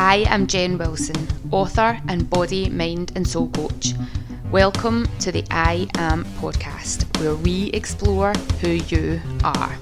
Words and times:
I 0.00 0.18
am 0.28 0.46
Jen 0.46 0.78
Wilson, 0.78 1.26
author 1.50 2.00
and 2.06 2.30
body, 2.30 2.70
mind, 2.70 3.10
and 3.16 3.26
soul 3.26 3.48
coach. 3.48 3.94
Welcome 4.52 5.08
to 5.18 5.32
the 5.32 5.44
I 5.50 5.88
Am 5.96 6.24
podcast, 6.40 7.02
where 7.18 7.34
we 7.34 7.70
explore 7.70 8.32
who 8.60 8.68
you 8.68 9.20
are. 9.42 9.76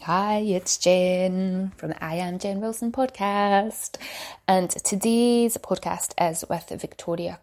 Hi, 0.00 0.38
it's 0.40 0.76
Jen 0.76 1.70
from 1.76 1.90
the 1.90 2.04
I 2.04 2.16
Am 2.16 2.40
Jen 2.40 2.60
Wilson 2.60 2.90
podcast. 2.90 3.96
And 4.48 4.68
today's 4.70 5.56
podcast 5.56 6.14
is 6.20 6.44
with 6.50 6.68
Victoria 6.80 7.38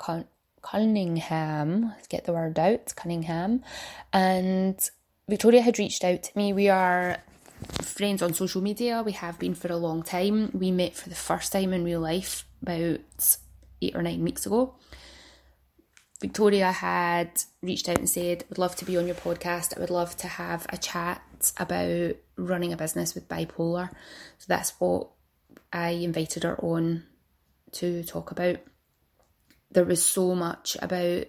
Cunningham. 0.62 1.94
Let's 1.96 2.08
get 2.08 2.26
the 2.26 2.34
word 2.34 2.60
out, 2.60 2.94
Cunningham. 2.98 3.64
And 4.12 4.78
Victoria 5.30 5.62
had 5.62 5.78
reached 5.78 6.06
out 6.06 6.24
to 6.24 6.38
me. 6.38 6.54
We 6.54 6.70
are 6.70 7.18
friends 7.82 8.22
on 8.22 8.34
social 8.34 8.62
media. 8.62 9.04
We 9.04 9.12
have 9.14 9.38
been 9.38 9.56
for 9.56 9.72
a 9.72 9.78
long 9.78 10.04
time. 10.04 10.52
We 10.54 10.72
met 10.72 10.96
for 10.96 11.10
the 11.10 11.16
first 11.16 11.52
time 11.52 11.74
in 11.74 11.84
real 11.84 12.00
life 12.00 12.46
about 12.62 13.38
eight 13.82 13.96
or 13.96 14.02
nine 14.02 14.24
weeks 14.24 14.46
ago. 14.46 14.76
Victoria 16.22 16.72
had 16.72 17.30
reached 17.62 17.90
out 17.90 18.00
and 18.00 18.10
said, 18.10 18.46
Would 18.50 18.58
love 18.58 18.76
to 18.78 18.86
be 18.86 18.98
on 18.98 19.06
your 19.06 19.16
podcast. 19.16 19.78
I 19.78 19.82
would 19.82 19.90
love 19.90 20.16
to 20.18 20.28
have 20.28 20.66
a 20.70 20.78
chat 20.78 21.22
about 21.58 22.16
running 22.38 22.72
a 22.72 22.78
business 22.78 23.14
with 23.14 23.28
bipolar. 23.28 23.90
So 24.38 24.46
that's 24.48 24.72
what 24.80 25.10
I 25.74 25.90
invited 25.90 26.44
her 26.44 26.56
on 26.60 27.04
to 27.74 28.04
talk 28.04 28.32
about. 28.32 28.58
There 29.72 29.86
was 29.86 30.04
so 30.04 30.34
much 30.34 30.78
about 30.82 31.26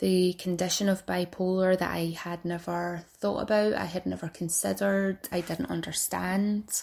the 0.00 0.32
condition 0.34 0.88
of 0.88 1.06
bipolar 1.06 1.78
that 1.78 1.90
I 1.90 2.16
had 2.18 2.44
never 2.44 3.04
thought 3.18 3.42
about, 3.42 3.74
I 3.74 3.84
had 3.84 4.06
never 4.06 4.28
considered, 4.28 5.18
I 5.30 5.40
didn't 5.40 5.70
understand. 5.70 6.82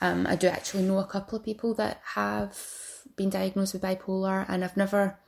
Um, 0.00 0.26
I 0.26 0.36
do 0.36 0.46
actually 0.46 0.84
know 0.84 0.98
a 0.98 1.06
couple 1.06 1.36
of 1.36 1.44
people 1.44 1.74
that 1.74 2.00
have 2.14 2.56
been 3.16 3.30
diagnosed 3.30 3.72
with 3.72 3.82
bipolar, 3.82 4.46
and 4.48 4.64
I've 4.64 4.76
never, 4.76 5.18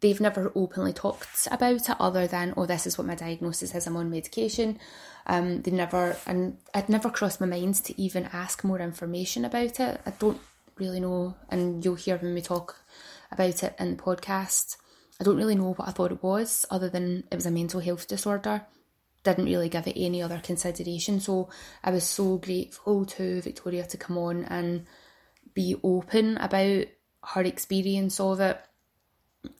they've 0.00 0.20
never 0.20 0.52
openly 0.54 0.92
talked 0.92 1.48
about 1.50 1.88
it 1.88 1.96
other 1.98 2.26
than, 2.28 2.54
oh, 2.56 2.66
this 2.66 2.86
is 2.86 2.96
what 2.96 3.06
my 3.06 3.16
diagnosis 3.16 3.74
is, 3.74 3.86
I'm 3.86 3.96
on 3.96 4.10
medication. 4.10 4.78
Um, 5.26 5.62
they 5.62 5.72
never, 5.72 6.16
and 6.26 6.58
I'd 6.72 6.88
never 6.88 7.10
crossed 7.10 7.40
my 7.40 7.46
mind 7.46 7.74
to 7.74 8.00
even 8.00 8.28
ask 8.32 8.62
more 8.62 8.78
information 8.78 9.44
about 9.44 9.80
it. 9.80 10.00
I 10.06 10.10
don't 10.10 10.40
really 10.76 11.00
know, 11.00 11.34
and 11.50 11.84
you'll 11.84 11.96
hear 11.96 12.16
when 12.16 12.34
we 12.34 12.40
talk 12.40 12.76
about 13.32 13.62
it 13.62 13.74
in 13.78 13.96
the 13.96 14.02
podcast. 14.02 14.76
I 15.20 15.24
don't 15.24 15.36
really 15.36 15.54
know 15.54 15.74
what 15.74 15.86
I 15.86 15.92
thought 15.92 16.12
it 16.12 16.22
was, 16.22 16.64
other 16.70 16.88
than 16.88 17.24
it 17.30 17.34
was 17.34 17.46
a 17.46 17.50
mental 17.50 17.80
health 17.80 18.08
disorder. 18.08 18.64
Didn't 19.22 19.44
really 19.44 19.68
give 19.68 19.86
it 19.86 20.00
any 20.00 20.22
other 20.22 20.40
consideration. 20.42 21.20
So 21.20 21.50
I 21.84 21.90
was 21.90 22.04
so 22.04 22.38
grateful 22.38 23.04
to 23.04 23.42
Victoria 23.42 23.86
to 23.86 23.98
come 23.98 24.16
on 24.16 24.44
and 24.44 24.86
be 25.52 25.76
open 25.84 26.38
about 26.38 26.86
her 27.22 27.42
experience 27.42 28.18
of 28.18 28.40
it 28.40 28.58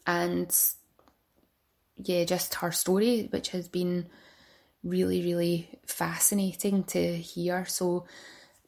and 0.06 0.50
yeah, 2.02 2.24
just 2.24 2.54
her 2.54 2.72
story, 2.72 3.28
which 3.30 3.50
has 3.50 3.68
been 3.68 4.08
really, 4.82 5.22
really 5.22 5.68
fascinating 5.84 6.84
to 6.84 7.16
hear. 7.16 7.66
So, 7.66 8.06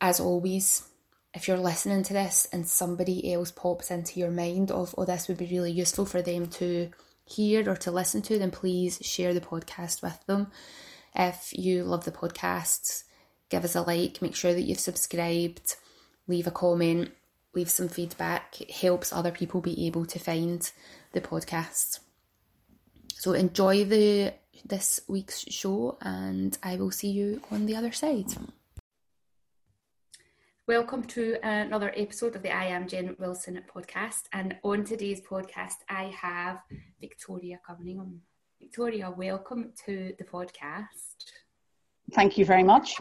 as 0.01 0.21
always, 0.21 0.87
if 1.35 1.49
you're 1.49 1.59
listening 1.59 2.03
to 2.05 2.13
this 2.13 2.47
and 2.53 2.67
somebody 2.69 3.33
else 3.33 3.51
pops 3.51 3.91
into 3.91 4.21
your 4.21 4.31
mind 4.31 4.71
of, 4.71 4.95
oh, 4.99 5.05
this 5.05 5.29
would 5.29 5.39
be 5.39 5.47
really 5.47 5.73
useful 5.73 6.05
for 6.05 6.21
them 6.21 6.47
to 6.47 6.91
hear 7.25 7.69
or 7.69 7.77
to 7.77 7.91
listen 7.91 8.21
to, 8.23 8.39
then 8.39 8.51
please 8.51 8.99
share 9.03 9.33
the 9.33 9.41
podcast 9.41 10.03
with 10.03 10.19
them. 10.27 10.49
If 11.15 11.53
you 11.53 11.85
love 11.85 12.05
the 12.05 12.13
podcast, 12.13 13.05
give 13.49 13.65
us 13.65 13.75
a 13.75 13.83
like, 13.83 14.21
make 14.21 14.35
sure 14.35 14.53
that 14.53 14.63
you've 14.63 14.81
subscribed, 14.81 15.77
leave 16.27 16.47
a 16.47 16.51
comment, 16.51 17.13
leave 17.55 17.71
some 17.71 17.89
feedback. 17.89 18.61
It 18.61 18.71
helps 18.71 19.13
other 19.13 19.31
people 19.31 19.61
be 19.61 19.87
able 19.87 20.05
to 20.07 20.19
find 20.19 20.71
the 21.13 21.21
podcast. 21.21 22.01
So 23.15 23.33
enjoy 23.33 23.85
the 23.85 24.35
this 24.65 25.01
week's 25.09 25.41
show 25.41 25.97
and 26.01 26.57
I 26.63 26.77
will 26.77 26.91
see 26.91 27.11
you 27.11 27.41
on 27.51 27.67
the 27.67 27.77
other 27.77 27.93
side. 27.93 28.27
Welcome 30.69 31.03
to 31.09 31.39
another 31.43 31.93
episode 31.97 32.37
of 32.37 32.43
the 32.45 32.55
I 32.55 32.67
Am 32.67 32.87
Jen 32.87 33.17
Wilson 33.19 33.61
podcast. 33.75 34.23
And 34.33 34.55
on 34.63 34.85
today's 34.85 35.21
podcast, 35.21 35.79
I 35.89 36.05
have 36.17 36.61
Victoria 37.01 37.59
Cunningham. 37.67 38.21
Victoria, 38.61 39.11
welcome 39.11 39.73
to 39.87 40.15
the 40.17 40.25
podcast. 40.25 41.17
Thank 42.13 42.39
you 42.39 42.45
very 42.45 42.63
much. 42.63 42.95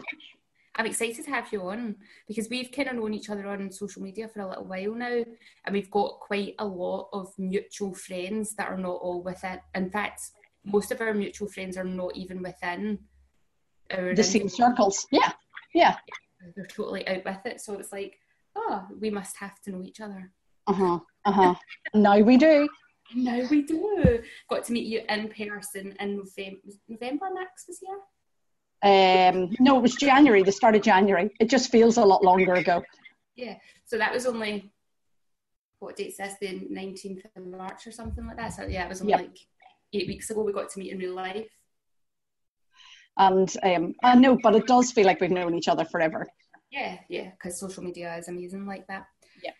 I'm 0.74 0.86
excited 0.86 1.24
to 1.24 1.30
have 1.30 1.52
you 1.52 1.62
on 1.68 1.94
because 2.26 2.48
we've 2.50 2.72
kind 2.72 2.88
of 2.88 2.96
known 2.96 3.14
each 3.14 3.30
other 3.30 3.46
on 3.46 3.70
social 3.70 4.02
media 4.02 4.26
for 4.26 4.40
a 4.40 4.48
little 4.48 4.64
while 4.64 4.94
now, 4.96 5.22
and 5.64 5.72
we've 5.72 5.90
got 5.92 6.18
quite 6.18 6.56
a 6.58 6.66
lot 6.66 7.10
of 7.12 7.32
mutual 7.38 7.94
friends 7.94 8.56
that 8.56 8.70
are 8.70 8.76
not 8.76 8.96
all 8.96 9.22
within. 9.22 9.60
In 9.76 9.88
fact, 9.88 10.20
most 10.64 10.90
of 10.90 11.00
our 11.00 11.14
mutual 11.14 11.46
friends 11.46 11.76
are 11.76 11.84
not 11.84 12.16
even 12.16 12.42
within 12.42 12.98
our 13.92 14.16
the 14.16 14.24
same 14.24 14.48
circles. 14.48 15.06
Yeah, 15.12 15.30
yeah 15.72 15.94
they're 16.54 16.66
totally 16.66 17.06
out 17.08 17.24
with 17.24 17.46
it. 17.46 17.60
So 17.60 17.74
it's 17.74 17.92
like, 17.92 18.18
oh, 18.56 18.86
we 19.00 19.10
must 19.10 19.36
have 19.36 19.60
to 19.62 19.70
know 19.70 19.82
each 19.82 20.00
other. 20.00 20.30
Uh 20.66 20.72
huh. 20.72 20.98
Uh 21.24 21.32
huh. 21.32 21.54
now 21.94 22.18
we 22.18 22.36
do. 22.36 22.68
Now 23.14 23.46
we 23.50 23.62
do. 23.62 24.22
Got 24.48 24.64
to 24.64 24.72
meet 24.72 24.86
you 24.86 25.02
in 25.08 25.28
person 25.28 25.94
in 26.00 26.22
November. 26.88 27.28
next 27.34 27.68
was 27.68 27.80
here. 27.80 27.98
Um, 28.84 29.50
no, 29.60 29.78
it 29.78 29.82
was 29.82 29.94
January. 29.94 30.42
The 30.42 30.52
start 30.52 30.74
of 30.74 30.82
January. 30.82 31.30
It 31.38 31.48
just 31.48 31.70
feels 31.70 31.98
a 31.98 32.04
lot 32.04 32.24
longer 32.24 32.54
ago. 32.54 32.82
Yeah. 33.36 33.56
So 33.84 33.98
that 33.98 34.12
was 34.12 34.26
only 34.26 34.72
what 35.78 35.96
date 35.96 36.14
says 36.14 36.36
the 36.40 36.66
nineteenth 36.70 37.24
of 37.36 37.46
March 37.46 37.86
or 37.86 37.92
something 37.92 38.26
like 38.26 38.36
that. 38.36 38.52
So 38.54 38.64
yeah, 38.64 38.84
it 38.84 38.88
was 38.88 39.00
only 39.00 39.12
yep. 39.12 39.20
like 39.20 39.38
eight 39.92 40.08
weeks 40.08 40.30
ago. 40.30 40.42
We 40.42 40.52
got 40.52 40.70
to 40.70 40.78
meet 40.78 40.92
in 40.92 40.98
real 40.98 41.14
life. 41.14 41.48
And 43.16 43.54
um, 43.62 43.94
I 44.02 44.14
know, 44.14 44.38
but 44.42 44.56
it 44.56 44.66
does 44.66 44.92
feel 44.92 45.06
like 45.06 45.20
we've 45.20 45.30
known 45.30 45.54
each 45.54 45.68
other 45.68 45.84
forever. 45.84 46.26
Yeah, 46.70 46.98
yeah, 47.08 47.30
because 47.30 47.60
social 47.60 47.82
media 47.82 48.16
is 48.16 48.28
amazing 48.28 48.66
like 48.66 48.86
that. 48.86 49.06
Yeah. 49.44 49.52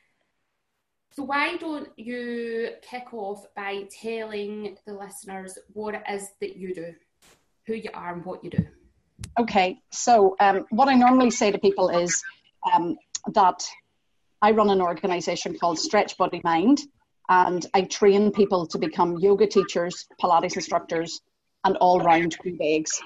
So 1.12 1.24
why 1.24 1.58
don't 1.58 1.90
you 1.96 2.70
kick 2.80 3.12
off 3.12 3.44
by 3.54 3.84
telling 4.02 4.78
the 4.86 4.94
listeners 4.94 5.58
what 5.74 5.94
it 5.94 6.02
is 6.08 6.30
that 6.40 6.56
you 6.56 6.74
do, 6.74 6.94
who 7.66 7.74
you 7.74 7.90
are, 7.92 8.14
and 8.14 8.24
what 8.24 8.42
you 8.42 8.48
do? 8.48 8.66
Okay, 9.38 9.78
so 9.92 10.36
um, 10.40 10.64
what 10.70 10.88
I 10.88 10.94
normally 10.94 11.30
say 11.30 11.50
to 11.50 11.58
people 11.58 11.90
is 11.90 12.22
um, 12.72 12.96
that 13.34 13.62
I 14.40 14.52
run 14.52 14.70
an 14.70 14.80
organization 14.80 15.56
called 15.58 15.78
Stretch 15.78 16.16
Body 16.16 16.40
Mind, 16.44 16.80
and 17.28 17.64
I 17.74 17.82
train 17.82 18.32
people 18.32 18.66
to 18.68 18.78
become 18.78 19.18
yoga 19.18 19.46
teachers, 19.46 20.06
Pilates 20.20 20.56
instructors, 20.56 21.20
and 21.64 21.76
all 21.76 22.00
round 22.00 22.36
good 22.42 22.58
eggs. 22.60 23.00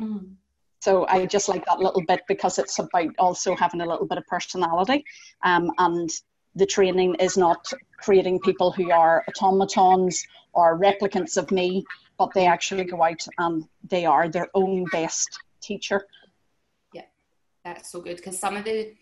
Mm. 0.00 0.34
So 0.80 1.06
I 1.08 1.26
just 1.26 1.48
like 1.48 1.64
that 1.66 1.78
little 1.78 2.02
bit 2.02 2.22
because 2.26 2.58
it's 2.58 2.78
about 2.78 3.10
also 3.18 3.54
having 3.54 3.82
a 3.82 3.86
little 3.86 4.06
bit 4.06 4.18
of 4.18 4.26
personality. 4.26 5.04
Um, 5.42 5.70
and 5.78 6.08
the 6.54 6.66
training 6.66 7.16
is 7.16 7.36
not 7.36 7.70
creating 7.98 8.40
people 8.40 8.72
who 8.72 8.90
are 8.90 9.24
automatons 9.28 10.26
or 10.52 10.78
replicants 10.78 11.36
of 11.36 11.50
me, 11.50 11.84
but 12.18 12.32
they 12.34 12.46
actually 12.46 12.84
go 12.84 13.02
out 13.02 13.24
and 13.38 13.64
they 13.88 14.06
are 14.06 14.28
their 14.28 14.48
own 14.54 14.84
best 14.90 15.38
teacher. 15.60 16.06
Yeah, 16.94 17.04
that's 17.62 17.92
so 17.92 18.00
good 18.00 18.16
because 18.16 18.38
some 18.38 18.56
of 18.56 18.64
the 18.64 18.94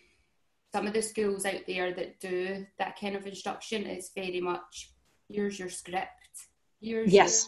some 0.71 0.85
of 0.85 0.93
the 0.93 1.01
schools 1.01 1.45
out 1.45 1.61
there 1.65 1.93
that 1.93 2.19
do 2.19 2.65
that 2.77 2.99
kind 2.99 3.15
of 3.15 3.25
instruction 3.25 3.85
is 3.85 4.11
very 4.13 4.41
much 4.41 4.91
here's 5.29 5.57
your 5.57 5.69
script, 5.69 6.09
here's 6.81 7.11
yes 7.11 7.47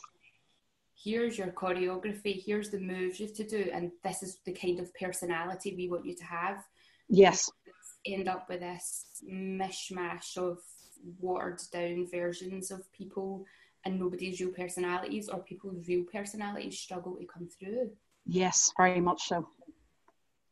here's 1.03 1.38
your 1.38 1.48
choreography, 1.48 2.42
here's 2.45 2.69
the 2.69 2.80
moves 2.80 3.19
you 3.19 3.27
have 3.27 3.36
to 3.36 3.48
do, 3.48 3.69
and 3.74 3.92
this 4.03 4.24
is 4.24 4.39
the 4.45 4.53
kind 4.53 4.80
of 4.80 4.94
personality 4.95 5.75
we 5.75 5.89
want 5.89 6.06
you 6.06 6.15
to 6.15 6.24
have. 6.24 6.63
Yes. 7.09 7.50
End 8.06 8.27
up 8.27 8.48
with 8.50 8.62
this 8.62 9.21
mishmash 9.30 10.38
of 10.38 10.59
watered 11.19 11.62
down 11.71 12.07
versions 12.12 12.71
of 12.71 12.92
people 12.92 13.45
and 13.86 14.00
nobody's 14.00 14.39
real 14.39 14.51
personalities 14.51 15.30
or 15.30 15.39
people's 15.39 15.88
real 15.88 16.03
personalities 16.12 16.80
struggle 16.80 17.15
to 17.15 17.25
come 17.25 17.48
through. 17.48 17.89
Yes, 18.25 18.71
very 18.77 19.01
much 19.01 19.27
so. 19.27 19.48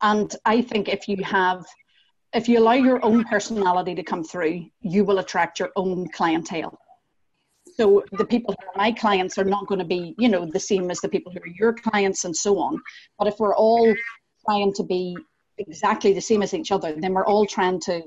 And 0.02 0.36
I 0.46 0.62
think 0.62 0.90
if 0.90 1.08
you 1.08 1.24
have 1.24 1.66
if 2.34 2.48
you 2.48 2.60
allow 2.60 2.74
your 2.74 3.04
own 3.04 3.24
personality 3.24 3.96
to 3.96 4.04
come 4.04 4.24
through, 4.24 4.66
you 4.82 5.04
will 5.04 5.18
attract 5.18 5.60
your 5.60 5.72
own 5.76 6.08
clientele. 6.10 6.78
So 7.80 8.04
the 8.12 8.26
people 8.26 8.54
who 8.60 8.68
are 8.68 8.78
my 8.78 8.92
clients 8.92 9.38
are 9.38 9.46
not 9.46 9.68
going 9.68 9.80
to 9.80 9.86
be, 9.86 10.14
you 10.18 10.28
know, 10.28 10.46
the 10.46 10.60
same 10.60 10.92
as 10.92 11.00
the 11.00 11.08
people 11.08 11.32
who 11.32 11.40
are 11.40 11.56
your 11.58 11.74
clients 11.74 12.26
and 12.26 12.36
so 12.36 12.60
on. 12.60 12.82
But 13.18 13.30
if 13.30 13.40
we're 13.40 13.56
all 13.56 13.96
trying 14.46 14.74
to 14.74 14.84
be 14.84 15.16
exactly 15.58 16.12
the 16.12 16.20
same 16.20 16.42
as 16.42 16.54
each 16.54 16.74
other, 16.74 16.94
then 16.98 17.14
we're 17.14 17.26
all 17.26 17.46
trying 17.46 17.80
to, 17.82 18.02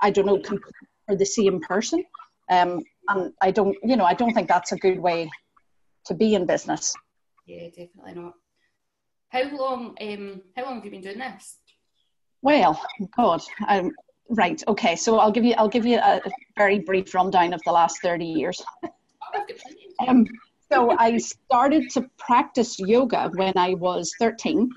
I 0.00 0.10
don't 0.10 0.26
know, 0.26 0.38
compete 0.38 0.72
for 1.08 1.16
the 1.16 1.26
same 1.26 1.58
person. 1.62 2.04
Um, 2.48 2.84
and 3.08 3.32
I 3.40 3.50
don't, 3.50 3.76
you 3.82 3.96
know, 3.96 4.04
I 4.04 4.14
don't 4.14 4.34
think 4.34 4.46
that's 4.46 4.70
a 4.70 4.76
good 4.76 5.00
way 5.00 5.28
to 6.06 6.14
be 6.14 6.36
in 6.36 6.46
business. 6.46 6.94
Yeah, 7.46 7.70
definitely 7.70 8.22
not. 8.22 8.34
How 9.30 9.50
long? 9.56 9.96
Um, 10.00 10.42
how 10.54 10.64
long 10.64 10.76
have 10.76 10.84
you 10.84 10.92
been 10.92 11.00
doing 11.00 11.18
this? 11.18 11.56
Well, 12.42 12.80
God, 13.16 13.42
um, 13.66 13.90
right. 14.30 14.62
Okay, 14.66 14.96
so 14.96 15.18
I'll 15.18 15.32
give 15.32 15.44
you 15.44 15.54
I'll 15.58 15.68
give 15.68 15.86
you 15.86 15.98
a 15.98 16.20
very 16.56 16.78
brief 16.78 17.14
rundown 17.14 17.52
of 17.52 17.60
the 17.64 17.72
last 17.72 18.00
thirty 18.02 18.26
years. 18.26 18.62
um, 20.08 20.26
so 20.70 20.96
I 20.98 21.18
started 21.18 21.90
to 21.90 22.08
practice 22.18 22.78
yoga 22.78 23.30
when 23.34 23.52
I 23.56 23.74
was 23.74 24.14
thirteen. 24.18 24.70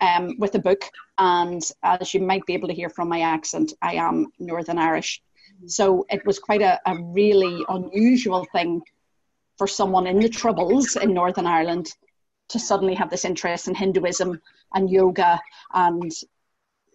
Um, 0.00 0.34
with 0.36 0.52
a 0.56 0.58
book, 0.58 0.82
and 1.18 1.62
as 1.84 2.12
you 2.12 2.20
might 2.20 2.44
be 2.44 2.54
able 2.54 2.66
to 2.66 2.74
hear 2.74 2.88
from 2.88 3.08
my 3.08 3.20
accent, 3.20 3.72
I 3.82 3.94
am 3.94 4.32
Northern 4.40 4.76
Irish. 4.76 5.22
So 5.66 6.06
it 6.10 6.26
was 6.26 6.40
quite 6.40 6.60
a, 6.60 6.80
a 6.84 6.96
really 7.00 7.64
unusual 7.68 8.44
thing 8.50 8.82
for 9.58 9.68
someone 9.68 10.08
in 10.08 10.18
the 10.18 10.28
Troubles 10.28 10.96
in 10.96 11.14
Northern 11.14 11.46
Ireland 11.46 11.94
to 12.48 12.58
suddenly 12.58 12.94
have 12.94 13.10
this 13.10 13.24
interest 13.24 13.68
in 13.68 13.74
Hinduism 13.74 14.40
and 14.74 14.90
yoga 14.90 15.40
and, 15.72 16.10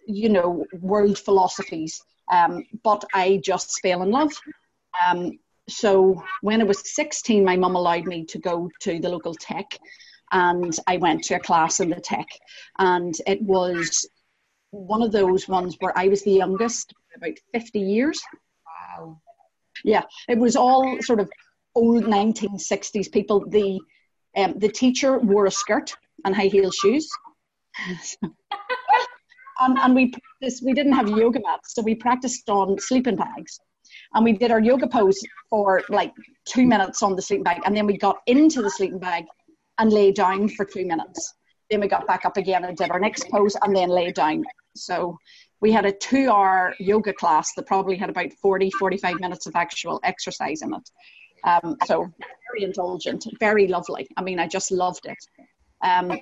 you 0.08 0.28
know, 0.28 0.64
world 0.80 1.18
philosophies. 1.18 2.02
Um, 2.32 2.64
but 2.82 3.04
I 3.14 3.40
just 3.44 3.78
fell 3.80 4.02
in 4.02 4.10
love. 4.10 4.32
Um, 5.06 5.38
so 5.68 6.22
when 6.40 6.60
I 6.60 6.64
was 6.64 6.94
16, 6.94 7.44
my 7.44 7.56
mum 7.56 7.76
allowed 7.76 8.06
me 8.06 8.24
to 8.24 8.38
go 8.38 8.70
to 8.80 8.98
the 8.98 9.08
local 9.08 9.34
tech 9.34 9.78
and 10.32 10.76
I 10.86 10.96
went 10.96 11.24
to 11.24 11.34
a 11.34 11.40
class 11.40 11.80
in 11.80 11.90
the 11.90 12.00
tech. 12.00 12.26
And 12.78 13.14
it 13.26 13.40
was 13.42 14.08
one 14.70 15.02
of 15.02 15.12
those 15.12 15.48
ones 15.48 15.76
where 15.80 15.96
I 15.96 16.08
was 16.08 16.22
the 16.22 16.32
youngest, 16.32 16.92
about 17.16 17.34
50 17.52 17.78
years. 17.80 18.20
Wow. 18.66 19.20
Yeah, 19.84 20.04
it 20.28 20.38
was 20.38 20.56
all 20.56 20.98
sort 21.02 21.20
of 21.20 21.30
old 21.74 22.04
1960s 22.04 23.12
people. 23.12 23.44
The 23.48 23.78
um, 24.36 24.58
the 24.58 24.68
teacher 24.68 25.18
wore 25.18 25.46
a 25.46 25.50
skirt 25.50 25.94
and 26.24 26.34
high 26.34 26.46
heel 26.46 26.70
shoes. 26.70 27.08
and, 29.60 29.78
and 29.78 29.94
we 29.94 30.10
practiced, 30.10 30.64
we 30.64 30.72
didn't 30.72 30.92
have 30.92 31.08
yoga 31.08 31.40
mats, 31.40 31.74
so 31.74 31.82
we 31.82 31.94
practiced 31.94 32.48
on 32.48 32.78
sleeping 32.78 33.16
bags. 33.16 33.58
And 34.14 34.24
we 34.24 34.32
did 34.32 34.50
our 34.50 34.60
yoga 34.60 34.86
pose 34.86 35.18
for 35.50 35.82
like 35.88 36.12
two 36.44 36.66
minutes 36.66 37.02
on 37.02 37.16
the 37.16 37.22
sleeping 37.22 37.44
bag, 37.44 37.60
and 37.64 37.76
then 37.76 37.86
we 37.86 37.96
got 37.96 38.18
into 38.26 38.62
the 38.62 38.70
sleeping 38.70 38.98
bag 38.98 39.24
and 39.78 39.92
lay 39.92 40.12
down 40.12 40.48
for 40.48 40.64
two 40.64 40.86
minutes. 40.86 41.34
Then 41.70 41.80
we 41.80 41.88
got 41.88 42.06
back 42.06 42.24
up 42.24 42.36
again 42.36 42.64
and 42.64 42.76
did 42.76 42.90
our 42.90 43.00
next 43.00 43.28
pose 43.30 43.56
and 43.62 43.74
then 43.74 43.88
lay 43.88 44.10
down. 44.12 44.44
So 44.74 45.18
we 45.60 45.72
had 45.72 45.86
a 45.86 45.92
two 45.92 46.30
hour 46.30 46.74
yoga 46.78 47.12
class 47.12 47.52
that 47.54 47.66
probably 47.66 47.96
had 47.96 48.10
about 48.10 48.32
40, 48.40 48.70
45 48.72 49.20
minutes 49.20 49.46
of 49.46 49.56
actual 49.56 50.00
exercise 50.04 50.62
in 50.62 50.72
it. 50.74 50.90
Um, 51.44 51.76
so 51.86 52.10
very 52.50 52.64
indulgent, 52.64 53.26
very 53.38 53.68
lovely. 53.68 54.08
I 54.16 54.22
mean, 54.22 54.38
I 54.38 54.46
just 54.46 54.70
loved 54.70 55.06
it. 55.06 55.18
Um, 55.84 56.18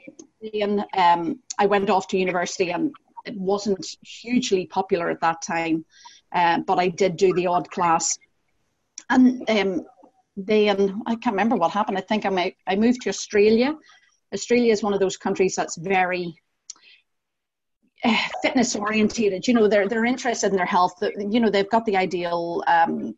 then 0.52 0.84
um, 0.96 1.40
I 1.58 1.66
went 1.66 1.88
off 1.88 2.08
to 2.08 2.18
university 2.18 2.70
and 2.70 2.92
it 3.26 3.36
wasn't 3.36 3.84
hugely 4.02 4.66
popular 4.66 5.10
at 5.10 5.20
that 5.20 5.42
time, 5.42 5.84
uh, 6.32 6.60
but 6.66 6.78
I 6.78 6.88
did 6.88 7.16
do 7.16 7.34
the 7.34 7.46
odd 7.46 7.70
class. 7.70 8.18
And 9.10 9.48
um, 9.50 9.82
then 10.36 11.02
I 11.06 11.16
can't 11.16 11.34
remember 11.34 11.56
what 11.56 11.72
happened. 11.72 11.98
I 11.98 12.02
think 12.02 12.24
I, 12.24 12.54
I 12.66 12.76
moved 12.76 13.02
to 13.02 13.08
Australia. 13.08 13.74
Australia 14.32 14.72
is 14.72 14.82
one 14.82 14.94
of 14.94 15.00
those 15.00 15.16
countries 15.16 15.54
that's 15.54 15.76
very 15.76 16.34
uh, 18.04 18.16
fitness 18.42 18.76
orientated. 18.76 19.46
You 19.46 19.54
know, 19.54 19.68
they're 19.68 19.88
they're 19.88 20.04
interested 20.04 20.50
in 20.50 20.56
their 20.56 20.66
health. 20.66 20.94
You 21.18 21.40
know, 21.40 21.50
they've 21.50 21.70
got 21.70 21.84
the 21.86 21.96
ideal 21.96 22.62
um, 22.66 23.16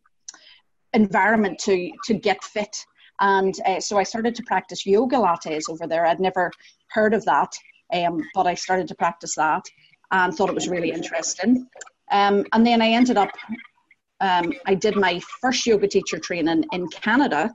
environment 0.93 1.59
to 1.59 1.91
to 2.05 2.13
get 2.13 2.43
fit. 2.43 2.85
And 3.21 3.53
uh, 3.65 3.81
so 3.81 3.97
I 3.97 4.03
started 4.03 4.33
to 4.35 4.43
practice 4.43 4.85
Yogalates 4.85 5.69
over 5.69 5.87
there. 5.87 6.05
I'd 6.05 6.21
never 6.21 6.51
heard 6.87 7.13
of 7.13 7.25
that, 7.25 7.51
um, 7.91 8.21
but 8.33 8.47
I 8.47 8.53
started 8.53 8.87
to 8.87 8.95
practice 8.95 9.35
that 9.35 9.65
and 10.11 10.33
thought 10.33 10.49
it 10.49 10.55
was 10.55 10.67
really 10.67 10.91
interesting. 10.91 11.67
Um, 12.11 12.45
and 12.53 12.65
then 12.65 12.81
I 12.81 12.89
ended 12.89 13.17
up, 13.17 13.31
um, 14.19 14.53
I 14.65 14.75
did 14.75 14.95
my 14.95 15.21
first 15.41 15.65
yoga 15.65 15.87
teacher 15.87 16.19
training 16.19 16.65
in 16.71 16.87
Canada 16.89 17.51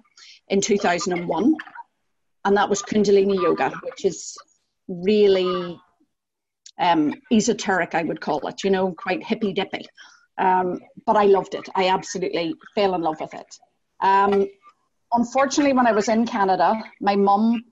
in 0.48 0.60
2001, 0.60 1.56
and 2.44 2.56
that 2.56 2.68
was 2.68 2.82
Kundalini 2.82 3.34
Yoga, 3.34 3.72
which 3.82 4.04
is 4.04 4.36
really 4.88 5.78
um, 6.78 7.14
esoteric, 7.32 7.94
I 7.94 8.02
would 8.02 8.20
call 8.20 8.46
it, 8.46 8.62
you 8.64 8.70
know, 8.70 8.92
quite 8.92 9.24
hippy 9.24 9.52
dippy. 9.52 9.86
Um, 10.38 10.80
but 11.06 11.16
I 11.16 11.24
loved 11.24 11.54
it. 11.54 11.68
I 11.74 11.88
absolutely 11.88 12.54
fell 12.74 12.94
in 12.94 13.00
love 13.00 13.20
with 13.20 13.34
it. 13.34 13.46
Um, 14.00 14.48
unfortunately, 15.12 15.72
when 15.72 15.86
I 15.86 15.92
was 15.92 16.08
in 16.08 16.26
Canada, 16.26 16.82
my 17.00 17.16
mum 17.16 17.64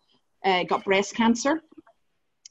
uh, 0.44 0.64
got 0.64 0.84
breast 0.84 1.14
cancer. 1.14 1.61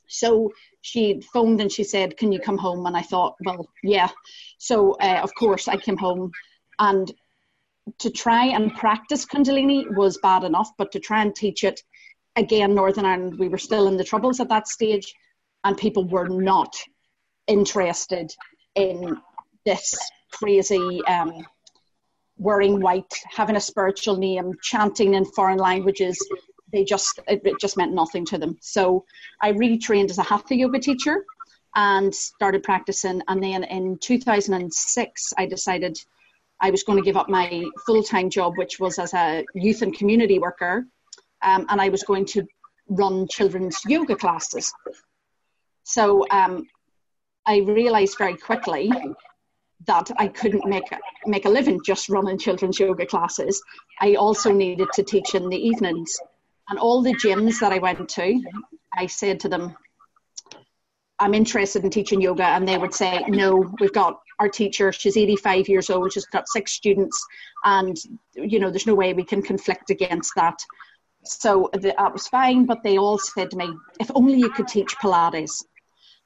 So 0.07 0.51
she 0.81 1.21
phoned 1.33 1.61
and 1.61 1.71
she 1.71 1.83
said, 1.83 2.17
Can 2.17 2.31
you 2.31 2.39
come 2.39 2.57
home? 2.57 2.85
And 2.85 2.97
I 2.97 3.01
thought, 3.01 3.35
Well, 3.45 3.67
yeah. 3.83 4.09
So, 4.57 4.93
uh, 4.93 5.19
of 5.23 5.33
course, 5.35 5.67
I 5.67 5.77
came 5.77 5.97
home. 5.97 6.31
And 6.79 7.11
to 7.99 8.09
try 8.09 8.45
and 8.45 8.73
practice 8.75 9.25
Kundalini 9.25 9.95
was 9.95 10.17
bad 10.17 10.43
enough, 10.43 10.71
but 10.77 10.91
to 10.91 10.99
try 10.99 11.21
and 11.21 11.35
teach 11.35 11.63
it, 11.63 11.81
again, 12.35 12.75
Northern 12.75 13.05
Ireland, 13.05 13.37
we 13.39 13.49
were 13.49 13.57
still 13.57 13.87
in 13.87 13.97
the 13.97 14.03
troubles 14.03 14.39
at 14.39 14.49
that 14.49 14.67
stage, 14.67 15.13
and 15.63 15.77
people 15.77 16.07
were 16.07 16.27
not 16.27 16.75
interested 17.47 18.33
in 18.75 19.17
this 19.65 19.99
crazy 20.31 21.01
um, 21.05 21.45
wearing 22.37 22.79
white, 22.79 23.13
having 23.29 23.55
a 23.55 23.61
spiritual 23.61 24.17
name, 24.17 24.53
chanting 24.61 25.13
in 25.13 25.25
foreign 25.25 25.59
languages. 25.59 26.17
They 26.71 26.83
just 26.83 27.19
it, 27.27 27.41
it 27.45 27.59
just 27.59 27.77
meant 27.77 27.93
nothing 27.93 28.25
to 28.27 28.37
them. 28.37 28.57
So 28.61 29.05
I 29.41 29.51
retrained 29.51 30.09
as 30.09 30.17
a 30.17 30.23
hatha 30.23 30.55
yoga 30.55 30.79
teacher 30.79 31.25
and 31.75 32.13
started 32.13 32.63
practicing. 32.63 33.21
And 33.27 33.41
then 33.41 33.63
in 33.63 33.97
2006, 33.99 35.33
I 35.37 35.45
decided 35.45 35.97
I 36.59 36.69
was 36.69 36.83
going 36.83 36.97
to 36.97 37.05
give 37.05 37.17
up 37.17 37.29
my 37.29 37.65
full 37.85 38.03
time 38.03 38.29
job, 38.29 38.57
which 38.57 38.79
was 38.79 38.99
as 38.99 39.13
a 39.13 39.45
youth 39.55 39.81
and 39.81 39.93
community 39.93 40.39
worker, 40.39 40.85
um, 41.41 41.65
and 41.69 41.81
I 41.81 41.89
was 41.89 42.03
going 42.03 42.25
to 42.27 42.45
run 42.87 43.27
children's 43.27 43.79
yoga 43.87 44.15
classes. 44.15 44.71
So 45.83 46.25
um, 46.29 46.67
I 47.45 47.59
realized 47.59 48.17
very 48.17 48.37
quickly 48.37 48.91
that 49.87 50.11
I 50.17 50.27
couldn't 50.27 50.65
make 50.67 50.91
a, 50.91 50.99
make 51.25 51.45
a 51.45 51.49
living 51.49 51.79
just 51.83 52.09
running 52.09 52.37
children's 52.37 52.79
yoga 52.79 53.05
classes. 53.05 53.61
I 53.99 54.15
also 54.15 54.51
needed 54.51 54.89
to 54.93 55.03
teach 55.03 55.33
in 55.33 55.49
the 55.49 55.57
evenings. 55.57 56.15
And 56.71 56.79
all 56.79 57.01
the 57.01 57.13
gyms 57.15 57.59
that 57.59 57.73
I 57.73 57.79
went 57.79 58.07
to, 58.07 58.41
I 58.97 59.05
said 59.05 59.41
to 59.41 59.49
them, 59.49 59.75
I'm 61.19 61.33
interested 61.33 61.83
in 61.83 61.89
teaching 61.89 62.21
yoga. 62.21 62.45
And 62.45 62.65
they 62.65 62.77
would 62.77 62.93
say, 62.93 63.25
No, 63.27 63.69
we've 63.81 63.91
got 63.91 64.21
our 64.39 64.47
teacher, 64.47 64.93
she's 64.93 65.17
85 65.17 65.67
years 65.67 65.89
old, 65.89 66.13
she's 66.13 66.25
got 66.25 66.47
six 66.47 66.71
students, 66.71 67.23
and 67.65 67.97
you 68.35 68.57
know, 68.57 68.69
there's 68.69 68.87
no 68.87 68.95
way 68.95 69.13
we 69.13 69.25
can 69.25 69.41
conflict 69.41 69.89
against 69.89 70.31
that. 70.37 70.57
So 71.25 71.69
that 71.73 72.13
was 72.13 72.29
fine, 72.29 72.65
but 72.65 72.81
they 72.83 72.97
all 72.97 73.19
said 73.19 73.51
to 73.51 73.57
me, 73.57 73.69
If 73.99 74.09
only 74.15 74.35
you 74.35 74.49
could 74.49 74.69
teach 74.69 74.95
Pilates. 75.03 75.61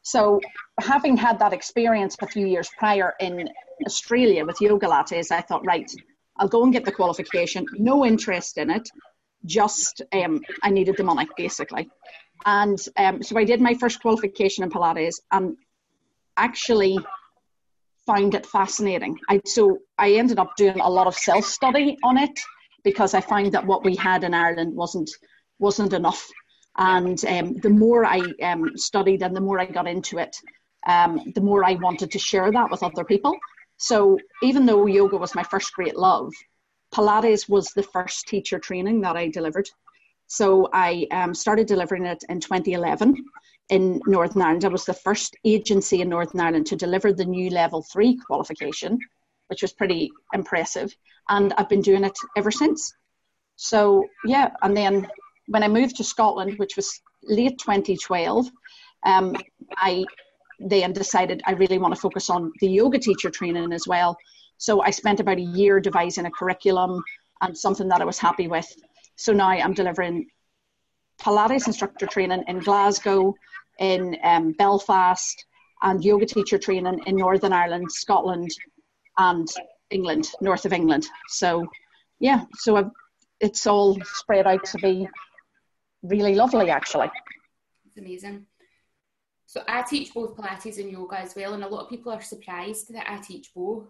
So, 0.03 0.39
having 0.79 1.17
had 1.17 1.39
that 1.39 1.53
experience 1.53 2.15
a 2.21 2.27
few 2.27 2.45
years 2.45 2.69
prior 2.77 3.15
in 3.19 3.49
Australia 3.87 4.45
with 4.45 4.59
Yogalates, 4.59 5.31
I 5.31 5.41
thought, 5.41 5.65
right, 5.65 5.91
I'll 6.37 6.47
go 6.47 6.63
and 6.63 6.71
get 6.71 6.85
the 6.85 6.91
qualification. 6.91 7.65
No 7.79 8.05
interest 8.05 8.59
in 8.59 8.69
it, 8.69 8.87
just 9.45 10.01
um, 10.13 10.41
I 10.63 10.69
needed 10.69 10.97
the 10.97 11.03
money 11.03 11.27
basically. 11.37 11.89
And 12.45 12.77
um, 12.97 13.23
so 13.23 13.37
I 13.37 13.43
did 13.43 13.61
my 13.61 13.73
first 13.73 14.01
qualification 14.01 14.63
in 14.63 14.69
Pilates 14.69 15.15
and 15.31 15.55
actually 16.37 16.97
found 18.05 18.35
it 18.35 18.45
fascinating. 18.45 19.17
I, 19.29 19.41
so 19.45 19.79
I 19.97 20.13
ended 20.13 20.37
up 20.37 20.55
doing 20.57 20.79
a 20.79 20.89
lot 20.89 21.07
of 21.07 21.15
self 21.15 21.45
study 21.45 21.97
on 22.03 22.17
it 22.17 22.39
because 22.83 23.13
I 23.13 23.21
found 23.21 23.51
that 23.53 23.65
what 23.65 23.83
we 23.83 23.95
had 23.95 24.23
in 24.23 24.33
Ireland 24.33 24.75
wasn't 24.75 25.09
wasn't 25.59 25.93
enough 25.93 26.29
and 26.77 27.23
um, 27.25 27.53
the 27.55 27.69
more 27.69 28.05
I 28.05 28.21
um, 28.43 28.75
studied 28.77 29.23
and 29.23 29.35
the 29.35 29.41
more 29.41 29.59
I 29.59 29.65
got 29.65 29.87
into 29.87 30.17
it, 30.17 30.35
um, 30.87 31.31
the 31.33 31.41
more 31.41 31.63
I 31.63 31.75
wanted 31.75 32.11
to 32.11 32.19
share 32.19 32.51
that 32.51 32.69
with 32.69 32.83
other 32.83 33.05
people. 33.05 33.35
So 33.77 34.17
even 34.43 34.65
though 34.65 34.85
yoga 34.85 35.17
was 35.17 35.35
my 35.35 35.43
first 35.43 35.73
great 35.73 35.95
love, 35.95 36.33
Pilates 36.93 37.49
was 37.49 37.67
the 37.69 37.83
first 37.83 38.27
teacher 38.27 38.59
training 38.59 39.01
that 39.01 39.15
I 39.15 39.29
delivered. 39.29 39.69
So 40.27 40.69
I 40.73 41.07
um, 41.11 41.33
started 41.33 41.67
delivering 41.67 42.05
it 42.05 42.23
in 42.29 42.39
2011 42.39 43.15
in 43.69 44.01
Northern 44.05 44.41
Ireland. 44.41 44.65
I 44.65 44.69
was 44.69 44.85
the 44.85 44.93
first 44.93 45.35
agency 45.43 46.01
in 46.01 46.09
Northern 46.09 46.41
Ireland 46.41 46.67
to 46.67 46.75
deliver 46.75 47.13
the 47.13 47.25
new 47.25 47.49
level 47.49 47.83
three 47.83 48.17
qualification, 48.17 48.99
which 49.47 49.61
was 49.61 49.73
pretty 49.73 50.11
impressive. 50.33 50.95
And 51.29 51.53
I've 51.53 51.69
been 51.69 51.81
doing 51.81 52.03
it 52.03 52.17
ever 52.37 52.51
since. 52.51 52.93
So 53.55 54.05
yeah, 54.25 54.51
and 54.61 54.75
then 54.75 55.07
when 55.47 55.63
I 55.63 55.67
moved 55.67 55.97
to 55.97 56.03
Scotland, 56.03 56.57
which 56.57 56.75
was 56.75 57.01
late 57.23 57.57
2012, 57.59 58.49
um, 59.05 59.35
I 59.77 60.05
then 60.59 60.93
decided 60.93 61.41
I 61.45 61.51
really 61.53 61.77
want 61.77 61.93
to 61.93 61.99
focus 61.99 62.29
on 62.29 62.51
the 62.59 62.67
yoga 62.67 62.99
teacher 62.99 63.29
training 63.29 63.71
as 63.73 63.87
well. 63.87 64.17
So 64.57 64.81
I 64.81 64.89
spent 64.89 65.19
about 65.19 65.37
a 65.37 65.41
year 65.41 65.79
devising 65.79 66.25
a 66.25 66.31
curriculum 66.31 67.01
and 67.41 67.57
something 67.57 67.87
that 67.89 68.01
I 68.01 68.05
was 68.05 68.19
happy 68.19 68.47
with. 68.47 68.67
So 69.15 69.33
now 69.33 69.49
I'm 69.49 69.73
delivering 69.73 70.27
Pilates 71.21 71.67
instructor 71.67 72.05
training 72.05 72.43
in 72.47 72.59
Glasgow, 72.59 73.33
in 73.79 74.17
um, 74.23 74.53
Belfast, 74.53 75.45
and 75.83 76.03
yoga 76.03 76.25
teacher 76.25 76.57
training 76.57 77.01
in 77.05 77.15
Northern 77.15 77.53
Ireland, 77.53 77.91
Scotland, 77.91 78.49
and 79.17 79.47
England, 79.89 80.29
north 80.41 80.65
of 80.65 80.73
England. 80.73 81.07
So, 81.27 81.65
yeah, 82.19 82.45
so 82.55 82.75
I've, 82.77 82.91
it's 83.39 83.67
all 83.67 83.97
spread 84.03 84.47
out 84.47 84.63
to 84.65 84.77
be 84.77 85.07
really 86.03 86.35
lovely, 86.35 86.69
actually. 86.69 87.11
It's 87.85 87.97
amazing. 87.97 88.45
So 89.45 89.61
I 89.67 89.83
teach 89.83 90.13
both 90.13 90.35
Pilates 90.35 90.79
and 90.79 90.91
yoga 90.91 91.19
as 91.19 91.35
well, 91.35 91.53
and 91.53 91.63
a 91.63 91.67
lot 91.67 91.83
of 91.83 91.89
people 91.89 92.11
are 92.11 92.21
surprised 92.21 92.93
that 92.93 93.09
I 93.09 93.17
teach 93.19 93.53
both. 93.53 93.87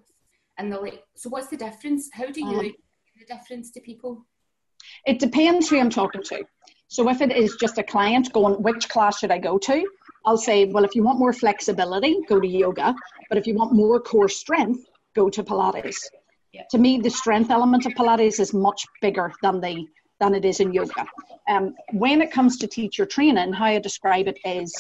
And 0.58 0.72
they're 0.72 0.82
like, 0.82 1.04
"So 1.16 1.30
what's 1.30 1.48
the 1.48 1.58
difference? 1.58 2.10
How 2.14 2.28
do 2.28 2.42
you 2.42 2.60
um, 2.60 2.74
the 3.20 3.26
difference 3.26 3.72
to 3.72 3.82
people?" 3.82 4.26
It 5.06 5.20
depends 5.20 5.70
who 5.70 5.80
I'm 5.80 5.90
talking 5.90 6.24
to. 6.24 6.44
So 6.88 7.10
if 7.10 7.22
it 7.22 7.36
is 7.36 7.58
just 7.60 7.78
a 7.78 7.84
client 7.84 8.32
going, 8.32 8.62
which 8.62 8.88
class 8.90 9.20
should 9.20 9.32
I 9.32 9.40
go 9.40 9.58
to? 9.58 9.86
I'll 10.26 10.38
say, 10.38 10.66
well, 10.66 10.84
if 10.84 10.96
you 10.96 11.04
want 11.04 11.20
more 11.20 11.34
flexibility, 11.34 12.20
go 12.28 12.40
to 12.40 12.48
yoga. 12.48 12.96
But 13.30 13.38
if 13.38 13.48
you 13.48 13.56
want 13.56 13.74
more 13.74 14.00
core 14.00 14.30
strength, 14.30 14.86
go 15.16 15.30
to 15.30 15.44
Pilates. 15.44 15.98
Yeah. 16.52 16.64
To 16.72 16.78
me, 16.78 17.00
the 17.00 17.10
strength 17.10 17.52
element 17.52 17.86
of 17.86 17.94
Pilates 17.94 18.40
is 18.40 18.54
much 18.54 18.86
bigger 19.02 19.34
than 19.42 19.60
the 19.60 19.86
than 20.22 20.34
it 20.34 20.46
is 20.46 20.62
in 20.62 20.72
yoga. 20.72 21.06
Um, 21.50 21.76
when 21.92 22.22
it 22.22 22.32
comes 22.32 22.58
to 22.60 22.68
teacher 22.68 23.06
training, 23.06 23.52
how 23.52 23.66
I 23.66 23.80
describe 23.80 24.30
it 24.30 24.40
is 24.46 24.74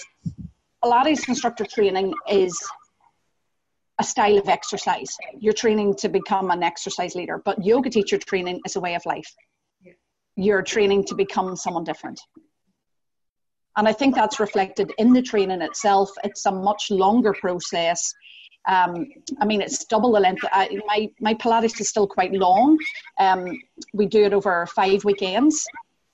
Pilates 0.82 1.27
instructor 1.27 1.65
training 1.65 2.13
is 2.29 2.58
a 4.00 4.04
style 4.04 4.38
of 4.38 4.50
exercise. 4.50 5.16
You're 5.40 5.54
training 5.54 5.96
to 5.96 6.10
become 6.10 6.52
an 6.52 6.64
exercise 6.64 7.16
leader, 7.16 7.42
but 7.46 7.64
yoga 7.64 7.90
teacher 7.90 8.18
training 8.18 8.60
is 8.66 8.75
a 8.75 8.80
way 8.80 8.96
of 8.96 9.06
life. 9.06 9.32
You're 10.36 10.62
training 10.62 11.06
to 11.06 11.16
become 11.16 11.56
someone 11.56 11.86
different. 11.86 12.20
And 13.78 13.88
I 13.88 13.94
think 13.94 14.16
that's 14.16 14.40
reflected 14.40 14.92
in 14.98 15.14
the 15.14 15.22
training 15.22 15.62
itself. 15.62 16.10
It's 16.24 16.46
a 16.46 16.52
much 16.52 16.92
longer 16.92 17.34
process. 17.34 18.14
Um, 18.68 19.08
I 19.40 19.46
mean, 19.46 19.62
it's 19.62 19.86
double 19.86 20.12
the 20.12 20.20
length. 20.20 20.44
I, 20.52 20.80
my, 20.88 21.10
my 21.20 21.34
Pilates 21.36 21.80
is 21.80 21.90
still 21.90 22.08
quite 22.08 22.34
long. 22.34 22.78
Um, 23.20 23.58
we 23.94 24.08
do 24.08 24.25
it 24.25 24.34
over 24.34 24.66
five 24.68 25.06
weekends, 25.06 25.66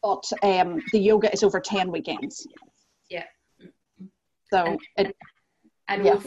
but 0.03 0.23
um, 0.43 0.81
the 0.91 1.00
yoga 1.00 1.31
is 1.31 1.43
over 1.43 1.59
10 1.59 1.91
weekends. 1.91 2.45
Yeah. 3.09 3.25
So 4.51 4.77
and, 4.97 5.07
it, 5.07 5.15
and 5.88 6.05
yeah. 6.05 6.19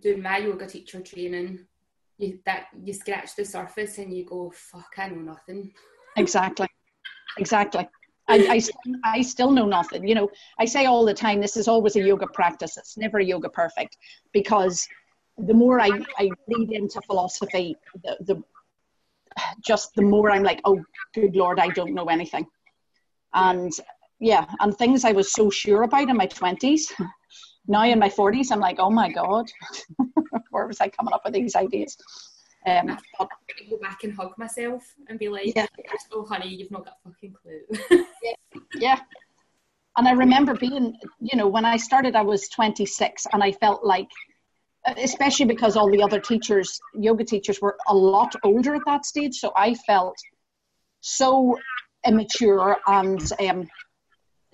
Doing 0.00 0.22
my 0.22 0.38
yoga 0.38 0.66
teacher 0.66 1.00
training, 1.00 1.60
you, 2.18 2.38
that 2.46 2.66
you 2.82 2.92
scratch 2.92 3.36
the 3.36 3.44
surface 3.44 3.98
and 3.98 4.16
you 4.16 4.24
go, 4.24 4.52
fuck, 4.54 4.94
I 4.98 5.08
know 5.08 5.20
nothing. 5.20 5.72
Exactly. 6.16 6.68
Exactly. 7.38 7.88
I, 8.28 8.62
I, 9.04 9.16
I 9.16 9.22
still 9.22 9.50
know 9.50 9.66
nothing. 9.66 10.06
You 10.08 10.14
know, 10.14 10.30
I 10.58 10.64
say 10.64 10.86
all 10.86 11.04
the 11.04 11.12
time, 11.12 11.40
this 11.40 11.56
is 11.56 11.68
always 11.68 11.96
a 11.96 12.00
yoga 12.00 12.26
practice. 12.26 12.76
It's 12.76 12.96
never 12.96 13.18
a 13.18 13.24
yoga 13.24 13.50
perfect 13.50 13.98
because 14.32 14.88
the 15.36 15.52
more 15.52 15.80
I, 15.80 15.90
I 16.18 16.30
lead 16.48 16.72
into 16.72 17.00
philosophy, 17.02 17.76
the, 18.02 18.16
the 18.20 18.42
just 19.60 19.94
the 19.94 20.02
more 20.02 20.30
I'm 20.30 20.44
like, 20.44 20.60
oh, 20.64 20.82
good 21.14 21.34
Lord, 21.34 21.58
I 21.58 21.68
don't 21.68 21.92
know 21.92 22.06
anything. 22.06 22.46
And 23.34 23.72
yeah, 24.20 24.46
and 24.60 24.76
things 24.76 25.04
I 25.04 25.12
was 25.12 25.32
so 25.32 25.50
sure 25.50 25.82
about 25.82 26.08
in 26.08 26.16
my 26.16 26.26
20s, 26.26 26.92
now 27.66 27.84
in 27.84 27.98
my 27.98 28.08
40s, 28.08 28.52
I'm 28.52 28.60
like, 28.60 28.76
oh 28.78 28.90
my 28.90 29.10
God, 29.10 29.50
where 30.50 30.66
was 30.66 30.80
I 30.80 30.88
coming 30.88 31.14
up 31.14 31.22
with 31.24 31.34
these 31.34 31.56
ideas? 31.56 31.96
Um, 32.66 32.98
but, 33.18 33.28
go 33.68 33.76
back 33.78 34.04
and 34.04 34.14
hug 34.14 34.32
myself 34.38 34.82
and 35.08 35.18
be 35.18 35.28
like, 35.28 35.54
yeah. 35.54 35.66
"Oh, 36.12 36.24
honey, 36.24 36.48
you've 36.48 36.70
not 36.70 36.86
got 36.86 36.96
a 37.04 37.10
fucking 37.10 37.34
clue." 37.34 38.00
yeah. 38.22 38.60
yeah, 38.74 39.00
and 39.96 40.08
I 40.08 40.12
remember 40.12 40.54
being, 40.54 40.96
you 41.20 41.36
know, 41.36 41.46
when 41.46 41.64
I 41.64 41.76
started, 41.76 42.16
I 42.16 42.22
was 42.22 42.48
26, 42.48 43.26
and 43.32 43.42
I 43.42 43.52
felt 43.52 43.84
like, 43.84 44.08
especially 44.96 45.46
because 45.46 45.76
all 45.76 45.90
the 45.90 46.02
other 46.02 46.20
teachers, 46.20 46.80
yoga 46.94 47.24
teachers, 47.24 47.60
were 47.60 47.76
a 47.88 47.94
lot 47.94 48.34
older 48.42 48.74
at 48.74 48.82
that 48.86 49.04
stage, 49.06 49.36
so 49.36 49.52
I 49.54 49.74
felt 49.74 50.16
so 51.00 51.58
immature 52.06 52.76
and 52.86 53.20
um, 53.40 53.68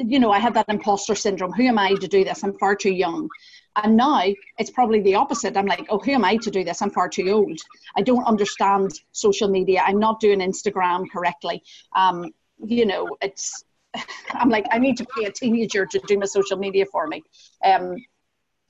you 0.06 0.18
know, 0.18 0.30
I 0.30 0.38
had 0.38 0.54
that 0.54 0.68
imposter 0.68 1.14
syndrome. 1.14 1.52
Who 1.52 1.64
am 1.64 1.78
I 1.78 1.94
to 1.94 2.08
do 2.08 2.24
this? 2.24 2.42
I'm 2.42 2.58
far 2.58 2.74
too 2.74 2.92
young. 2.92 3.28
And 3.76 3.96
now 3.96 4.22
it's 4.58 4.70
probably 4.70 5.00
the 5.00 5.14
opposite. 5.14 5.56
I'm 5.56 5.66
like, 5.66 5.86
oh, 5.90 5.98
who 5.98 6.12
am 6.12 6.24
I 6.24 6.36
to 6.36 6.50
do 6.50 6.64
this? 6.64 6.82
I'm 6.82 6.90
far 6.90 7.08
too 7.08 7.28
old. 7.30 7.58
I 7.96 8.02
don't 8.02 8.24
understand 8.24 8.92
social 9.12 9.48
media. 9.48 9.82
I'm 9.86 9.98
not 9.98 10.20
doing 10.20 10.40
Instagram 10.40 11.04
correctly. 11.10 11.62
Um, 11.94 12.32
you 12.58 12.84
know, 12.86 13.16
it's, 13.22 13.64
I'm 14.32 14.48
like, 14.48 14.66
I 14.70 14.78
need 14.78 14.96
to 14.98 15.06
pay 15.16 15.26
a 15.26 15.32
teenager 15.32 15.86
to 15.86 16.00
do 16.06 16.18
my 16.18 16.26
social 16.26 16.56
media 16.56 16.86
for 16.86 17.06
me. 17.06 17.22
Um, 17.64 17.96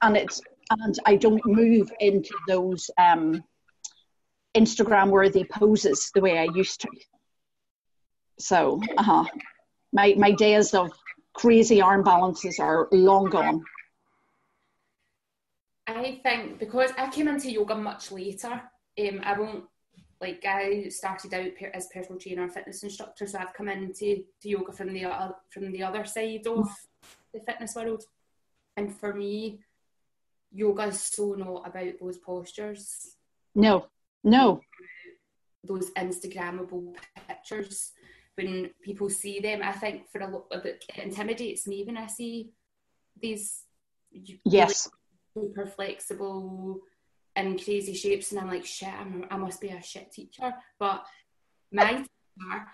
and 0.02 0.16
it's, 0.16 0.40
and 0.70 0.98
I 1.06 1.16
don't 1.16 1.44
move 1.46 1.90
into 2.00 2.34
those 2.46 2.90
um, 2.98 3.42
Instagram 4.54 5.10
worthy 5.10 5.44
poses 5.44 6.10
the 6.14 6.20
way 6.20 6.38
I 6.38 6.48
used 6.54 6.80
to. 6.82 6.88
So, 8.38 8.80
uh 8.96 9.02
huh. 9.02 9.24
My, 9.92 10.14
my 10.16 10.30
days 10.30 10.72
of 10.72 10.92
crazy 11.32 11.80
arm 11.80 12.02
balances 12.02 12.58
are 12.58 12.88
long 12.92 13.26
gone. 13.26 13.62
I 15.86 16.20
think 16.22 16.58
because 16.58 16.90
I 16.96 17.10
came 17.10 17.28
into 17.28 17.50
yoga 17.50 17.74
much 17.74 18.12
later, 18.12 18.62
um, 18.98 19.20
I 19.24 19.38
won't 19.38 19.64
like 20.20 20.44
I 20.44 20.88
started 20.88 21.32
out 21.32 21.52
as 21.74 21.88
personal 21.92 22.20
trainer 22.20 22.42
and 22.42 22.52
fitness 22.52 22.82
instructor, 22.82 23.26
so 23.26 23.38
I've 23.38 23.54
come 23.54 23.68
into 23.68 24.22
to 24.42 24.48
yoga 24.48 24.72
from 24.72 24.92
the 24.92 25.06
uh, 25.06 25.32
from 25.50 25.72
the 25.72 25.82
other 25.82 26.04
side 26.04 26.46
of 26.46 26.68
the 27.32 27.40
fitness 27.40 27.74
world, 27.74 28.04
and 28.76 28.94
for 28.94 29.14
me, 29.14 29.60
yoga 30.52 30.84
is 30.84 31.00
so 31.00 31.34
not 31.34 31.66
about 31.66 31.94
those 32.00 32.18
postures. 32.18 33.16
No, 33.54 33.86
no, 34.22 34.60
those 35.64 35.90
Instagrammable 35.92 36.94
pictures 37.28 37.92
when 38.36 38.70
people 38.82 39.10
see 39.10 39.40
them. 39.40 39.60
I 39.62 39.72
think 39.72 40.10
for 40.10 40.20
a 40.20 40.28
lot 40.28 40.46
of 40.50 40.64
it, 40.64 40.84
it 40.88 41.04
intimidates 41.04 41.66
me 41.66 41.84
when 41.84 41.96
I 41.96 42.06
see 42.06 42.50
these 43.20 43.64
yes 44.44 44.88
really 45.34 45.46
super 45.48 45.66
flexible 45.66 46.80
and 47.36 47.62
crazy 47.62 47.94
shapes, 47.94 48.32
and 48.32 48.40
I'm 48.40 48.48
like, 48.48 48.64
shit, 48.64 48.88
I'm, 48.88 49.24
i 49.30 49.36
must 49.36 49.60
be 49.60 49.68
a 49.68 49.82
shit 49.82 50.10
teacher. 50.12 50.52
But 50.78 51.04
my 51.72 51.92
teacher 51.92 52.66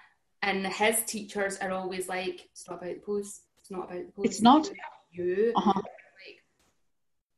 and 0.43 0.67
his 0.67 1.05
teachers 1.05 1.59
are 1.59 1.73
always 1.73 2.09
like, 2.09 2.49
it's 2.53 2.69
not 2.69 2.83
about 2.83 2.95
the 2.95 3.01
pose. 3.01 3.41
It's 3.59 3.71
not 3.71 3.91
about 3.91 4.07
the 4.07 4.13
pose. 4.13 4.25
It's 4.25 4.43
not 4.43 4.71
you. 5.13 5.53
Uh-huh. 5.57 5.73
Like, 5.75 6.43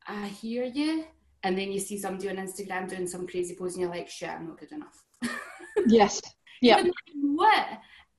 I 0.07 0.29
hear 0.29 0.65
you. 0.65 1.05
And 1.43 1.57
then 1.57 1.71
you 1.71 1.79
see 1.79 1.99
somebody 1.99 2.29
on 2.29 2.37
Instagram 2.37 2.89
doing 2.89 3.07
some 3.07 3.27
crazy 3.27 3.55
pose, 3.55 3.75
and 3.75 3.83
you're 3.83 3.91
like, 3.91 4.09
shit, 4.09 4.29
I'm 4.29 4.49
not 4.49 4.59
good 4.59 4.73
enough. 4.73 5.05
yes. 5.87 6.21
Yeah. 6.61 6.83
what? 7.15 7.67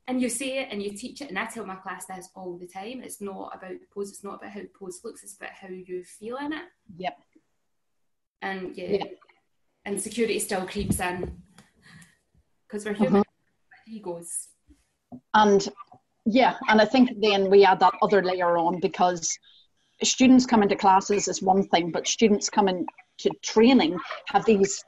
And 0.09 0.19
you 0.19 0.27
say 0.27 0.57
it 0.57 0.69
and 0.71 0.81
you 0.81 0.91
teach 0.91 1.21
it 1.21 1.29
and 1.29 1.37
I 1.37 1.45
tell 1.45 1.65
my 1.65 1.75
class 1.75 2.07
this 2.07 2.29
all 2.35 2.57
the 2.57 2.67
time. 2.67 3.01
It's 3.03 3.21
not 3.21 3.55
about 3.55 3.79
the 3.79 3.85
pose 3.93 4.09
it's 4.09 4.23
not 4.23 4.35
about 4.35 4.49
how 4.49 4.61
the 4.61 4.69
pose 4.77 5.01
looks 5.03 5.23
it's 5.23 5.35
about 5.35 5.51
how 5.51 5.69
you 5.69 6.03
feel 6.03 6.37
in 6.37 6.51
it. 6.51 6.63
Yep. 6.97 7.17
And 8.41 8.75
yeah, 8.75 8.87
yeah. 8.89 9.03
and 9.85 10.01
security 10.01 10.39
still 10.39 10.65
creeps 10.65 10.99
in. 10.99 11.31
Because 12.67 12.85
we're 12.85 12.93
human. 12.93 13.21
Uh-huh. 13.21 13.93
egos 13.95 14.49
and 15.35 15.69
yeah 16.25 16.55
and 16.67 16.81
I 16.81 16.85
think 16.85 17.11
then 17.21 17.49
we 17.49 17.63
add 17.63 17.79
that 17.79 17.93
other 18.01 18.23
layer 18.23 18.57
on 18.57 18.79
because 18.79 19.37
students 20.03 20.45
come 20.45 20.63
into 20.63 20.75
classes 20.75 21.27
is 21.27 21.41
one 21.41 21.63
thing 21.67 21.91
but 21.91 22.07
students 22.07 22.49
coming 22.49 22.85
to 23.19 23.29
training 23.43 23.99
have 24.27 24.45
these 24.45 24.83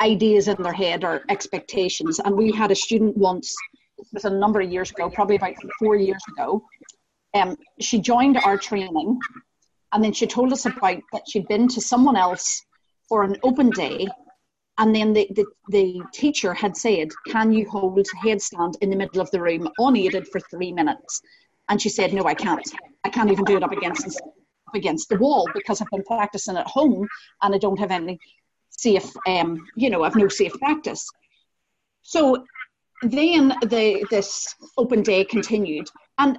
ideas 0.00 0.48
in 0.48 0.62
their 0.62 0.72
head 0.72 1.04
or 1.04 1.22
expectations. 1.28 2.20
And 2.20 2.36
we 2.36 2.52
had 2.52 2.70
a 2.70 2.74
student 2.76 3.16
once 3.16 3.54
was 4.12 4.24
a 4.24 4.30
number 4.30 4.60
of 4.60 4.70
years 4.70 4.90
ago, 4.90 5.10
probably 5.10 5.36
about 5.36 5.54
four 5.78 5.96
years 5.96 6.22
ago. 6.28 6.62
Um, 7.34 7.56
she 7.80 8.00
joined 8.00 8.38
our 8.38 8.56
training 8.56 9.18
and 9.92 10.04
then 10.04 10.12
she 10.12 10.26
told 10.26 10.52
us 10.52 10.66
about 10.66 10.98
that 11.12 11.22
she'd 11.28 11.48
been 11.48 11.68
to 11.68 11.80
someone 11.80 12.16
else 12.16 12.64
for 13.08 13.22
an 13.22 13.36
open 13.42 13.70
day 13.70 14.08
and 14.78 14.94
then 14.94 15.12
the, 15.12 15.28
the, 15.34 15.44
the 15.70 16.00
teacher 16.12 16.54
had 16.54 16.76
said, 16.76 17.08
Can 17.28 17.52
you 17.52 17.68
hold 17.68 18.06
headstand 18.24 18.74
in 18.80 18.90
the 18.90 18.96
middle 18.96 19.20
of 19.20 19.30
the 19.32 19.42
room 19.42 19.68
unaided 19.78 20.28
for 20.28 20.40
three 20.40 20.72
minutes? 20.72 21.20
And 21.68 21.82
she 21.82 21.88
said, 21.88 22.14
No, 22.14 22.24
I 22.24 22.34
can't. 22.34 22.66
I 23.04 23.10
can't 23.10 23.30
even 23.30 23.44
do 23.44 23.56
it 23.56 23.64
up 23.64 23.72
against 23.72 24.20
up 24.20 24.74
against 24.74 25.08
the 25.08 25.18
wall 25.18 25.48
because 25.52 25.80
I've 25.80 25.90
been 25.90 26.04
practicing 26.04 26.56
at 26.56 26.66
home 26.66 27.08
and 27.42 27.54
I 27.54 27.58
don't 27.58 27.78
have 27.78 27.90
any 27.90 28.18
safe 28.70 29.10
um, 29.26 29.66
you 29.76 29.90
know, 29.90 30.04
I've 30.04 30.14
no 30.14 30.28
safe 30.28 30.52
practice. 30.54 31.08
So 32.02 32.44
then 33.02 33.54
the, 33.62 34.06
this 34.10 34.54
open 34.76 35.02
day 35.02 35.24
continued. 35.24 35.88
And 36.18 36.38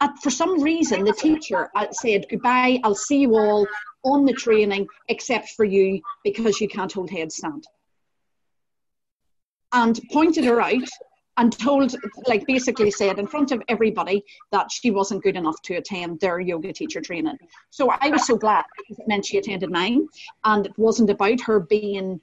at, 0.00 0.18
for 0.18 0.30
some 0.30 0.60
reason, 0.60 1.04
the 1.04 1.12
teacher 1.12 1.70
uh, 1.74 1.86
said, 1.92 2.26
Goodbye, 2.28 2.80
I'll 2.82 2.94
see 2.94 3.20
you 3.20 3.36
all 3.36 3.66
on 4.04 4.24
the 4.24 4.32
training, 4.32 4.88
except 5.08 5.50
for 5.50 5.64
you 5.64 6.00
because 6.24 6.60
you 6.60 6.68
can't 6.68 6.92
hold 6.92 7.10
headstand. 7.10 7.62
And 9.72 10.00
pointed 10.10 10.44
her 10.44 10.60
out 10.60 10.88
and 11.38 11.56
told, 11.58 11.94
like, 12.26 12.46
basically 12.46 12.90
said 12.90 13.18
in 13.18 13.26
front 13.26 13.52
of 13.52 13.62
everybody 13.68 14.22
that 14.50 14.70
she 14.70 14.90
wasn't 14.90 15.22
good 15.22 15.36
enough 15.36 15.62
to 15.62 15.76
attend 15.76 16.20
their 16.20 16.40
yoga 16.40 16.72
teacher 16.72 17.00
training. 17.00 17.38
So 17.70 17.90
I 18.00 18.08
was 18.10 18.26
so 18.26 18.36
glad 18.36 18.64
because 18.76 18.98
it 18.98 19.08
meant 19.08 19.24
she 19.24 19.38
attended 19.38 19.70
mine, 19.70 20.08
and 20.44 20.66
it 20.66 20.76
wasn't 20.76 21.10
about 21.10 21.40
her 21.42 21.60
being 21.60 22.20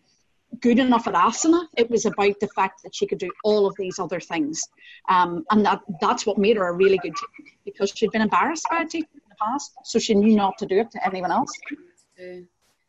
good 0.61 0.79
enough 0.79 1.07
at 1.07 1.13
asana. 1.13 1.67
It 1.77 1.89
was 1.89 2.05
about 2.05 2.39
the 2.39 2.47
fact 2.49 2.83
that 2.83 2.95
she 2.95 3.07
could 3.07 3.17
do 3.17 3.31
all 3.43 3.65
of 3.65 3.75
these 3.77 3.99
other 3.99 4.19
things, 4.19 4.61
um, 5.09 5.45
and 5.51 5.65
that 5.65 5.81
that's 6.01 6.25
what 6.25 6.37
made 6.37 6.57
her 6.57 6.67
a 6.67 6.73
really 6.73 6.97
good 6.97 7.13
teacher 7.15 7.57
because 7.65 7.91
she'd 7.95 8.11
been 8.11 8.21
embarrassed 8.21 8.65
by 8.69 8.81
a 8.81 8.87
teacher 8.87 9.07
in 9.13 9.21
the 9.29 9.35
past, 9.35 9.73
so 9.83 9.99
she 9.99 10.13
knew 10.13 10.35
not 10.35 10.57
to 10.57 10.65
do 10.65 10.79
it 10.79 10.91
to 10.91 11.05
anyone 11.05 11.31
else. 11.31 11.51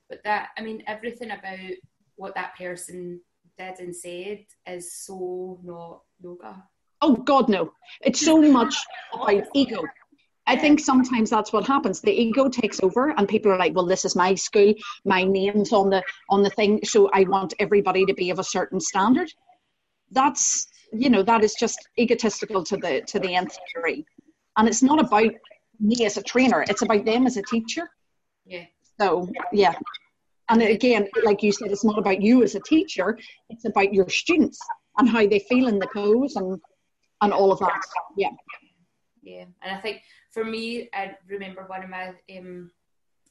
But 0.09 0.25
that, 0.25 0.49
I 0.59 0.62
mean, 0.62 0.83
everything 0.87 1.31
about 1.31 1.59
what 2.17 2.35
that 2.35 2.57
person 2.57 3.21
did 3.57 3.79
and 3.79 3.95
said 3.95 4.45
is 4.67 4.93
so 4.93 5.61
not 5.62 6.03
yoga. 6.21 6.65
Oh 7.03 7.15
God, 7.15 7.49
no! 7.49 7.73
It's 8.03 8.21
so 8.21 8.41
much 8.41 8.77
about 9.15 9.45
ego. 9.55 9.83
I 10.50 10.57
think 10.57 10.80
sometimes 10.80 11.30
that's 11.30 11.52
what 11.52 11.64
happens. 11.64 12.00
The 12.00 12.11
ego 12.11 12.49
takes 12.49 12.80
over, 12.83 13.14
and 13.16 13.28
people 13.28 13.52
are 13.52 13.57
like, 13.57 13.73
"Well, 13.73 13.87
this 13.87 14.04
is 14.04 14.16
my 14.16 14.35
school. 14.35 14.75
My 15.04 15.23
name's 15.23 15.73
on 15.73 15.90
the 15.90 16.02
on 16.28 16.42
the 16.42 16.50
thing, 16.50 16.80
so 16.83 17.09
I 17.12 17.23
want 17.23 17.54
everybody 17.61 18.04
to 18.04 18.14
be 18.14 18.30
of 18.30 18.40
a 18.40 18.50
certain 18.57 18.80
standard." 18.80 19.33
That's 20.11 20.66
you 20.92 21.09
know 21.09 21.23
that 21.23 21.45
is 21.45 21.54
just 21.54 21.78
egotistical 21.97 22.64
to 22.64 22.76
the 22.76 23.02
to 23.02 23.21
the 23.21 23.33
nth 23.37 23.57
degree, 23.73 24.04
and 24.57 24.66
it's 24.66 24.83
not 24.83 24.99
about 24.99 25.33
me 25.78 26.04
as 26.04 26.16
a 26.16 26.23
trainer. 26.23 26.64
It's 26.69 26.83
about 26.83 27.04
them 27.04 27.28
as 27.28 27.37
a 27.37 27.42
teacher. 27.42 27.88
Yeah. 28.45 28.64
So 29.00 29.28
yeah, 29.52 29.75
and 30.49 30.62
again, 30.62 31.09
like 31.23 31.45
you 31.45 31.52
said, 31.52 31.71
it's 31.71 31.85
not 31.85 31.97
about 31.97 32.23
you 32.23 32.42
as 32.42 32.57
a 32.57 32.61
teacher. 32.61 33.16
It's 33.50 33.66
about 33.66 33.95
your 33.95 34.09
students 34.09 34.59
and 34.99 35.09
how 35.09 35.28
they 35.28 35.38
feel 35.38 35.69
in 35.69 35.78
the 35.78 35.87
pose 35.95 36.35
and 36.35 36.61
and 37.21 37.33
all 37.33 37.52
of 37.52 37.61
that. 37.61 37.83
Yeah. 38.16 38.30
Yeah, 39.23 39.45
and 39.62 39.76
I 39.76 39.80
think 39.80 40.00
for 40.32 40.44
me, 40.44 40.88
I 40.94 41.16
remember 41.28 41.64
one 41.66 41.84
of 41.84 41.90
my 41.90 42.14
um, 42.37 42.70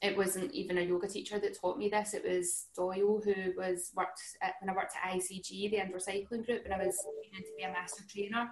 it 0.02 0.16
wasn't 0.16 0.52
even 0.52 0.78
a 0.78 0.82
yoga 0.82 1.06
teacher 1.06 1.38
that 1.38 1.58
taught 1.60 1.78
me 1.78 1.88
this. 1.90 2.14
It 2.14 2.24
was 2.24 2.66
Doyle 2.74 3.20
who 3.22 3.52
was 3.56 3.90
worked 3.94 4.20
at, 4.40 4.54
when 4.60 4.70
I 4.70 4.74
worked 4.74 4.94
at 4.96 5.12
ICG, 5.12 5.70
the 5.70 5.82
Indoor 5.82 6.00
Cycling 6.00 6.42
Group, 6.42 6.62
and 6.64 6.72
I 6.72 6.78
was 6.78 6.98
training 7.22 7.46
to 7.46 7.56
be 7.56 7.64
a 7.64 7.72
master 7.72 8.02
trainer. 8.08 8.50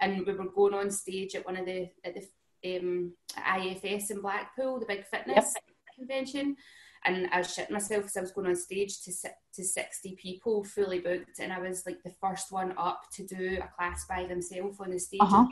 And 0.00 0.26
we 0.26 0.32
were 0.32 0.44
going 0.44 0.74
on 0.74 0.90
stage 0.90 1.34
at 1.34 1.46
one 1.46 1.56
of 1.56 1.66
the 1.66 1.88
at 2.04 2.14
the 2.14 2.78
um, 2.78 3.12
IFS 3.36 4.10
in 4.10 4.20
Blackpool, 4.20 4.80
the 4.80 4.86
big 4.86 5.04
fitness 5.06 5.54
yep. 5.54 5.64
convention. 5.96 6.56
And 7.04 7.28
I 7.32 7.38
was 7.38 7.48
shitting 7.48 7.70
myself 7.70 8.02
because 8.02 8.16
I 8.16 8.20
was 8.20 8.32
going 8.32 8.48
on 8.48 8.56
stage 8.56 9.00
to 9.02 9.12
to 9.54 9.64
sixty 9.64 10.16
people, 10.20 10.64
fully 10.64 10.98
booked, 10.98 11.38
and 11.38 11.52
I 11.52 11.60
was 11.60 11.84
like 11.86 12.02
the 12.02 12.14
first 12.20 12.50
one 12.50 12.74
up 12.76 13.02
to 13.14 13.24
do 13.24 13.60
a 13.62 13.68
class 13.76 14.04
by 14.08 14.26
themselves 14.26 14.80
on 14.80 14.90
the 14.90 14.98
stage. 14.98 15.20
Uh-huh 15.20 15.46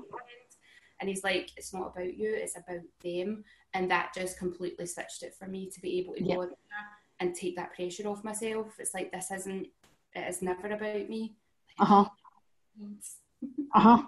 and 1.00 1.08
he's 1.08 1.24
like, 1.24 1.50
it's 1.56 1.74
not 1.74 1.92
about 1.94 2.16
you, 2.16 2.34
it's 2.34 2.56
about 2.56 2.80
them. 3.02 3.44
And 3.74 3.90
that 3.90 4.14
just 4.14 4.38
completely 4.38 4.86
switched 4.86 5.22
it 5.22 5.34
for 5.34 5.46
me 5.46 5.70
to 5.70 5.80
be 5.80 5.98
able 5.98 6.14
to 6.14 6.22
go 6.22 6.40
there 6.42 6.56
and 7.20 7.34
take 7.34 7.56
that 7.56 7.74
pressure 7.74 8.08
off 8.08 8.24
myself. 8.24 8.74
It's 8.78 8.94
like, 8.94 9.12
this 9.12 9.30
isn't, 9.30 9.68
it 10.14 10.28
is 10.28 10.42
never 10.42 10.68
about 10.68 11.08
me. 11.08 11.34
Uh 11.78 11.84
huh. 11.84 12.04
uh 13.74 13.80
huh. 13.80 14.02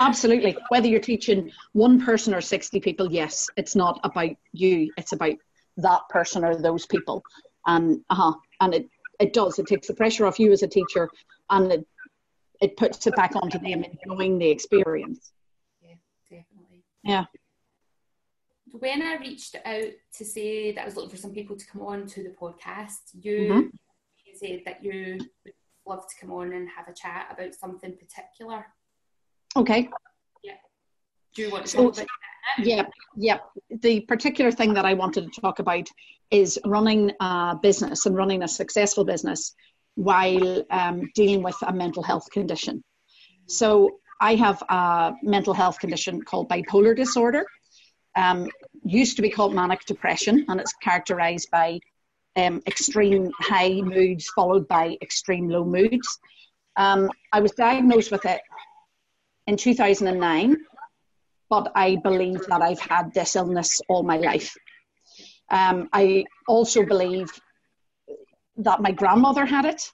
Absolutely. 0.00 0.56
Whether 0.68 0.88
you're 0.88 1.00
teaching 1.00 1.50
one 1.72 2.04
person 2.04 2.34
or 2.34 2.40
60 2.40 2.78
people, 2.80 3.10
yes, 3.10 3.48
it's 3.56 3.74
not 3.74 3.98
about 4.04 4.36
you, 4.52 4.92
it's 4.96 5.12
about 5.12 5.34
that 5.78 6.02
person 6.10 6.44
or 6.44 6.60
those 6.60 6.86
people. 6.86 7.22
And, 7.66 8.02
uh-huh. 8.10 8.34
and 8.60 8.74
it, 8.74 8.88
it 9.18 9.32
does, 9.32 9.58
it 9.58 9.66
takes 9.66 9.88
the 9.88 9.94
pressure 9.94 10.26
off 10.26 10.38
you 10.38 10.52
as 10.52 10.62
a 10.62 10.68
teacher 10.68 11.08
and 11.50 11.72
it, 11.72 11.86
it 12.60 12.76
puts 12.76 13.06
it 13.06 13.16
back 13.16 13.34
onto 13.34 13.58
them 13.58 13.84
enjoying 13.84 14.38
the 14.38 14.50
experience 14.50 15.32
yeah. 17.02 17.24
When 18.72 19.02
I 19.02 19.16
reached 19.16 19.56
out 19.64 19.92
to 20.18 20.24
say 20.24 20.72
that 20.72 20.82
I 20.82 20.84
was 20.84 20.96
looking 20.96 21.10
for 21.10 21.16
some 21.16 21.32
people 21.32 21.56
to 21.56 21.66
come 21.66 21.82
on 21.82 22.06
to 22.06 22.22
the 22.22 22.30
podcast, 22.30 22.98
you, 23.14 23.38
mm-hmm. 23.38 23.66
said 24.34 24.60
that 24.66 24.84
you 24.84 25.18
would 25.44 25.54
love 25.86 26.06
to 26.06 26.14
come 26.20 26.32
on 26.32 26.52
and 26.52 26.68
have 26.68 26.88
a 26.88 26.92
chat 26.92 27.28
about 27.30 27.54
something 27.54 27.96
particular. 27.96 28.66
Okay. 29.56 29.88
Yeah. 30.44 30.52
Do 31.34 31.42
you 31.42 31.50
want 31.50 31.64
to 31.64 31.70
so, 31.70 31.84
talk 31.84 31.94
about 31.94 32.06
that? 32.56 32.66
Yeah, 32.66 32.82
yeah. 33.16 33.38
The 33.70 34.00
particular 34.00 34.52
thing 34.52 34.74
that 34.74 34.84
I 34.84 34.94
wanted 34.94 35.32
to 35.32 35.40
talk 35.40 35.58
about 35.58 35.88
is 36.30 36.58
running 36.64 37.12
a 37.20 37.56
business 37.60 38.06
and 38.06 38.14
running 38.14 38.42
a 38.42 38.48
successful 38.48 39.04
business 39.04 39.54
while 39.94 40.62
um, 40.70 41.08
dealing 41.14 41.42
with 41.42 41.56
a 41.66 41.72
mental 41.72 42.02
health 42.02 42.30
condition. 42.30 42.84
So 43.46 43.98
I 44.20 44.34
have 44.34 44.62
a 44.68 45.14
mental 45.22 45.54
health 45.54 45.78
condition 45.78 46.22
called 46.22 46.48
bipolar 46.48 46.96
disorder. 46.96 47.44
Um, 48.16 48.48
used 48.84 49.16
to 49.16 49.22
be 49.22 49.30
called 49.30 49.54
manic 49.54 49.84
depression, 49.84 50.44
and 50.48 50.60
it's 50.60 50.72
characterized 50.74 51.50
by 51.50 51.78
um, 52.36 52.62
extreme 52.66 53.30
high 53.38 53.80
moods 53.82 54.28
followed 54.34 54.66
by 54.66 54.96
extreme 55.02 55.48
low 55.48 55.64
moods. 55.64 56.18
Um, 56.76 57.10
I 57.32 57.40
was 57.40 57.52
diagnosed 57.52 58.10
with 58.10 58.24
it 58.24 58.40
in 59.46 59.56
2009, 59.56 60.56
but 61.50 61.72
I 61.74 61.96
believe 61.96 62.46
that 62.46 62.62
I've 62.62 62.80
had 62.80 63.12
this 63.14 63.36
illness 63.36 63.80
all 63.88 64.02
my 64.02 64.16
life. 64.16 64.56
Um, 65.50 65.88
I 65.92 66.24
also 66.46 66.84
believe 66.84 67.30
that 68.58 68.82
my 68.82 68.92
grandmother 68.92 69.46
had 69.46 69.64
it 69.64 69.90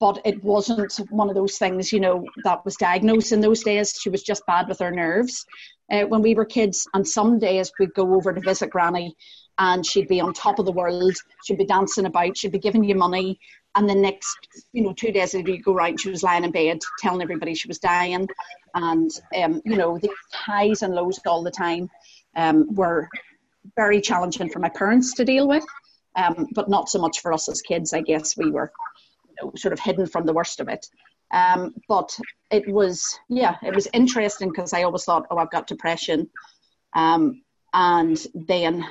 but 0.00 0.20
it 0.24 0.42
wasn't 0.44 0.94
one 1.10 1.28
of 1.28 1.34
those 1.34 1.58
things, 1.58 1.92
you 1.92 2.00
know, 2.00 2.24
that 2.44 2.64
was 2.64 2.76
diagnosed 2.76 3.32
in 3.32 3.40
those 3.40 3.62
days. 3.62 3.98
She 4.00 4.10
was 4.10 4.22
just 4.22 4.46
bad 4.46 4.68
with 4.68 4.78
her 4.78 4.92
nerves 4.92 5.44
uh, 5.90 6.02
when 6.02 6.22
we 6.22 6.34
were 6.34 6.44
kids. 6.44 6.86
And 6.94 7.06
some 7.06 7.38
days 7.38 7.72
we'd 7.78 7.94
go 7.94 8.14
over 8.14 8.32
to 8.32 8.40
visit 8.40 8.70
Granny 8.70 9.16
and 9.58 9.84
she'd 9.84 10.08
be 10.08 10.20
on 10.20 10.32
top 10.32 10.60
of 10.60 10.66
the 10.66 10.72
world. 10.72 11.16
She'd 11.44 11.58
be 11.58 11.66
dancing 11.66 12.06
about, 12.06 12.36
she'd 12.36 12.52
be 12.52 12.60
giving 12.60 12.84
you 12.84 12.94
money. 12.94 13.40
And 13.74 13.88
the 13.88 13.94
next, 13.94 14.36
you 14.72 14.82
know, 14.82 14.92
two 14.92 15.10
days 15.10 15.34
after 15.34 15.50
you 15.50 15.60
go 15.60 15.74
right, 15.74 15.98
she 15.98 16.10
was 16.10 16.22
lying 16.22 16.44
in 16.44 16.52
bed 16.52 16.78
telling 17.00 17.22
everybody 17.22 17.54
she 17.54 17.68
was 17.68 17.78
dying. 17.78 18.28
And, 18.74 19.10
um, 19.36 19.60
you 19.64 19.76
know, 19.76 19.98
the 19.98 20.10
highs 20.32 20.82
and 20.82 20.94
lows 20.94 21.18
all 21.26 21.42
the 21.42 21.50
time 21.50 21.90
um, 22.36 22.72
were 22.74 23.08
very 23.74 24.00
challenging 24.00 24.48
for 24.48 24.60
my 24.60 24.68
parents 24.68 25.12
to 25.14 25.24
deal 25.24 25.48
with. 25.48 25.64
Um, 26.16 26.46
but 26.54 26.68
not 26.68 26.88
so 26.88 26.98
much 26.98 27.20
for 27.20 27.32
us 27.32 27.48
as 27.48 27.62
kids, 27.62 27.92
I 27.92 28.00
guess 28.00 28.36
we 28.36 28.50
were 28.50 28.72
sort 29.56 29.72
of 29.72 29.80
hidden 29.80 30.06
from 30.06 30.26
the 30.26 30.32
worst 30.32 30.60
of 30.60 30.68
it. 30.68 30.86
Um, 31.32 31.74
but 31.88 32.16
it 32.50 32.66
was, 32.68 33.18
yeah, 33.28 33.56
it 33.62 33.74
was 33.74 33.88
interesting 33.92 34.48
because 34.48 34.72
I 34.72 34.82
always 34.82 35.04
thought, 35.04 35.26
oh, 35.30 35.38
I've 35.38 35.50
got 35.50 35.66
depression. 35.66 36.28
Um, 36.94 37.42
and 37.74 38.18
then 38.34 38.84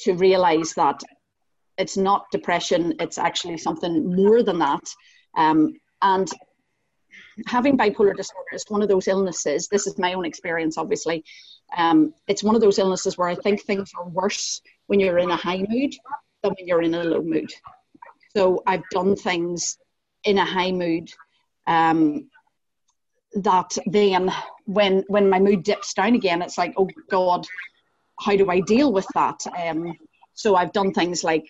to 0.00 0.14
realize 0.14 0.74
that 0.74 1.00
it's 1.78 1.96
not 1.96 2.30
depression, 2.32 2.94
it's 3.00 3.18
actually 3.18 3.58
something 3.58 4.14
more 4.14 4.42
than 4.42 4.58
that. 4.58 4.84
Um, 5.36 5.74
and 6.02 6.28
having 7.46 7.78
bipolar 7.78 8.16
disorder 8.16 8.48
is 8.52 8.64
one 8.68 8.82
of 8.82 8.88
those 8.88 9.08
illnesses, 9.08 9.68
this 9.68 9.86
is 9.86 9.98
my 9.98 10.14
own 10.14 10.24
experience, 10.24 10.76
obviously. 10.76 11.24
Um, 11.76 12.12
it's 12.28 12.42
one 12.42 12.54
of 12.54 12.60
those 12.60 12.78
illnesses 12.78 13.16
where 13.16 13.28
I 13.28 13.34
think 13.36 13.62
things 13.62 13.92
are 13.96 14.08
worse 14.08 14.60
when 14.86 15.00
you're 15.00 15.18
in 15.18 15.30
a 15.30 15.36
high 15.36 15.64
mood 15.68 15.94
than 16.42 16.52
when 16.58 16.66
you're 16.66 16.82
in 16.82 16.94
a 16.94 17.04
low 17.04 17.22
mood. 17.22 17.50
So 18.34 18.62
I've 18.66 18.88
done 18.90 19.16
things 19.16 19.78
in 20.24 20.38
a 20.38 20.44
high 20.44 20.72
mood 20.72 21.10
um, 21.66 22.30
that 23.34 23.76
then 23.86 24.32
when 24.66 25.04
when 25.08 25.28
my 25.28 25.38
mood 25.38 25.62
dips 25.62 25.94
down 25.94 26.14
again, 26.14 26.42
it's 26.42 26.58
like, 26.58 26.74
oh 26.76 26.88
God, 27.10 27.46
how 28.20 28.36
do 28.36 28.50
I 28.50 28.60
deal 28.60 28.92
with 28.92 29.06
that? 29.14 29.40
Um, 29.58 29.96
so 30.34 30.56
I've 30.56 30.72
done 30.72 30.92
things 30.92 31.24
like, 31.24 31.48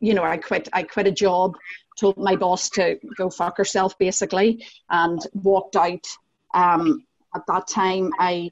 you 0.00 0.14
know, 0.14 0.24
I 0.24 0.36
quit 0.36 0.68
I 0.72 0.82
quit 0.82 1.06
a 1.06 1.12
job, 1.12 1.54
told 1.98 2.16
my 2.16 2.36
boss 2.36 2.70
to 2.70 2.98
go 3.16 3.30
fuck 3.30 3.56
herself 3.58 3.98
basically, 3.98 4.64
and 4.90 5.20
walked 5.34 5.76
out. 5.76 6.06
Um, 6.54 7.04
at 7.34 7.42
that 7.48 7.66
time, 7.66 8.10
I 8.18 8.50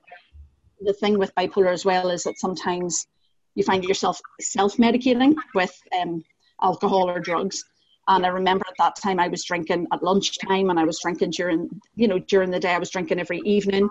the 0.81 0.93
thing 0.93 1.19
with 1.19 1.35
bipolar 1.35 1.73
as 1.73 1.85
well 1.85 2.11
is 2.11 2.25
that 2.25 2.39
sometimes 2.39 3.07
you 3.55 3.63
find 3.65 3.85
yourself 3.85 4.21
self 4.41 4.77
medicating 4.77 5.35
with 5.55 5.79
um, 6.01 6.25
alcohol 6.63 7.11
or 7.11 7.21
drugs. 7.21 7.65
And 8.09 8.27
I 8.27 8.31
remember 8.31 8.65
at 8.69 8.75
that 8.79 8.97
time 8.97 9.21
I 9.21 9.29
was 9.29 9.45
drinking 9.45 9.87
at 9.93 10.03
lunchtime 10.03 10.71
and 10.71 10.79
I 10.79 10.85
was 10.85 10.99
drinking 11.01 11.31
during, 11.31 11.69
you 11.95 12.09
know, 12.09 12.19
during 12.19 12.51
the 12.51 12.59
day. 12.59 12.73
I 12.73 12.79
was 12.79 12.91
drinking 12.91 13.21
every 13.21 13.41
evening. 13.45 13.89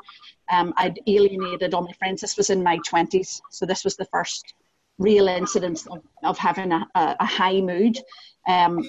Um, 0.52 0.74
I'd 0.78 1.00
alienated 1.08 1.74
all 1.74 1.84
my 1.84 1.94
friends. 1.94 2.22
This 2.22 2.36
was 2.36 2.50
in 2.50 2.62
my 2.62 2.78
20s. 2.80 3.40
So 3.52 3.66
this 3.66 3.86
was 3.86 3.96
the 3.96 4.06
first 4.06 4.54
real 4.98 5.28
incident 5.28 5.88
of, 5.90 6.02
of 6.24 6.38
having 6.38 6.74
a, 6.74 6.86
a, 6.96 7.16
a 7.22 7.26
high 7.26 7.62
mood. 7.62 7.98
Um, 8.48 8.88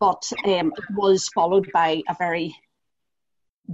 but 0.00 0.28
um, 0.44 0.72
it 0.76 0.84
was 0.96 1.28
followed 1.28 1.70
by 1.72 2.02
a 2.08 2.16
very 2.18 2.56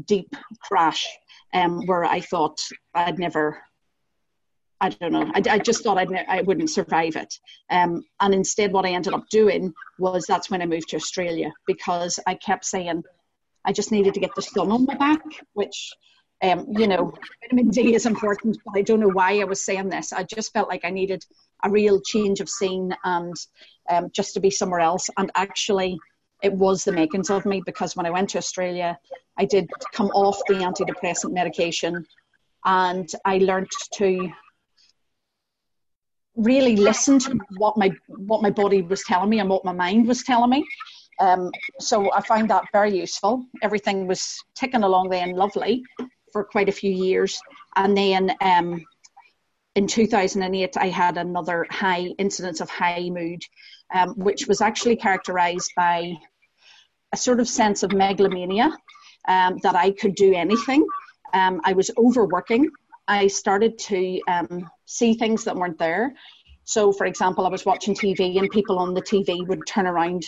deep 0.05 0.37
crash 0.61 1.07
um, 1.55 1.87
where 1.87 2.05
I 2.05 2.21
thought 2.21 2.61
I'd 2.95 3.19
never 3.19 3.63
I 4.81 4.91
don't 4.91 5.13
know. 5.13 5.31
I, 5.35 5.43
I 5.51 5.59
just 5.59 5.83
thought 5.83 5.99
I'd, 5.99 6.13
I 6.29 6.43
wouldn't 6.43 6.71
survive 6.71 7.17
it. 7.17 7.35
Um, 7.71 8.05
and 8.21 8.33
instead, 8.33 8.73
what 8.73 8.87
I 8.87 8.91
ended 8.91 9.13
up 9.13 9.29
doing 9.29 9.75
was 9.99 10.25
that's 10.25 10.51
when 10.51 10.63
I 10.63 10.67
moved 10.67 10.91
to 10.91 10.97
Australia 10.97 11.53
because 11.67 12.21
I 12.27 12.35
kept 12.35 12.65
saying, 12.65 13.03
I 13.65 13.73
just 13.73 13.91
needed 13.91 14.15
to 14.15 14.21
get 14.21 14.35
the 14.35 14.43
sun 14.43 14.71
on 14.71 14.87
my 14.87 14.95
back, 14.95 15.21
which, 15.55 15.93
um, 16.43 16.67
you 16.71 16.87
know, 16.87 17.13
vitamin 17.43 17.71
D 17.71 17.95
is 17.95 18.07
important, 18.07 18.57
but 18.65 18.79
I 18.79 18.83
don't 18.83 19.01
know 19.01 19.11
why 19.11 19.41
I 19.41 19.45
was 19.45 19.65
saying 19.65 19.89
this. 19.89 20.13
I 20.13 20.23
just 20.23 20.53
felt 20.53 20.69
like 20.69 20.85
I 20.85 20.91
needed 20.91 21.25
a 21.65 21.71
real 21.71 22.01
change 22.01 22.41
of 22.41 22.49
scene 22.49 22.95
and 23.03 23.35
um, 23.91 24.11
just 24.13 24.35
to 24.35 24.41
be 24.41 24.51
somewhere 24.51 24.81
else. 24.81 25.11
And 25.17 25.33
actually, 25.35 25.99
it 26.41 26.53
was 26.53 26.85
the 26.85 26.93
makings 26.93 27.31
of 27.31 27.45
me 27.45 27.63
because 27.67 27.97
when 27.97 28.07
I 28.07 28.11
went 28.11 28.31
to 28.31 28.39
Australia, 28.39 28.97
I 29.37 29.45
did 29.45 29.69
come 29.93 30.07
off 30.11 30.39
the 30.47 30.55
antidepressant 30.55 31.33
medication 31.33 32.07
and 32.65 33.09
I 33.25 33.39
learned 33.39 33.71
to 33.95 34.31
really 36.39 36.77
listen 36.77 37.19
to 37.19 37.39
what 37.57 37.77
my 37.77 37.91
what 38.07 38.43
my 38.43 38.51
body 38.51 38.81
was 38.81 39.03
telling 39.05 39.29
me 39.29 39.41
and 39.41 39.51
what 39.51 39.65
my 39.65 39.73
mind 39.73 40.07
was 40.07 40.23
telling 40.23 40.51
me. 40.51 40.65
Um, 41.21 41.51
so 41.81 42.13
I 42.13 42.23
found 42.23 42.49
that 42.51 42.65
very 42.73 42.97
useful. 42.97 43.45
Everything 43.61 44.07
was 44.07 44.43
ticking 44.55 44.85
along 44.85 45.11
then 45.11 45.33
lovely 45.33 45.83
for 46.33 46.45
quite 46.45 46.69
a 46.69 46.73
few 46.73 46.93
years, 46.93 47.41
and 47.77 47.97
then 47.97 48.33
um, 48.41 48.85
in 49.75 49.87
2008 49.87 50.77
I 50.77 50.89
had 50.89 51.19
another 51.19 51.67
high 51.71 52.07
incidence 52.19 52.61
of 52.61 52.71
high 52.71 53.11
mood, 53.11 53.43
um, 53.93 54.15
which 54.15 54.47
was 54.47 54.61
actually 54.61 54.97
characterised 54.97 55.73
by 55.77 56.15
a 57.13 57.17
sort 57.17 57.41
of 57.41 57.49
sense 57.49 57.83
of 57.83 57.93
megalomania 57.93 58.71
um, 59.27 59.59
that 59.63 59.75
I 59.75 59.91
could 59.91 60.15
do 60.15 60.35
anything. 60.35 60.87
Um, 61.35 61.61
I 61.65 61.73
was 61.73 61.91
overworking. 61.99 62.71
I 63.09 63.27
started 63.27 63.79
to 63.79 64.21
um, 64.29 64.71
see 64.85 65.15
things 65.15 65.45
that 65.45 65.57
weren't 65.57 65.79
there. 65.79 66.15
So, 66.65 66.93
for 66.93 67.07
example, 67.07 67.47
I 67.47 67.49
was 67.49 67.65
watching 67.65 67.95
TV 67.95 68.39
and 68.39 68.51
people 68.51 68.79
on 68.79 68.93
the 68.93 69.03
TV 69.03 69.47
would 69.49 69.67
turn 69.67 69.87
around 69.87 70.23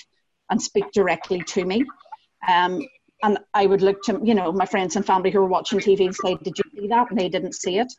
and 0.49 0.61
speak 0.61 0.91
directly 0.93 1.43
to 1.43 1.65
me. 1.65 1.85
Um, 2.49 2.81
and 3.23 3.39
I 3.53 3.67
would 3.67 3.83
look 3.83 4.03
to, 4.05 4.19
you 4.25 4.35
know, 4.35 4.51
my 4.51 4.65
friends 4.65 4.97
and 4.97 5.05
family 5.05 5.31
who 5.31 5.41
were 5.41 5.49
watching 5.49 5.79
TV 5.79 6.07
and 6.07 6.17
say, 6.17 6.37
"Did 6.43 6.57
you 6.57 6.65
see 6.75 6.89
that?" 6.89 7.11
And 7.11 7.21
they 7.21 7.29
didn't 7.29 7.55
see 7.55 7.79
it. 7.79 7.93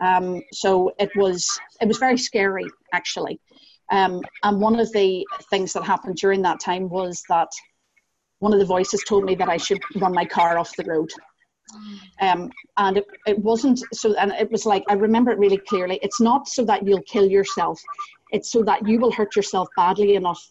Um, 0.00 0.42
so 0.52 0.92
it 0.98 1.10
was 1.14 1.60
it 1.80 1.86
was 1.86 1.98
very 1.98 2.18
scary, 2.18 2.66
actually. 2.92 3.40
Um, 3.90 4.20
and 4.42 4.60
one 4.60 4.78
of 4.80 4.92
the 4.92 5.24
things 5.48 5.72
that 5.72 5.84
happened 5.84 6.16
during 6.16 6.42
that 6.42 6.60
time 6.60 6.88
was 6.88 7.22
that 7.28 7.48
one 8.40 8.52
of 8.52 8.58
the 8.58 8.64
voices 8.64 9.02
told 9.08 9.24
me 9.24 9.34
that 9.36 9.48
I 9.48 9.56
should 9.56 9.80
run 9.96 10.12
my 10.12 10.24
car 10.24 10.58
off 10.58 10.76
the 10.76 10.84
road. 10.84 11.10
Um, 12.20 12.50
and 12.76 12.98
it, 12.98 13.06
it 13.26 13.38
wasn't 13.38 13.82
so, 13.92 14.14
and 14.14 14.32
it 14.32 14.50
was 14.50 14.66
like, 14.66 14.84
I 14.88 14.94
remember 14.94 15.30
it 15.30 15.38
really 15.38 15.58
clearly. 15.58 15.98
It's 16.02 16.20
not 16.20 16.48
so 16.48 16.64
that 16.64 16.86
you'll 16.86 17.02
kill 17.02 17.28
yourself, 17.28 17.80
it's 18.30 18.50
so 18.50 18.62
that 18.64 18.86
you 18.86 18.98
will 18.98 19.12
hurt 19.12 19.36
yourself 19.36 19.68
badly 19.76 20.14
enough 20.14 20.42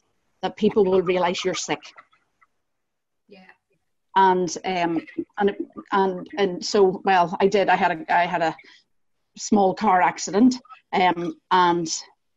that 0.41 0.55
people 0.55 0.85
will 0.85 1.01
realize 1.01 1.43
you're 1.43 1.53
sick. 1.53 1.81
Yeah. 3.27 3.39
And 4.15 4.55
um, 4.65 5.05
and 5.37 5.55
and 5.91 6.27
and 6.37 6.65
so 6.65 7.01
well, 7.05 7.35
I 7.39 7.47
did. 7.47 7.69
I 7.69 7.75
had 7.75 7.91
a 7.91 8.13
I 8.13 8.25
had 8.25 8.41
a 8.41 8.55
small 9.37 9.73
car 9.73 10.01
accident, 10.01 10.55
um, 10.93 11.37
and 11.51 11.87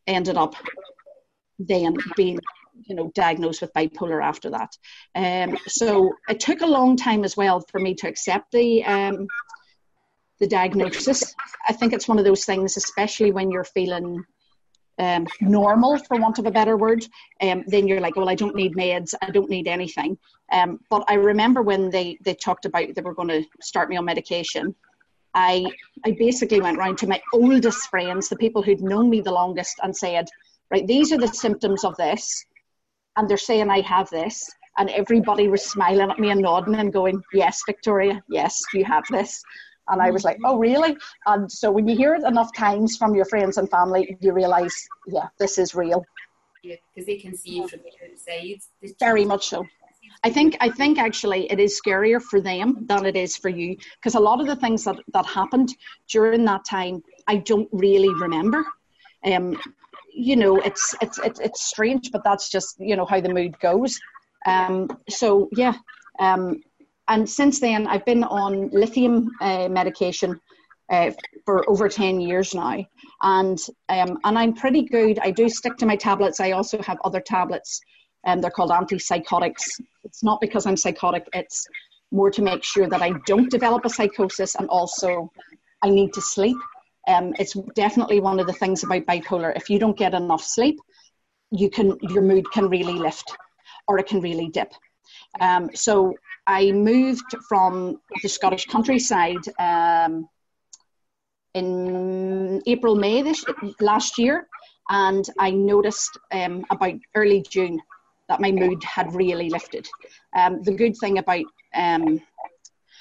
ended 0.07 0.37
up 0.37 0.55
then 1.59 1.97
being 2.17 2.39
you 2.87 2.95
know 2.95 3.11
diagnosed 3.15 3.61
with 3.61 3.73
bipolar 3.73 4.23
after 4.23 4.51
that. 4.51 4.71
Um, 5.15 5.57
so 5.67 6.13
it 6.29 6.41
took 6.41 6.61
a 6.61 6.67
long 6.67 6.97
time 6.97 7.25
as 7.25 7.37
well 7.37 7.65
for 7.71 7.81
me 7.81 7.95
to 7.97 8.09
accept 8.09 8.53
the 8.53 8.85
um, 8.85 9.27
the 10.39 10.47
diagnosis. 10.47 11.35
I 11.69 11.73
think 11.73 11.93
it's 11.93 12.09
one 12.09 12.19
of 12.19 12.25
those 12.25 12.45
things 12.45 12.77
especially 12.77 13.33
when 13.33 13.51
you're 13.51 13.65
feeling 13.65 14.25
um, 14.99 15.27
normal 15.41 15.99
for 15.99 16.19
want 16.19 16.39
of 16.39 16.47
a 16.47 16.51
better 16.51 16.77
word 16.77 17.07
um, 17.41 17.65
then 17.67 17.89
you're 17.89 18.01
like 18.01 18.17
well 18.17 18.29
i 18.29 18.35
don't 18.35 18.55
need 18.55 18.75
meds. 18.75 19.15
I 19.23 19.31
don't 19.31 19.49
need 19.49 19.69
anything. 19.69 20.19
Um, 20.53 20.81
but 20.91 21.05
i 21.09 21.15
remember 21.15 21.63
when 21.63 21.91
they 21.91 22.19
they 22.25 22.35
talked 22.35 22.65
about 22.65 22.95
they 22.95 23.03
were 23.03 23.15
going 23.15 23.29
to 23.29 23.45
start 23.61 23.89
me 23.89 23.97
on 23.97 24.05
medication 24.05 24.75
I 25.35 25.65
I 26.05 26.13
basically 26.13 26.61
went 26.61 26.79
round 26.79 26.99
to 26.99 27.07
my 27.07 27.21
oldest 27.33 27.89
friends, 27.89 28.29
the 28.29 28.37
people 28.37 28.63
who'd 28.63 28.81
known 28.81 29.11
me 29.11 29.21
the 29.21 29.33
longest, 29.33 29.79
and 29.83 29.97
said, 29.97 30.29
right, 30.71 30.87
these 30.87 31.13
are 31.13 31.19
the 31.19 31.29
symptoms 31.29 31.85
of 31.85 31.97
this 31.97 32.45
and 33.21 33.29
they're 33.29 33.37
saying 33.37 33.69
I 33.69 33.83
have 33.83 34.09
this. 34.09 34.51
And 34.79 34.89
everybody 34.89 35.49
was 35.49 35.63
smiling 35.63 36.11
at 36.11 36.19
me 36.19 36.31
and 36.31 36.41
nodding 36.41 36.77
and 36.77 36.91
going, 36.91 37.23
Yes, 37.35 37.63
Victoria, 37.67 38.23
yes, 38.31 38.59
you 38.73 38.83
have 38.87 39.05
this. 39.11 39.43
And 39.89 40.01
I 40.01 40.11
was 40.11 40.25
like, 40.25 40.39
Oh, 40.43 40.57
really? 40.59 40.97
And 41.27 41.53
so 41.53 41.71
when 41.71 41.87
you 41.87 41.95
hear 41.95 42.15
it 42.15 42.25
enough 42.25 42.55
times 42.57 42.97
from 42.97 43.15
your 43.15 43.27
friends 43.27 43.59
and 43.59 43.71
family, 43.71 44.17
you 44.21 44.33
realize, 44.33 44.75
Yeah, 45.07 45.29
this 45.39 45.59
is 45.59 45.75
real. 45.75 46.03
Yeah, 46.63 46.77
because 46.95 47.07
they 47.07 47.19
can 47.19 47.37
see 47.37 47.57
you 47.57 47.69
from 47.69 47.81
the 47.81 48.11
outside. 48.11 48.95
Very 48.99 49.27
much 49.27 49.49
so. 49.49 49.67
I 50.25 50.31
think 50.31 50.57
I 50.61 50.71
think 50.71 50.99
actually 50.99 51.51
it 51.53 51.61
is 51.61 51.79
scarier 51.79 52.23
for 52.23 52.41
them 52.41 52.87
than 52.87 53.05
it 53.05 53.17
is 53.17 53.37
for 53.37 53.51
you 53.51 53.77
because 53.97 54.15
a 54.15 54.21
lot 54.21 54.41
of 54.41 54.47
the 54.47 54.57
things 54.57 54.85
that, 54.85 54.97
that 55.13 55.27
happened 55.27 55.75
during 56.09 56.45
that 56.47 56.65
time 56.65 57.03
I 57.27 57.37
don't 57.37 57.69
really 57.73 58.13
remember. 58.15 58.65
Um, 59.25 59.59
you 60.21 60.37
know, 60.37 60.57
it's, 60.59 60.95
it's, 61.01 61.19
it's, 61.19 61.41
it's 61.41 61.63
strange, 61.65 62.11
but 62.13 62.23
that's 62.25 62.51
just, 62.51 62.77
you 62.79 62.97
know, 62.97 63.07
how 63.07 63.21
the 63.21 63.33
mood 63.33 63.59
goes. 63.61 63.99
Um, 64.47 64.89
so, 65.09 65.49
yeah. 65.57 65.75
Um, 66.19 66.63
and 67.09 67.29
since 67.29 67.59
then, 67.59 67.87
I've 67.87 68.05
been 68.05 68.25
on 68.25 68.69
lithium 68.69 69.31
uh, 69.41 69.69
medication 69.69 70.41
uh, 70.91 71.11
for 71.45 71.69
over 71.69 71.89
10 71.89 72.21
years 72.21 72.55
now. 72.55 72.85
And, 73.23 73.59
um, 73.89 74.19
and 74.25 74.39
I'm 74.39 74.55
pretty 74.55 74.83
good. 74.83 75.19
I 75.21 75.31
do 75.31 75.49
stick 75.49 75.77
to 75.79 75.87
my 75.87 75.97
tablets. 75.97 76.41
I 76.41 76.53
also 76.53 76.81
have 76.83 76.99
other 77.05 77.21
tablets, 77.21 77.81
and 78.25 78.39
um, 78.39 78.41
they're 78.43 78.51
called 78.51 78.71
antipsychotics. 78.71 79.81
It's 80.05 80.23
not 80.23 80.41
because 80.41 80.67
I'm 80.67 80.77
psychotic, 80.77 81.27
it's 81.33 81.67
more 82.13 82.31
to 82.31 82.43
make 82.43 82.65
sure 82.65 82.89
that 82.89 83.03
I 83.03 83.13
don't 83.27 83.51
develop 83.51 83.85
a 83.85 83.91
psychosis 83.91 84.57
and 84.57 84.69
also 84.69 85.31
I 85.83 85.91
need 85.91 86.13
to 86.15 86.21
sleep. 86.21 86.57
Um, 87.09 87.35
it's 87.39 87.55
definitely 87.75 88.21
one 88.21 88.41
of 88.41 88.47
the 88.47 88.53
things 88.53 88.85
about 88.85 89.07
bipolar. 89.07 89.57
If 89.57 89.71
you 89.71 89.79
don't 89.79 89.97
get 89.97 90.15
enough 90.15 90.43
sleep, 90.43 90.79
you 91.51 91.71
can 91.71 91.99
your 92.03 92.23
mood 92.23 92.51
can 92.53 92.69
really 92.69 92.95
lift, 92.95 93.37
or 93.89 93.99
it 93.99 94.07
can 94.07 94.21
really 94.21 94.49
dip. 94.49 94.73
Um, 95.41 95.71
so 95.75 96.15
I 96.47 96.73
moved 96.73 97.35
from 97.49 98.01
the 98.23 98.29
Scottish 98.29 98.67
countryside 98.67 99.45
um, 99.59 100.29
in 101.55 102.63
April, 102.67 102.95
May 102.95 103.23
this 103.23 103.45
last 103.81 104.19
year, 104.19 104.47
and 104.89 105.25
I 105.39 105.51
noticed 105.51 106.19
um, 106.33 106.65
about 106.71 106.95
early 107.15 107.45
June 107.49 107.81
that 108.29 108.41
my 108.41 108.53
mood 108.53 108.83
had 108.85 109.13
really 109.15 109.51
lifted. 109.51 109.89
Um, 110.37 110.63
the 110.63 110.73
good 110.73 110.97
thing 110.97 111.19
about 111.19 111.45
um, 111.75 112.21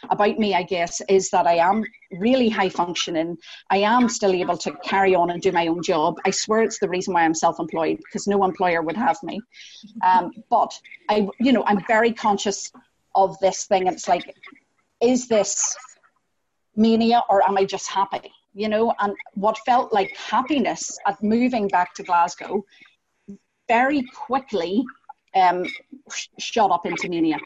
about 0.09 0.37
me, 0.37 0.53
I 0.53 0.63
guess, 0.63 1.01
is 1.09 1.29
that 1.31 1.47
I 1.47 1.55
am 1.55 1.83
really 2.11 2.49
high 2.49 2.69
functioning. 2.69 3.37
I 3.69 3.77
am 3.77 4.09
still 4.09 4.33
able 4.33 4.57
to 4.57 4.71
carry 4.83 5.15
on 5.15 5.29
and 5.29 5.41
do 5.41 5.51
my 5.51 5.67
own 5.67 5.83
job. 5.83 6.15
I 6.25 6.31
swear 6.31 6.61
it's 6.63 6.79
the 6.79 6.89
reason 6.89 7.13
why 7.13 7.23
I'm 7.23 7.33
self 7.33 7.59
employed 7.59 7.97
because 7.97 8.27
no 8.27 8.43
employer 8.43 8.81
would 8.81 8.97
have 8.97 9.17
me. 9.23 9.41
Um, 10.03 10.31
but 10.49 10.73
I, 11.09 11.27
you 11.39 11.51
know, 11.51 11.63
I'm 11.65 11.83
very 11.87 12.13
conscious 12.13 12.71
of 13.15 13.37
this 13.39 13.65
thing. 13.65 13.87
It's 13.87 14.07
like, 14.07 14.35
is 15.01 15.27
this 15.27 15.75
mania 16.75 17.23
or 17.29 17.47
am 17.47 17.57
I 17.57 17.65
just 17.65 17.89
happy? 17.89 18.31
You 18.53 18.69
know, 18.69 18.93
and 18.99 19.13
what 19.35 19.57
felt 19.65 19.93
like 19.93 20.15
happiness 20.15 20.97
at 21.05 21.21
moving 21.21 21.67
back 21.67 21.93
to 21.95 22.03
Glasgow 22.03 22.65
very 23.67 24.03
quickly 24.13 24.83
um, 25.35 25.63
shot 26.39 26.71
up 26.71 26.85
into 26.85 27.07
mania 27.07 27.37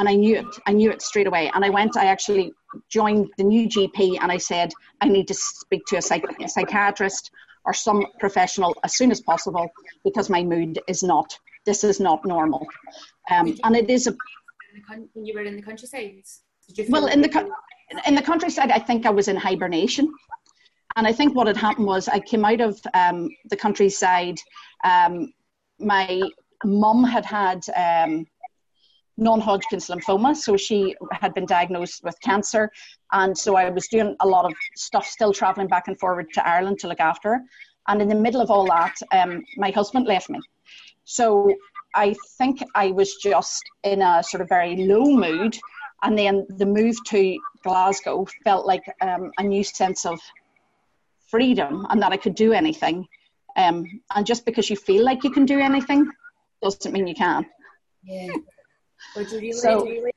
and 0.00 0.08
I 0.08 0.14
knew 0.14 0.36
it. 0.36 0.46
I 0.66 0.72
knew 0.72 0.90
it 0.90 1.02
straight 1.02 1.26
away. 1.26 1.50
And 1.54 1.62
I 1.62 1.68
went. 1.68 1.96
I 1.96 2.06
actually 2.06 2.52
joined 2.88 3.28
the 3.36 3.44
new 3.44 3.68
GP, 3.68 4.18
and 4.20 4.32
I 4.32 4.38
said 4.38 4.72
I 5.02 5.08
need 5.08 5.28
to 5.28 5.34
speak 5.34 5.84
to 5.88 5.98
a, 5.98 6.02
psych- 6.02 6.40
a 6.40 6.48
psychiatrist 6.48 7.30
or 7.66 7.74
some 7.74 8.06
professional 8.18 8.74
as 8.82 8.96
soon 8.96 9.10
as 9.10 9.20
possible 9.20 9.70
because 10.02 10.30
my 10.30 10.42
mood 10.42 10.80
is 10.88 11.02
not. 11.02 11.38
This 11.66 11.84
is 11.84 12.00
not 12.00 12.24
normal, 12.24 12.66
um, 13.30 13.56
and 13.62 13.76
it 13.76 13.90
is 13.90 14.06
a. 14.06 14.16
When 15.12 15.26
you 15.26 15.34
were 15.34 15.42
in 15.42 15.56
the 15.56 15.62
countryside. 15.62 16.24
Well, 16.88 17.06
in 17.06 17.20
the 17.20 17.50
in 18.06 18.14
the 18.14 18.22
countryside, 18.22 18.70
I 18.70 18.78
think 18.78 19.04
I 19.04 19.10
was 19.10 19.28
in 19.28 19.36
hibernation. 19.36 20.10
And 20.96 21.06
I 21.06 21.12
think 21.12 21.36
what 21.36 21.46
had 21.46 21.56
happened 21.56 21.86
was 21.86 22.08
I 22.08 22.20
came 22.20 22.44
out 22.44 22.60
of 22.60 22.80
um, 22.94 23.28
the 23.50 23.56
countryside. 23.56 24.38
Um, 24.82 25.32
my 25.78 26.22
mum 26.64 27.04
had 27.04 27.24
had 27.24 27.64
um, 27.76 28.26
non-Hodgkin's 29.16 29.88
lymphoma. 29.88 30.34
So 30.36 30.56
she 30.56 30.94
had 31.12 31.34
been 31.34 31.46
diagnosed 31.46 32.02
with 32.04 32.20
cancer, 32.20 32.70
and 33.12 33.36
so 33.36 33.56
I 33.56 33.70
was 33.70 33.88
doing 33.88 34.16
a 34.20 34.26
lot 34.26 34.44
of 34.44 34.52
stuff, 34.76 35.06
still 35.06 35.32
traveling 35.32 35.68
back 35.68 35.88
and 35.88 35.98
forward 35.98 36.26
to 36.34 36.46
Ireland 36.46 36.78
to 36.80 36.88
look 36.88 37.00
after 37.00 37.34
her. 37.34 37.40
And 37.88 38.00
in 38.00 38.08
the 38.08 38.14
middle 38.14 38.40
of 38.40 38.50
all 38.50 38.66
that, 38.66 38.94
um, 39.12 39.42
my 39.56 39.70
husband 39.70 40.06
left 40.06 40.30
me. 40.30 40.40
So 41.04 41.52
I 41.94 42.14
think 42.38 42.62
I 42.74 42.92
was 42.92 43.16
just 43.16 43.62
in 43.82 44.02
a 44.02 44.22
sort 44.22 44.42
of 44.42 44.48
very 44.48 44.76
low 44.76 45.04
mood, 45.04 45.58
and 46.02 46.16
then 46.16 46.46
the 46.56 46.66
move 46.66 46.96
to 47.06 47.38
Glasgow 47.62 48.26
felt 48.44 48.66
like 48.66 48.84
um, 49.02 49.30
a 49.38 49.42
new 49.42 49.64
sense 49.64 50.06
of 50.06 50.20
freedom 51.30 51.86
and 51.90 52.02
that 52.02 52.12
I 52.12 52.16
could 52.16 52.34
do 52.34 52.52
anything. 52.52 53.06
Um, 53.56 53.84
and 54.14 54.26
just 54.26 54.44
because 54.44 54.70
you 54.70 54.76
feel 54.76 55.04
like 55.04 55.24
you 55.24 55.30
can 55.30 55.44
do 55.44 55.58
anything 55.58 56.10
doesn't 56.62 56.92
mean 56.92 57.06
you 57.06 57.14
can. 57.14 57.46
Yeah. 58.02 58.32
But 59.14 59.28
do 59.28 59.36
you 59.36 59.40
really, 59.40 59.52
so, 59.52 59.84
do 59.84 59.90
you 59.90 60.10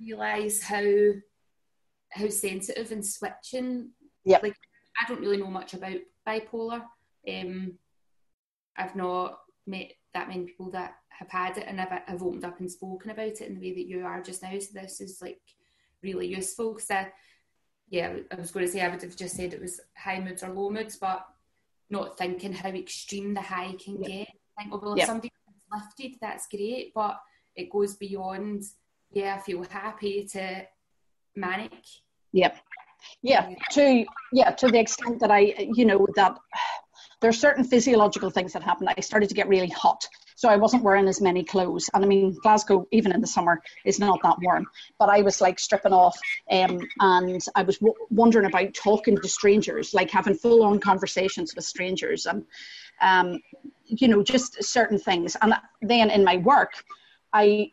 realise 0.00 0.62
how 0.62 0.82
how 2.14 2.28
sensitive 2.28 2.92
and 2.92 3.04
switching. 3.04 3.90
Yeah. 4.24 4.38
Like 4.42 4.56
I 5.00 5.08
don't 5.08 5.20
really 5.20 5.36
know 5.36 5.48
much 5.48 5.74
about 5.74 5.98
bipolar. 6.26 6.82
Um, 7.28 7.74
I've 8.76 8.96
not 8.96 9.40
met 9.66 9.92
that 10.14 10.28
many 10.28 10.44
people 10.44 10.70
that 10.70 10.94
have 11.08 11.28
had 11.28 11.58
it 11.58 11.64
and 11.66 11.78
have, 11.80 12.02
have 12.06 12.22
opened 12.22 12.44
up 12.44 12.60
and 12.60 12.70
spoken 12.70 13.10
about 13.10 13.26
it 13.26 13.42
in 13.42 13.54
the 13.54 13.60
way 13.60 13.74
that 13.74 13.86
you 13.86 14.04
are 14.04 14.22
just 14.22 14.42
now. 14.42 14.56
So 14.58 14.68
this 14.74 15.00
is 15.00 15.20
like 15.20 15.40
really 16.02 16.26
useful 16.26 16.74
because 16.74 16.90
I, 16.90 17.12
yeah, 17.88 18.14
I 18.30 18.34
was 18.36 18.50
going 18.50 18.66
to 18.66 18.70
say 18.70 18.80
I 18.80 18.88
would 18.88 19.02
have 19.02 19.16
just 19.16 19.36
said 19.36 19.52
it 19.52 19.60
was 19.60 19.80
high 19.96 20.20
moods 20.20 20.42
or 20.42 20.50
low 20.50 20.70
moods, 20.70 20.96
but 20.96 21.26
not 21.90 22.16
thinking 22.16 22.52
how 22.52 22.70
extreme 22.70 23.34
the 23.34 23.42
high 23.42 23.74
can 23.82 24.02
yeah. 24.02 24.08
get. 24.08 24.28
I 24.58 24.62
think, 24.62 24.74
oh, 24.74 24.80
well, 24.82 24.92
if 24.92 24.98
yeah. 25.00 25.06
somebody 25.06 25.32
lifted, 25.72 26.18
that's 26.20 26.46
great, 26.48 26.92
but 26.94 27.20
it 27.56 27.70
goes 27.70 27.96
beyond, 27.96 28.62
yeah, 29.10 29.36
I 29.36 29.40
feel 29.40 29.62
happy 29.64 30.28
to 30.32 30.66
manic. 31.36 31.72
Yep. 32.32 32.56
Yeah, 33.22 33.50
to 33.72 34.04
yeah, 34.32 34.50
to 34.52 34.68
the 34.68 34.78
extent 34.78 35.20
that 35.20 35.30
I, 35.30 35.68
you 35.74 35.84
know, 35.84 36.06
that 36.16 36.36
there 37.20 37.28
are 37.28 37.34
certain 37.34 37.64
physiological 37.64 38.30
things 38.30 38.52
that 38.54 38.62
happen. 38.62 38.88
I 38.88 39.00
started 39.00 39.28
to 39.28 39.34
get 39.34 39.48
really 39.48 39.68
hot, 39.68 40.06
so 40.36 40.48
I 40.48 40.56
wasn't 40.56 40.82
wearing 40.82 41.06
as 41.06 41.20
many 41.20 41.44
clothes. 41.44 41.90
And 41.92 42.04
I 42.04 42.08
mean, 42.08 42.36
Glasgow, 42.42 42.86
even 42.92 43.12
in 43.12 43.20
the 43.20 43.26
summer, 43.26 43.62
is 43.84 43.98
not 43.98 44.20
that 44.22 44.36
warm. 44.40 44.66
But 44.98 45.10
I 45.10 45.20
was 45.20 45.40
like 45.40 45.58
stripping 45.58 45.92
off, 45.92 46.18
um, 46.50 46.80
and 47.00 47.42
I 47.54 47.62
was 47.62 47.78
w- 47.78 47.94
wondering 48.10 48.46
about 48.46 48.72
talking 48.74 49.18
to 49.18 49.28
strangers, 49.28 49.92
like 49.92 50.10
having 50.10 50.34
full-on 50.34 50.80
conversations 50.80 51.54
with 51.54 51.64
strangers, 51.64 52.26
and 52.26 52.44
um, 53.02 53.40
you 53.84 54.08
know, 54.08 54.22
just 54.22 54.62
certain 54.64 54.98
things. 54.98 55.36
And 55.42 55.54
then 55.82 56.10
in 56.10 56.24
my 56.24 56.38
work, 56.38 56.72
I 57.34 57.68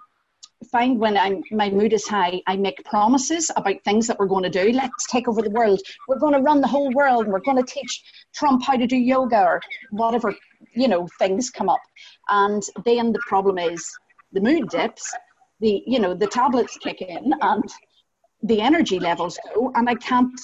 find 0.72 1.00
when 1.00 1.18
I'm 1.18 1.44
my 1.52 1.70
mood 1.70 1.94
is 1.94 2.08
high, 2.08 2.42
I 2.48 2.56
make 2.58 2.84
promises 2.84 3.50
about 3.56 3.84
things 3.84 4.08
that 4.08 4.20
we're 4.20 4.28
going 4.28 4.44
to 4.44 4.50
do. 4.50 4.72
Let's 4.72 5.08
take 5.08 5.28
over 5.28 5.42
the 5.42 5.50
world. 5.50 5.82
We're 6.08 6.20
going 6.20 6.34
to 6.34 6.40
run 6.40 6.62
the 6.62 6.68
whole 6.68 6.92
world. 6.92 7.28
We're 7.28 7.40
going 7.40 7.64
to 7.64 7.72
teach 7.72 8.04
Trump 8.34 8.64
how 8.64 8.76
to 8.76 8.88
do 8.88 8.98
yoga 8.98 9.42
or 9.42 9.62
whatever 9.92 10.36
you 10.74 10.88
know 10.88 11.08
things 11.20 11.50
come 11.50 11.70
up. 11.70 11.82
And 12.30 12.64
then 12.86 13.14
the 13.14 13.22
problem 13.28 13.58
is 13.58 13.88
the 14.34 14.42
mood 14.42 14.70
dips. 14.70 15.14
The 15.60 15.84
you 15.86 16.00
know 16.00 16.14
the 16.14 16.28
tablets 16.28 16.78
kick 16.78 17.02
in 17.02 17.34
and 17.42 17.64
the 18.44 18.62
energy 18.62 19.00
levels 19.00 19.38
go, 19.54 19.72
and 19.76 19.88
I 19.88 19.96
can't 19.96 20.40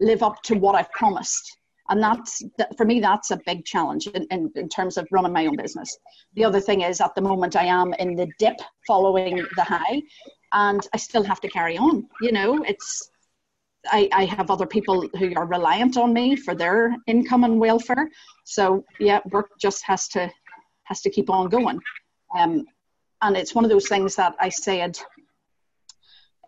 live 0.00 0.22
up 0.22 0.40
to 0.44 0.54
what 0.54 0.76
I've 0.76 0.90
promised 0.92 1.58
and 1.90 2.02
that's 2.02 2.42
for 2.76 2.86
me 2.86 3.00
that's 3.00 3.30
a 3.30 3.40
big 3.44 3.64
challenge 3.64 4.06
in, 4.06 4.26
in, 4.30 4.50
in, 4.54 4.68
terms 4.68 4.96
of 4.96 5.06
running 5.10 5.32
my 5.32 5.46
own 5.46 5.56
business. 5.56 5.98
The 6.34 6.44
other 6.44 6.60
thing 6.60 6.80
is 6.82 7.00
at 7.00 7.14
the 7.14 7.20
moment 7.20 7.56
i 7.56 7.64
am 7.64 7.92
in 7.94 8.14
the 8.16 8.28
dip 8.38 8.58
following 8.86 9.44
the 9.56 9.64
high 9.64 10.00
and 10.52 10.86
i 10.94 10.96
still 10.96 11.24
have 11.24 11.40
to 11.42 11.48
carry 11.48 11.76
on 11.76 12.06
you 12.20 12.32
know? 12.32 12.62
It's 12.64 13.10
I, 13.86 14.08
I 14.12 14.24
have 14.26 14.50
other 14.50 14.66
people 14.66 15.08
who 15.18 15.32
are 15.36 15.46
reliant 15.46 15.96
on 15.96 16.12
me 16.12 16.36
for 16.36 16.54
their 16.54 16.94
income 17.06 17.44
and 17.44 17.58
welfare. 17.58 18.10
So 18.44 18.84
yeah 18.98 19.20
work 19.30 19.50
just 19.60 19.84
has 19.84 20.08
to 20.08 20.30
has 20.84 21.00
to 21.02 21.10
keep 21.10 21.30
on 21.30 21.48
going. 21.48 21.80
Um, 22.36 22.64
and 23.22 23.36
it's 23.36 23.54
one 23.54 23.64
of 23.64 23.70
those 23.70 23.88
things 23.88 24.16
that 24.16 24.34
i 24.40 24.48
said 24.48 24.98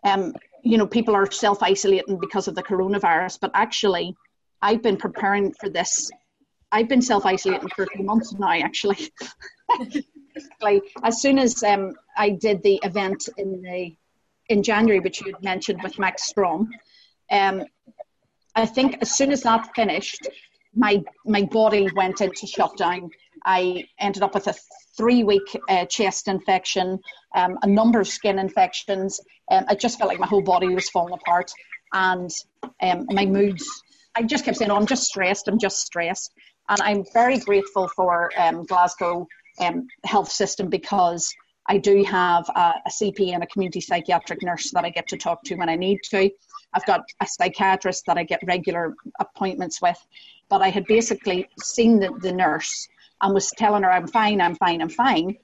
um, 0.05 0.33
you 0.63 0.77
know 0.77 0.87
people 0.87 1.15
are 1.15 1.29
self-isolating 1.29 2.19
because 2.19 2.47
of 2.47 2.55
the 2.55 2.63
coronavirus 2.63 3.39
but 3.39 3.51
actually 3.53 4.15
I've 4.63 4.81
been 4.81 4.95
preparing 4.95 5.53
for 5.59 5.69
this. 5.69 6.09
I've 6.71 6.87
been 6.87 7.01
self 7.01 7.25
isolating 7.25 7.67
for 7.75 7.83
a 7.83 7.87
few 7.87 8.05
months 8.05 8.33
now, 8.33 8.53
actually. 8.53 9.11
like 10.61 10.83
as 11.03 11.21
soon 11.21 11.37
as 11.37 11.61
um, 11.63 11.93
I 12.17 12.29
did 12.29 12.63
the 12.63 12.79
event 12.83 13.27
in 13.37 13.61
the 13.61 13.95
in 14.47 14.63
January, 14.63 15.01
which 15.01 15.19
you 15.21 15.33
had 15.33 15.43
mentioned 15.43 15.83
with 15.83 15.99
Max 15.99 16.23
Strom, 16.23 16.69
um, 17.29 17.63
I 18.55 18.65
think 18.65 18.97
as 19.01 19.15
soon 19.17 19.31
as 19.31 19.41
that 19.41 19.69
finished, 19.75 20.27
my 20.73 21.03
my 21.25 21.43
body 21.43 21.89
went 21.93 22.21
into 22.21 22.47
shutdown. 22.47 23.09
I 23.45 23.83
ended 23.99 24.23
up 24.23 24.33
with 24.33 24.47
a 24.47 24.55
three 24.95 25.25
week 25.25 25.57
uh, 25.67 25.85
chest 25.87 26.29
infection, 26.29 26.99
um, 27.35 27.59
a 27.63 27.67
number 27.67 27.99
of 27.99 28.07
skin 28.07 28.39
infections. 28.39 29.19
Um, 29.51 29.65
I 29.67 29.75
just 29.75 29.99
felt 29.99 30.07
like 30.07 30.19
my 30.19 30.27
whole 30.27 30.41
body 30.41 30.73
was 30.73 30.89
falling 30.89 31.13
apart, 31.13 31.51
and 31.91 32.31
um, 32.81 33.07
my 33.09 33.25
moods 33.25 33.67
I 34.15 34.23
just 34.23 34.45
kept 34.45 34.57
saying, 34.57 34.71
"Oh, 34.71 34.75
I'm 34.75 34.85
just 34.85 35.03
stressed. 35.03 35.47
I'm 35.47 35.59
just 35.59 35.79
stressed." 35.85 36.33
And 36.69 36.81
I'm 36.81 37.03
very 37.13 37.39
grateful 37.39 37.87
for 37.89 38.31
um, 38.37 38.65
Glasgow 38.65 39.27
um, 39.59 39.87
health 40.03 40.31
system 40.31 40.69
because 40.69 41.33
I 41.67 41.77
do 41.77 42.03
have 42.03 42.49
a, 42.49 42.73
a, 42.85 42.89
CP 42.89 43.33
and 43.33 43.43
a 43.43 43.47
community 43.47 43.81
psychiatric 43.81 44.41
nurse 44.41 44.71
that 44.71 44.83
I 44.83 44.89
get 44.89 45.07
to 45.09 45.17
talk 45.17 45.43
to 45.43 45.55
when 45.55 45.69
I 45.69 45.75
need 45.75 45.99
to. 46.09 46.29
I've 46.73 46.85
got 46.85 47.01
a 47.21 47.27
psychiatrist 47.27 48.05
that 48.07 48.17
I 48.17 48.23
get 48.23 48.41
regular 48.45 48.95
appointments 49.19 49.81
with. 49.81 49.97
But 50.49 50.61
I 50.61 50.69
had 50.69 50.85
basically 50.85 51.47
seen 51.61 51.99
the, 51.99 52.11
the 52.21 52.31
nurse 52.31 52.87
and 53.21 53.33
was 53.33 53.51
telling 53.51 53.83
her, 53.83 53.91
I'm 53.91 54.07
fine, 54.07 54.41
I'm 54.41 54.55
fine, 54.55 54.81
I'm 54.81 54.89
fine. 54.89 55.37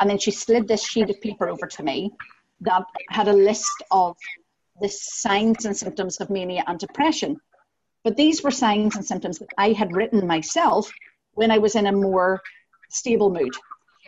And 0.00 0.08
then 0.08 0.18
she 0.18 0.30
slid 0.30 0.66
this 0.66 0.86
sheet 0.86 1.10
of 1.10 1.20
paper 1.20 1.48
over 1.48 1.66
to 1.66 1.82
me 1.82 2.10
that 2.62 2.84
had 3.10 3.28
a 3.28 3.32
list 3.32 3.82
of 3.90 4.16
the 4.80 4.88
signs 4.88 5.64
and 5.64 5.76
symptoms 5.76 6.20
of 6.20 6.30
mania 6.30 6.64
and 6.66 6.78
depression. 6.78 7.38
But 8.06 8.16
these 8.16 8.44
were 8.44 8.52
signs 8.52 8.94
and 8.94 9.04
symptoms 9.04 9.40
that 9.40 9.48
I 9.58 9.72
had 9.72 9.96
written 9.96 10.28
myself 10.28 10.92
when 11.32 11.50
I 11.50 11.58
was 11.58 11.74
in 11.74 11.88
a 11.88 11.92
more 11.92 12.40
stable 12.88 13.30
mood. 13.30 13.52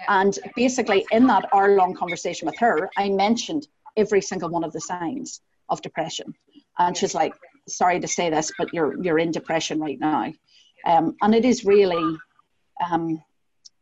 And 0.07 0.39
basically, 0.55 1.05
in 1.11 1.27
that 1.27 1.49
hour 1.53 1.75
long 1.75 1.95
conversation 1.95 2.47
with 2.47 2.57
her, 2.59 2.89
I 2.97 3.09
mentioned 3.09 3.67
every 3.97 4.21
single 4.21 4.51
one 4.51 4.63
of 4.63 4.73
the 4.73 4.81
signs 4.81 5.41
of 5.69 5.83
depression. 5.83 6.33
And 6.79 6.97
she's 6.97 7.13
like, 7.13 7.35
sorry 7.67 7.99
to 7.99 8.07
say 8.07 8.31
this, 8.31 8.53
but 8.57 8.73
you're, 8.73 9.03
you're 9.03 9.19
in 9.19 9.33
depression 9.33 9.81
right 9.81 9.99
now. 9.99 10.33
Um, 10.87 11.17
and 11.21 11.35
it 11.35 11.45
is 11.45 11.65
really, 11.65 12.17
um, 12.89 13.21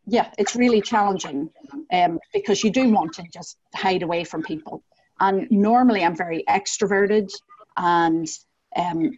yeah, 0.06 0.30
it's 0.38 0.56
really 0.56 0.80
challenging 0.80 1.50
um, 1.92 2.20
because 2.32 2.64
you 2.64 2.70
do 2.70 2.88
want 2.88 3.12
to 3.16 3.24
just 3.30 3.58
hide 3.74 4.02
away 4.02 4.24
from 4.24 4.42
people. 4.42 4.82
And 5.20 5.46
normally 5.50 6.02
I'm 6.02 6.16
very 6.16 6.42
extroverted 6.48 7.30
and 7.76 8.26
um, 8.76 9.10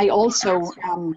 I 0.00 0.08
also, 0.08 0.62
um, 0.82 1.14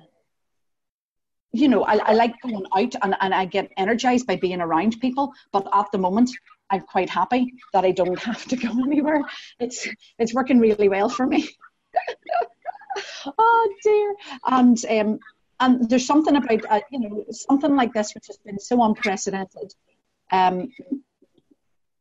you 1.54 1.70
know, 1.70 1.86
I, 1.86 1.96
I 2.10 2.14
like 2.16 2.34
going 2.42 2.66
out 2.76 2.94
and, 3.02 3.16
and 3.22 3.34
I 3.34 3.46
get 3.46 3.72
energized 3.78 4.28
by 4.28 4.36
being 4.36 4.60
around 4.60 5.00
people. 5.00 5.32
But 5.54 5.70
at 5.74 5.86
the 5.94 5.98
moment, 5.98 6.30
I'm 6.70 6.82
quite 6.82 7.10
happy 7.10 7.54
that 7.72 7.86
I 7.86 7.92
don't 7.92 8.20
have 8.32 8.44
to 8.46 8.58
go 8.58 8.72
anywhere. 8.86 9.22
It's 9.60 9.88
it's 10.20 10.34
working 10.34 10.60
really 10.60 10.90
well 10.90 11.08
for 11.08 11.26
me. 11.26 11.48
oh 13.40 13.74
dear. 13.84 14.16
And 14.48 14.86
um, 14.90 15.20
and 15.62 15.90
there's 15.90 16.06
something 16.06 16.36
about 16.36 16.66
uh, 16.70 16.82
you 16.92 17.00
know 17.00 17.24
something 17.32 17.78
like 17.78 17.94
this 17.94 18.14
which 18.14 18.28
has 18.28 18.38
been 18.46 18.60
so 18.60 18.84
unprecedented. 18.84 19.74
Um, 20.30 20.74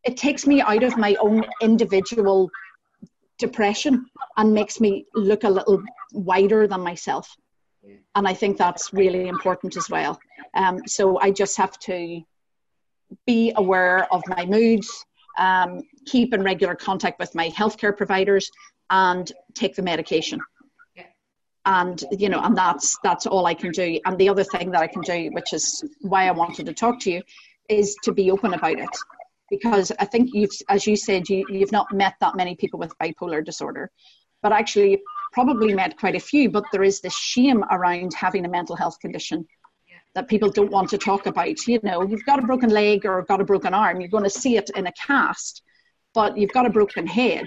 it 0.03 0.17
takes 0.17 0.49
me 0.49 0.61
out 0.63 0.83
of 0.83 0.97
my 0.97 1.15
own 1.21 1.45
individual 1.61 2.51
depression 3.47 3.95
and 4.37 4.55
makes 4.55 4.81
me 4.81 5.05
look 5.15 5.43
a 5.45 5.55
little 5.59 5.83
wider 6.13 6.67
than 6.67 6.81
myself. 6.81 7.27
And 8.15 8.29
I 8.33 8.35
think 8.35 8.57
that's 8.57 8.93
really 8.93 9.27
important 9.29 9.77
as 9.77 9.91
well. 9.91 10.15
Um, 10.55 10.77
so 10.87 11.19
I 11.27 11.29
just 11.33 11.57
have 11.57 11.79
to 11.91 12.23
be 13.27 13.53
aware 13.57 13.99
of 14.15 14.23
my 14.37 14.45
moods, 14.47 14.89
um, 15.39 15.83
keep 16.07 16.33
in 16.35 16.43
regular 16.43 16.77
contact 16.89 17.19
with 17.19 17.35
my 17.35 17.49
healthcare 17.51 17.95
providers, 17.97 18.51
and 18.91 19.33
take 19.55 19.75
the 19.75 19.83
medication. 19.83 20.41
And 21.65 21.99
you 22.23 22.29
know, 22.29 22.41
and 22.47 22.57
that's 22.57 22.99
that's 23.07 23.27
all 23.27 23.47
I 23.47 23.55
can 23.55 23.71
do. 23.71 23.89
And 24.07 24.19
the 24.19 24.29
other 24.29 24.45
thing 24.45 24.71
that 24.73 24.83
I 24.87 24.89
can 24.95 25.03
do, 25.03 25.31
which 25.33 25.53
is 25.53 25.65
why 26.13 26.27
I 26.29 26.33
wanted 26.33 26.67
to 26.67 26.75
talk 26.75 27.01
to 27.05 27.11
you, 27.15 27.23
is 27.69 27.97
to 28.05 28.13
be 28.13 28.31
open 28.31 28.55
about 28.55 28.79
it 28.87 28.95
because 29.53 29.93
I 30.01 30.07
think 30.07 30.31
you've, 30.33 30.57
as 30.71 30.87
you 30.87 30.97
said, 30.97 31.29
you, 31.29 31.45
you've 31.51 31.73
not 31.73 31.93
met 31.93 32.15
that 32.21 32.37
many 32.37 32.57
people 32.57 32.81
with 32.81 32.97
bipolar 32.99 33.45
disorder, 33.45 33.91
but 34.43 34.51
actually 34.51 35.03
probably 35.31 35.75
met 35.75 35.99
quite 35.99 36.17
a 36.17 36.21
few. 36.21 36.49
But 36.51 36.65
there 36.73 36.83
is 36.83 37.03
this 37.03 37.15
shame 37.15 37.63
around 37.71 38.15
having 38.15 38.47
a 38.47 38.49
mental 38.49 38.77
health 38.77 38.99
condition 38.99 39.47
that 40.15 40.27
people 40.27 40.49
don't 40.49 40.71
want 40.71 40.89
to 40.89 40.97
talk 40.97 41.27
about. 41.27 41.67
You 41.67 41.79
know, 41.83 42.03
you've 42.03 42.25
got 42.25 42.39
a 42.39 42.47
broken 42.47 42.71
leg 42.71 43.05
or 43.05 43.21
got 43.25 43.43
a 43.43 43.45
broken 43.45 43.75
arm, 43.75 44.01
you're 44.01 44.09
going 44.09 44.25
to 44.25 44.31
see 44.31 44.57
it 44.57 44.71
in 44.75 44.87
a 44.87 44.93
cast, 44.93 45.63
but 46.15 46.39
you've 46.39 46.53
got 46.53 46.65
a 46.65 46.71
broken 46.71 47.07
head. 47.07 47.45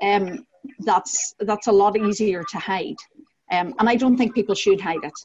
Um, 0.00 0.46
that's 0.78 1.34
that's 1.40 1.66
a 1.66 1.72
lot 1.72 1.96
easier 1.98 2.44
to 2.52 2.58
hide, 2.58 3.00
um, 3.50 3.74
and 3.80 3.88
I 3.88 3.96
don't 3.96 4.16
think 4.16 4.32
people 4.32 4.54
should 4.54 4.80
hide 4.80 5.02
it. 5.02 5.18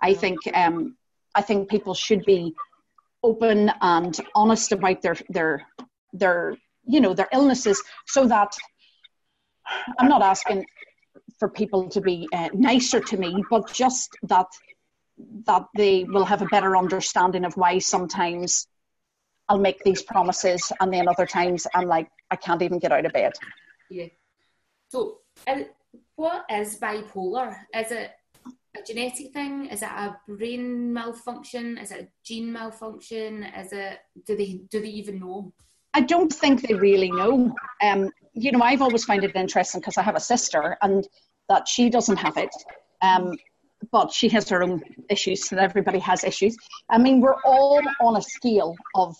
I 0.00 0.14
think 0.14 0.38
um, 0.54 0.96
I 1.34 1.42
think 1.42 1.68
people 1.68 1.94
should 1.94 2.24
be 2.24 2.54
open 3.22 3.70
and 3.80 4.18
honest 4.34 4.72
about 4.72 5.02
their 5.02 5.16
their 5.28 5.66
their 6.12 6.56
you 6.84 7.00
know 7.00 7.14
their 7.14 7.28
illnesses 7.32 7.82
so 8.06 8.26
that 8.26 8.52
i'm 9.98 10.08
not 10.08 10.22
asking 10.22 10.64
for 11.38 11.48
people 11.48 11.88
to 11.88 12.00
be 12.00 12.28
uh, 12.32 12.48
nicer 12.52 13.00
to 13.00 13.16
me 13.16 13.42
but 13.50 13.72
just 13.72 14.10
that 14.22 14.46
that 15.46 15.64
they 15.76 16.04
will 16.04 16.24
have 16.24 16.42
a 16.42 16.46
better 16.46 16.76
understanding 16.76 17.44
of 17.44 17.56
why 17.56 17.78
sometimes 17.78 18.66
i'll 19.48 19.58
make 19.58 19.82
these 19.84 20.02
promises 20.02 20.72
and 20.80 20.92
then 20.92 21.06
other 21.08 21.26
times 21.26 21.66
i'm 21.74 21.86
like 21.86 22.08
i 22.30 22.36
can't 22.36 22.62
even 22.62 22.78
get 22.78 22.92
out 22.92 23.06
of 23.06 23.12
bed 23.12 23.32
Yeah. 23.92 24.06
So, 24.88 25.18
uh, 25.46 25.64
what 26.16 26.46
is 26.50 26.78
bipolar? 26.78 27.56
Is 27.74 27.90
it 27.90 28.12
a 28.76 28.82
genetic 28.82 29.32
thing? 29.32 29.66
Is 29.66 29.82
it 29.82 29.88
a 29.88 30.16
brain 30.26 30.92
malfunction? 30.92 31.78
Is 31.78 31.90
it 31.90 32.00
a 32.00 32.08
gene 32.24 32.52
malfunction? 32.52 33.44
Is 33.44 33.72
it 33.72 33.98
do 34.26 34.36
they 34.36 34.60
do 34.70 34.80
they 34.80 34.88
even 34.88 35.20
know? 35.20 35.52
I 35.94 36.00
don't 36.00 36.32
think 36.32 36.62
they 36.62 36.74
really 36.74 37.10
know. 37.10 37.54
Um, 37.82 38.10
you 38.32 38.50
know, 38.52 38.62
I've 38.62 38.80
always 38.80 39.04
found 39.04 39.24
it 39.24 39.36
interesting 39.36 39.80
because 39.80 39.98
I 39.98 40.02
have 40.02 40.16
a 40.16 40.20
sister 40.20 40.78
and 40.80 41.06
that 41.48 41.68
she 41.68 41.90
doesn't 41.90 42.16
have 42.16 42.38
it. 42.38 42.54
Um, 43.02 43.36
but 43.90 44.12
she 44.12 44.28
has 44.28 44.48
her 44.48 44.62
own 44.62 44.80
issues, 45.10 45.50
and 45.50 45.60
everybody 45.60 45.98
has 45.98 46.24
issues. 46.24 46.56
I 46.88 46.98
mean, 46.98 47.20
we're 47.20 47.40
all 47.44 47.80
on 48.00 48.16
a 48.16 48.22
scale 48.22 48.76
of, 48.94 49.16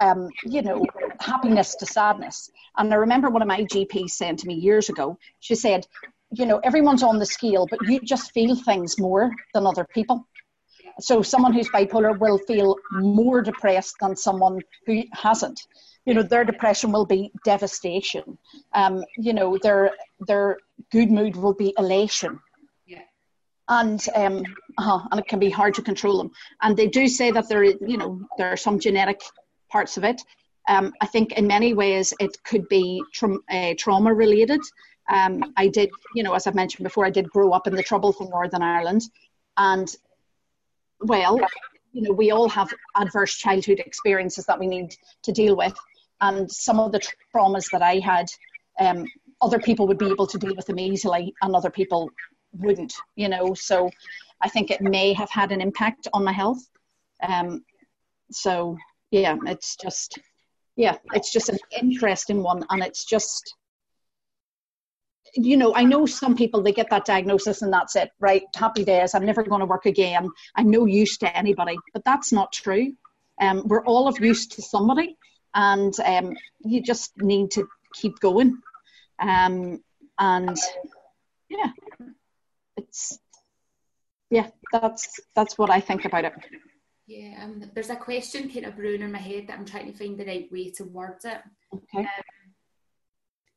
um, 0.00 0.28
you 0.44 0.62
know, 0.62 0.84
happiness 1.18 1.74
to 1.76 1.86
sadness. 1.86 2.50
And 2.76 2.92
I 2.92 2.96
remember 2.96 3.30
one 3.30 3.42
of 3.42 3.48
my 3.48 3.64
GPs 3.64 4.10
saying 4.10 4.36
to 4.36 4.46
me 4.46 4.54
years 4.54 4.88
ago, 4.88 5.18
she 5.40 5.56
said, 5.56 5.86
you 6.32 6.46
know, 6.46 6.60
everyone's 6.62 7.02
on 7.02 7.18
the 7.18 7.26
scale, 7.26 7.66
but 7.68 7.80
you 7.88 8.00
just 8.00 8.32
feel 8.32 8.54
things 8.54 8.98
more 8.98 9.32
than 9.54 9.66
other 9.66 9.86
people. 9.92 10.26
So 11.00 11.22
someone 11.22 11.52
who's 11.52 11.68
bipolar 11.70 12.18
will 12.18 12.38
feel 12.38 12.76
more 12.92 13.42
depressed 13.42 13.96
than 14.00 14.16
someone 14.16 14.60
who 14.86 15.02
hasn't. 15.12 15.60
You 16.06 16.14
know, 16.14 16.22
their 16.22 16.44
depression 16.44 16.92
will 16.92 17.06
be 17.06 17.30
devastation. 17.44 18.38
Um, 18.74 19.04
you 19.16 19.32
know, 19.32 19.58
their 19.62 19.92
their 20.26 20.58
good 20.90 21.10
mood 21.10 21.36
will 21.36 21.54
be 21.54 21.74
elation. 21.78 22.40
Yeah. 22.86 23.02
And 23.68 24.04
um, 24.14 24.44
uh 24.78 25.00
and 25.10 25.20
it 25.20 25.28
can 25.28 25.38
be 25.38 25.50
hard 25.50 25.74
to 25.74 25.82
control 25.82 26.18
them. 26.18 26.30
And 26.62 26.76
they 26.76 26.88
do 26.88 27.06
say 27.08 27.30
that 27.30 27.48
there, 27.48 27.64
you 27.64 27.96
know, 27.96 28.20
there 28.38 28.48
are 28.48 28.56
some 28.56 28.78
genetic 28.78 29.20
parts 29.70 29.96
of 29.96 30.04
it. 30.04 30.22
Um, 30.68 30.92
I 31.00 31.06
think 31.06 31.32
in 31.32 31.46
many 31.46 31.74
ways 31.74 32.14
it 32.20 32.36
could 32.44 32.68
be 32.68 33.02
tra- 33.12 33.38
uh, 33.50 33.74
trauma 33.78 34.12
related. 34.12 34.60
Um, 35.10 35.52
I 35.56 35.68
did, 35.68 35.90
you 36.14 36.22
know, 36.22 36.34
as 36.34 36.46
I've 36.46 36.54
mentioned 36.54 36.84
before, 36.84 37.04
I 37.04 37.10
did 37.10 37.28
grow 37.30 37.52
up 37.52 37.66
in 37.66 37.74
the 37.74 37.82
trouble 37.82 38.14
in 38.20 38.30
Northern 38.30 38.62
Ireland, 38.62 39.02
and 39.56 39.94
well, 41.00 41.38
you 41.92 42.02
know, 42.02 42.12
we 42.12 42.30
all 42.30 42.48
have 42.48 42.72
adverse 42.96 43.34
childhood 43.36 43.80
experiences 43.80 44.46
that 44.46 44.58
we 44.58 44.66
need 44.66 44.94
to 45.22 45.32
deal 45.32 45.56
with, 45.56 45.74
and 46.20 46.50
some 46.50 46.78
of 46.78 46.92
the 46.92 47.00
traumas 47.34 47.70
that 47.72 47.82
I 47.82 47.98
had, 47.98 48.26
um, 48.78 49.06
other 49.42 49.58
people 49.58 49.86
would 49.88 49.98
be 49.98 50.10
able 50.10 50.26
to 50.28 50.38
deal 50.38 50.54
with 50.54 50.66
them 50.66 50.78
easily, 50.78 51.34
and 51.42 51.56
other 51.56 51.70
people 51.70 52.10
wouldn't, 52.52 52.94
you 53.16 53.28
know. 53.28 53.54
So, 53.54 53.90
I 54.40 54.48
think 54.48 54.70
it 54.70 54.80
may 54.80 55.12
have 55.12 55.30
had 55.30 55.52
an 55.52 55.60
impact 55.60 56.08
on 56.12 56.24
my 56.24 56.32
health. 56.32 56.62
Um, 57.22 57.64
so 58.30 58.78
yeah, 59.10 59.36
it's 59.46 59.76
just 59.76 60.18
yeah, 60.76 60.96
it's 61.12 61.32
just 61.32 61.48
an 61.48 61.58
interesting 61.78 62.42
one, 62.42 62.64
and 62.70 62.82
it's 62.82 63.04
just 63.04 63.54
you 65.34 65.56
know, 65.56 65.74
I 65.74 65.84
know 65.84 66.06
some 66.06 66.36
people 66.36 66.62
they 66.62 66.72
get 66.72 66.90
that 66.90 67.04
diagnosis 67.04 67.62
and 67.62 67.72
that's 67.72 67.96
it, 67.96 68.10
right? 68.20 68.42
Happy 68.54 68.84
days. 68.84 69.14
I'm 69.14 69.24
never 69.24 69.42
going 69.42 69.60
to 69.60 69.66
work 69.66 69.86
again. 69.86 70.28
I'm 70.54 70.70
no 70.70 70.86
use 70.86 71.18
to 71.18 71.36
anybody, 71.36 71.76
but 71.92 72.04
that's 72.04 72.32
not 72.32 72.52
true. 72.52 72.94
Um, 73.40 73.62
we're 73.66 73.84
all 73.84 74.06
of 74.06 74.20
use 74.20 74.46
to 74.48 74.62
somebody, 74.62 75.16
and 75.54 75.98
um, 76.00 76.36
you 76.60 76.82
just 76.82 77.12
need 77.16 77.52
to 77.52 77.66
keep 77.94 78.20
going. 78.20 78.60
Um, 79.18 79.82
and 80.18 80.56
yeah, 81.48 81.72
it's 82.76 83.18
yeah, 84.30 84.48
that's 84.72 85.20
that's 85.34 85.56
what 85.56 85.70
I 85.70 85.80
think 85.80 86.04
about 86.04 86.26
it. 86.26 86.34
Yeah, 87.06 87.42
um, 87.42 87.62
there's 87.74 87.90
a 87.90 87.96
question 87.96 88.48
kind 88.48 88.66
of 88.66 88.76
brewing 88.76 89.02
in 89.02 89.10
my 89.10 89.18
head 89.18 89.48
that 89.48 89.58
I'm 89.58 89.64
trying 89.64 89.90
to 89.90 89.98
find 89.98 90.16
the 90.16 90.24
right 90.24 90.50
way 90.52 90.70
to 90.72 90.84
word 90.84 91.18
it. 91.24 91.38
Okay. 91.74 92.06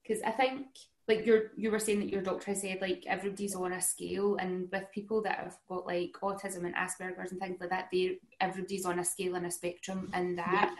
Because 0.02 0.24
um, 0.24 0.30
I 0.30 0.32
think 0.32 0.66
like 1.08 1.26
you 1.26 1.50
you 1.58 1.70
were 1.70 1.80
saying 1.80 2.00
that 2.00 2.10
your 2.10 2.22
doctor 2.22 2.56
said 2.56 2.80
like 2.82 3.04
everybody's 3.08 3.56
on 3.56 3.74
a 3.74 3.82
scale 3.82 4.38
and 4.38 4.70
with 4.72 4.86
people 4.94 5.22
that 5.22 5.39
have 5.39 5.58
got 5.68 5.86
like 5.86 6.13
autism 6.22 6.66
and 6.66 6.76
asperger's 6.76 7.32
and 7.32 7.39
things 7.39 7.58
like 7.60 7.70
that 7.70 7.89
they 7.92 8.18
everybody's 8.39 8.86
on 8.86 9.00
a 9.00 9.04
scale 9.04 9.36
and 9.36 9.46
a 9.46 9.52
spectrum 9.52 10.10
and 10.13 10.38
that 10.38 10.70
yeah. 10.72 10.76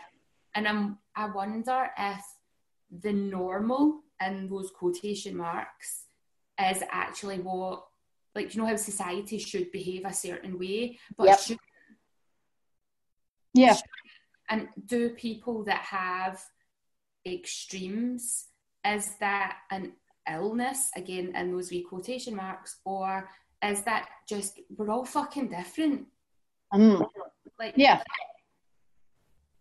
and 0.54 0.66
i'm 0.66 0.98
i 1.14 1.26
wonder 1.26 1.90
if 1.98 2.24
the 3.02 3.12
normal 3.12 4.00
in 4.24 4.48
those 4.48 4.70
quotation 4.70 5.36
marks 5.36 6.04
is 6.70 6.82
actually 6.90 7.38
what 7.38 7.84
like 8.34 8.54
you 8.54 8.62
know 8.62 8.68
how 8.68 8.76
society 8.76 9.38
should 9.38 9.70
behave 9.72 10.04
a 10.06 10.12
certain 10.12 10.58
way 10.58 10.98
but 11.16 11.26
yep. 11.26 11.40
should, 11.40 11.58
yeah 13.52 13.76
and 14.48 14.68
do 14.86 15.10
people 15.10 15.64
that 15.64 15.80
have 15.80 16.40
extremes 17.26 18.46
is 18.86 19.14
that 19.18 19.56
an 19.70 19.92
illness 20.32 20.90
again 20.96 21.34
in 21.34 21.52
those 21.52 21.70
wee 21.70 21.82
quotation 21.82 22.34
marks 22.34 22.80
or 22.84 23.28
is 23.62 23.82
that 23.82 24.08
just 24.28 24.60
we're 24.76 24.90
all 24.90 25.04
fucking 25.04 25.48
different? 25.48 26.06
Mm. 26.72 27.06
like 27.58 27.74
yeah. 27.76 28.02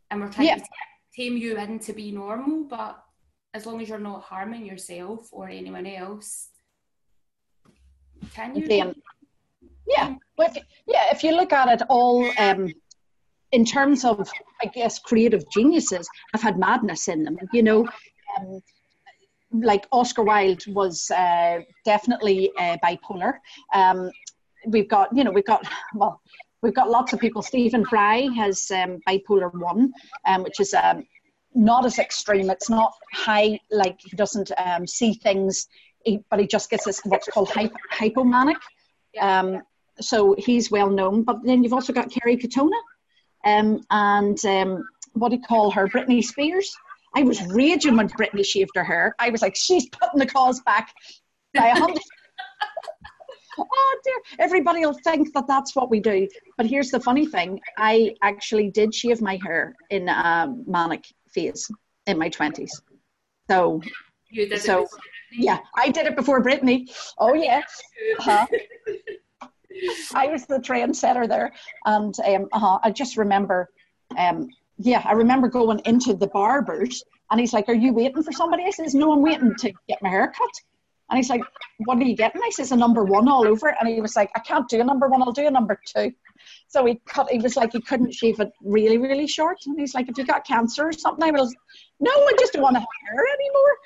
and 0.09 0.21
we're 0.21 0.31
trying 0.31 0.47
yeah. 0.47 0.55
to 0.55 0.63
tame 1.15 1.37
you 1.37 1.57
in 1.57 1.77
to 1.79 1.93
be 1.93 2.11
normal 2.11 2.63
but 2.63 3.03
as 3.53 3.67
long 3.67 3.81
as 3.81 3.89
you're 3.89 3.99
not 3.99 4.23
harming 4.23 4.65
yourself 4.65 5.29
or 5.31 5.47
anyone 5.47 5.85
else 5.85 6.49
can 8.33 8.55
you 8.55 8.65
yeah. 9.85 10.15
Well, 10.37 10.49
if, 10.55 10.63
yeah 10.87 11.07
if 11.11 11.23
you 11.23 11.35
look 11.35 11.53
at 11.53 11.81
it 11.81 11.85
all 11.87 12.27
um 12.39 12.73
in 13.51 13.63
terms 13.63 14.05
of 14.05 14.27
i 14.63 14.65
guess 14.65 14.97
creative 14.97 15.43
geniuses 15.51 16.09
have 16.33 16.41
had 16.41 16.57
madness 16.57 17.07
in 17.09 17.23
them 17.23 17.37
you 17.51 17.61
know? 17.61 17.87
Um, 18.39 18.59
like 19.53 19.85
Oscar 19.91 20.23
Wilde 20.23 20.65
was 20.67 21.09
uh, 21.11 21.59
definitely 21.85 22.51
uh, 22.59 22.77
bipolar. 22.83 23.35
Um, 23.73 24.11
we've 24.67 24.89
got, 24.89 25.15
you 25.15 25.23
know, 25.23 25.31
we've 25.31 25.45
got, 25.45 25.67
well, 25.93 26.21
we've 26.61 26.73
got 26.73 26.89
lots 26.89 27.13
of 27.13 27.19
people. 27.19 27.41
Stephen 27.41 27.85
Fry 27.85 28.29
has 28.35 28.69
um, 28.71 28.99
bipolar 29.07 29.53
one, 29.53 29.93
um, 30.25 30.43
which 30.43 30.59
is 30.59 30.73
um, 30.73 31.05
not 31.53 31.85
as 31.85 31.99
extreme. 31.99 32.49
It's 32.49 32.69
not 32.69 32.93
high, 33.13 33.59
like 33.69 33.99
he 33.99 34.15
doesn't 34.15 34.51
um, 34.57 34.87
see 34.87 35.13
things, 35.13 35.67
but 36.29 36.39
he 36.39 36.47
just 36.47 36.69
gets 36.69 36.85
this 36.85 37.01
what's 37.05 37.27
called 37.27 37.49
hyp- 37.49 37.71
hypomanic. 37.91 38.57
Um, 39.19 39.61
so 39.99 40.35
he's 40.37 40.71
well 40.71 40.89
known. 40.89 41.23
But 41.23 41.43
then 41.43 41.63
you've 41.63 41.73
also 41.73 41.93
got 41.93 42.11
Kerry 42.11 42.37
Katona, 42.37 42.79
and 43.45 43.85
what 45.13 45.29
do 45.29 45.35
you 45.35 45.43
call 45.43 45.69
her? 45.71 45.87
Britney 45.87 46.23
Spears. 46.23 46.75
I 47.15 47.23
was 47.23 47.41
raging 47.47 47.97
when 47.97 48.09
Britney 48.09 48.45
shaved 48.45 48.71
her 48.75 48.83
hair. 48.83 49.15
I 49.19 49.29
was 49.29 49.41
like, 49.41 49.55
she's 49.55 49.87
putting 49.89 50.19
the 50.19 50.25
cause 50.25 50.61
back 50.61 50.93
by 51.53 51.67
a 51.67 51.75
hundred. 51.75 52.01
oh 53.59 53.99
dear, 54.03 54.15
everybody 54.39 54.85
will 54.85 54.97
think 55.03 55.33
that 55.33 55.47
that's 55.47 55.75
what 55.75 55.89
we 55.89 55.99
do. 55.99 56.27
But 56.57 56.65
here's 56.65 56.89
the 56.89 56.99
funny 56.99 57.25
thing 57.25 57.59
I 57.77 58.15
actually 58.21 58.69
did 58.69 58.93
shave 58.93 59.21
my 59.21 59.39
hair 59.43 59.75
in 59.89 60.09
a 60.09 60.53
manic 60.65 61.05
phase 61.29 61.69
in 62.07 62.17
my 62.17 62.29
20s. 62.29 62.71
So, 63.49 63.81
so 64.57 64.87
yeah, 65.31 65.59
I 65.75 65.89
did 65.89 66.07
it 66.07 66.15
before 66.15 66.41
Britney. 66.41 66.91
Oh, 67.17 67.33
yeah. 67.33 67.61
Uh-huh. 68.19 68.45
I 70.13 70.27
was 70.27 70.45
the 70.45 70.59
trendsetter 70.59 71.27
there. 71.27 71.51
And 71.85 72.13
um, 72.19 72.47
uh-huh, 72.51 72.79
I 72.83 72.91
just 72.91 73.17
remember 73.17 73.69
um, 74.17 74.47
yeah, 74.83 75.01
I 75.05 75.13
remember 75.13 75.47
going 75.47 75.79
into 75.85 76.13
the 76.13 76.27
barbers 76.27 77.03
and 77.31 77.39
he's 77.39 77.53
like, 77.53 77.69
Are 77.69 77.73
you 77.73 77.93
waiting 77.93 78.21
for 78.21 78.33
somebody? 78.33 78.63
I 78.65 78.71
says, 78.71 78.93
No, 78.93 79.13
I'm 79.13 79.21
waiting 79.21 79.55
to 79.59 79.71
get 79.87 80.01
my 80.01 80.09
hair 80.09 80.31
cut. 80.37 80.49
And 81.09 81.17
he's 81.17 81.29
like, 81.29 81.41
What 81.85 81.97
are 81.97 82.03
you 82.03 82.15
getting? 82.15 82.41
I 82.43 82.49
says, 82.49 82.73
A 82.73 82.75
number 82.75 83.05
one 83.05 83.29
all 83.29 83.47
over. 83.47 83.73
And 83.79 83.87
he 83.87 84.01
was 84.01 84.15
like, 84.15 84.29
I 84.35 84.39
can't 84.39 84.67
do 84.67 84.81
a 84.81 84.83
number 84.83 85.07
one, 85.07 85.21
I'll 85.21 85.31
do 85.31 85.47
a 85.47 85.51
number 85.51 85.79
two. 85.95 86.11
So 86.67 86.85
he 86.85 86.99
cut, 87.05 87.31
he 87.31 87.39
was 87.39 87.55
like, 87.55 87.71
he 87.71 87.81
couldn't 87.81 88.13
shave 88.13 88.41
it 88.41 88.51
really, 88.61 88.97
really 88.97 89.27
short. 89.27 89.57
And 89.65 89.79
he's 89.79 89.93
like, 89.93 90.09
If 90.09 90.17
you 90.17 90.25
got 90.25 90.45
cancer 90.45 90.87
or 90.87 90.93
something, 90.93 91.23
I 91.23 91.31
was, 91.31 91.55
No, 92.01 92.11
I 92.11 92.33
just 92.37 92.53
don't 92.53 92.63
want 92.63 92.75
to 92.75 92.81
hair 92.81 93.25
anymore. 93.39 93.77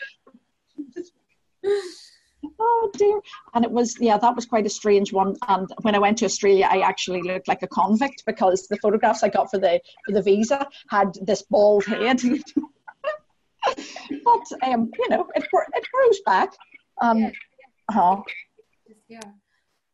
Oh 2.59 2.91
dear. 2.93 3.19
And 3.53 3.65
it 3.65 3.71
was, 3.71 3.97
yeah, 3.99 4.17
that 4.17 4.35
was 4.35 4.45
quite 4.45 4.65
a 4.65 4.69
strange 4.69 5.13
one. 5.13 5.35
And 5.47 5.69
when 5.81 5.95
I 5.95 5.99
went 5.99 6.17
to 6.19 6.25
Australia, 6.25 6.67
I 6.69 6.79
actually 6.79 7.21
looked 7.21 7.47
like 7.47 7.63
a 7.63 7.67
convict 7.67 8.23
because 8.25 8.67
the 8.67 8.77
photographs 8.77 9.23
I 9.23 9.29
got 9.29 9.49
for 9.49 9.59
the 9.59 9.79
for 10.05 10.13
the 10.13 10.21
visa 10.21 10.67
had 10.89 11.17
this 11.21 11.43
bald 11.43 11.85
head. 11.85 12.21
but 13.65 14.45
um, 14.63 14.91
you 14.97 15.09
know, 15.09 15.27
it 15.35 15.43
it 15.43 15.87
grows 15.93 16.19
back. 16.25 16.49
Um, 17.01 17.19
yeah. 17.19 17.31
Uh-huh. 17.89 18.21
Yeah, 19.07 19.19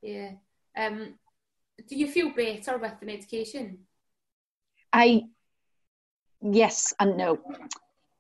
yeah. 0.01 0.31
Um, 0.75 1.15
do 1.87 1.95
you 1.95 2.07
feel 2.07 2.29
better 2.29 2.77
with 2.77 2.99
the 2.99 3.05
medication? 3.05 3.79
I 4.91 5.23
yes 6.41 6.93
and 6.99 7.17
no. 7.17 7.39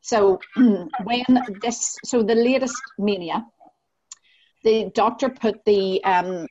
So 0.01 0.39
when 0.55 1.25
this, 1.61 1.97
so 2.03 2.23
the 2.23 2.35
latest 2.35 2.81
mania 2.97 3.45
the 4.63 4.91
doctor 4.93 5.29
put 5.29 5.63
the 5.65 6.03
um, 6.03 6.47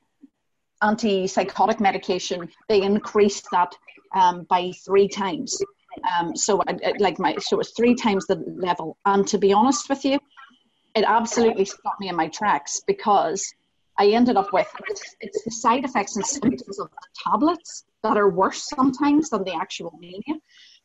antipsychotic 0.81 1.79
medication, 1.79 2.49
they 2.69 2.81
increased 2.81 3.47
that 3.51 3.73
um, 4.15 4.45
by 4.49 4.71
three 4.85 5.07
times. 5.07 5.57
Um, 6.17 6.35
so, 6.35 6.61
I, 6.67 6.93
like 6.99 7.19
my, 7.19 7.35
so 7.37 7.55
it 7.55 7.57
was 7.57 7.71
three 7.71 7.95
times 7.95 8.25
the 8.25 8.43
level. 8.47 8.97
And 9.05 9.27
to 9.27 9.37
be 9.37 9.53
honest 9.53 9.89
with 9.89 10.03
you, 10.05 10.19
it 10.95 11.03
absolutely 11.07 11.65
stopped 11.65 11.99
me 11.99 12.09
in 12.09 12.15
my 12.15 12.27
tracks 12.27 12.81
because 12.85 13.51
I 13.97 14.07
ended 14.07 14.37
up 14.37 14.53
with 14.53 14.67
it's 15.21 15.43
the 15.43 15.51
side 15.51 15.85
effects 15.85 16.15
and 16.15 16.25
symptoms 16.25 16.79
of 16.79 16.89
the 16.89 17.07
tablets 17.29 17.85
that 18.03 18.17
are 18.17 18.29
worse 18.29 18.67
sometimes 18.67 19.29
than 19.29 19.43
the 19.43 19.55
actual 19.55 19.97
mania. 19.99 20.39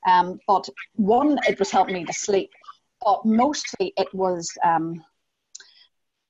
Um, 0.07 0.39
but 0.47 0.69
one, 0.95 1.39
it 1.49 1.59
was 1.59 1.71
helping 1.71 1.95
me 1.95 2.05
to 2.05 2.13
sleep, 2.13 2.51
but 3.03 3.25
mostly 3.25 3.93
it 3.97 4.13
was 4.15 4.51
um, 4.65 5.03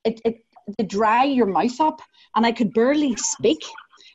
it, 0.05 0.20
it, 0.24 0.44
it 0.76 0.88
dry 0.88 1.24
your 1.24 1.46
mouth 1.46 1.80
up, 1.80 2.00
and 2.34 2.44
I 2.44 2.52
could 2.52 2.74
barely 2.74 3.16
speak. 3.16 3.64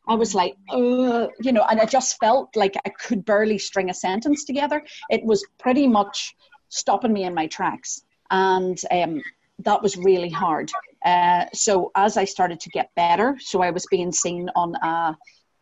I 0.07 0.15
was 0.15 0.35
like, 0.35 0.55
you 0.71 1.51
know, 1.51 1.65
and 1.69 1.79
I 1.79 1.85
just 1.85 2.17
felt 2.19 2.55
like 2.55 2.75
I 2.85 2.89
could 2.89 3.23
barely 3.23 3.57
string 3.57 3.89
a 3.89 3.93
sentence 3.93 4.43
together. 4.43 4.83
It 5.09 5.23
was 5.23 5.45
pretty 5.59 5.87
much 5.87 6.35
stopping 6.69 7.13
me 7.13 7.23
in 7.23 7.33
my 7.33 7.47
tracks, 7.47 8.01
and 8.29 8.79
um, 8.91 9.21
that 9.59 9.81
was 9.81 9.97
really 9.97 10.29
hard. 10.29 10.71
Uh, 11.05 11.45
so 11.53 11.91
as 11.95 12.17
I 12.17 12.25
started 12.25 12.59
to 12.61 12.69
get 12.69 12.89
better, 12.95 13.37
so 13.39 13.61
I 13.61 13.71
was 13.71 13.85
being 13.89 14.11
seen 14.11 14.49
on 14.55 14.75
a, 14.75 15.17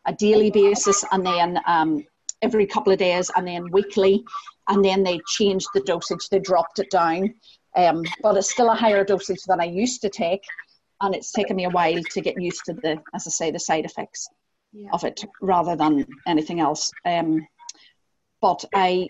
a 0.05 0.13
daily 0.13 0.51
basis, 0.51 1.05
and 1.11 1.25
then 1.25 1.59
um, 1.67 2.05
every 2.41 2.65
couple 2.65 2.91
of 2.91 2.99
days, 2.99 3.29
and 3.35 3.47
then 3.47 3.69
weekly, 3.71 4.23
and 4.67 4.83
then 4.83 5.03
they 5.03 5.19
changed 5.27 5.67
the 5.73 5.81
dosage. 5.81 6.29
They 6.29 6.39
dropped 6.39 6.79
it 6.79 6.89
down, 6.89 7.35
um, 7.75 8.03
but 8.23 8.37
it's 8.37 8.51
still 8.51 8.71
a 8.71 8.75
higher 8.75 9.03
dosage 9.03 9.43
than 9.47 9.61
I 9.61 9.65
used 9.65 10.01
to 10.01 10.09
take 10.09 10.43
and 11.01 11.15
it's 11.15 11.31
taken 11.31 11.55
me 11.55 11.65
a 11.65 11.69
while 11.69 12.01
to 12.11 12.21
get 12.21 12.41
used 12.41 12.63
to 12.65 12.73
the, 12.73 13.01
as 13.13 13.27
I 13.27 13.31
say, 13.31 13.51
the 13.51 13.59
side 13.59 13.85
effects 13.85 14.29
yeah. 14.71 14.89
of 14.93 15.03
it 15.03 15.25
rather 15.41 15.75
than 15.75 16.05
anything 16.27 16.59
else. 16.59 16.91
Um, 17.05 17.45
but 18.41 18.63
I 18.73 19.09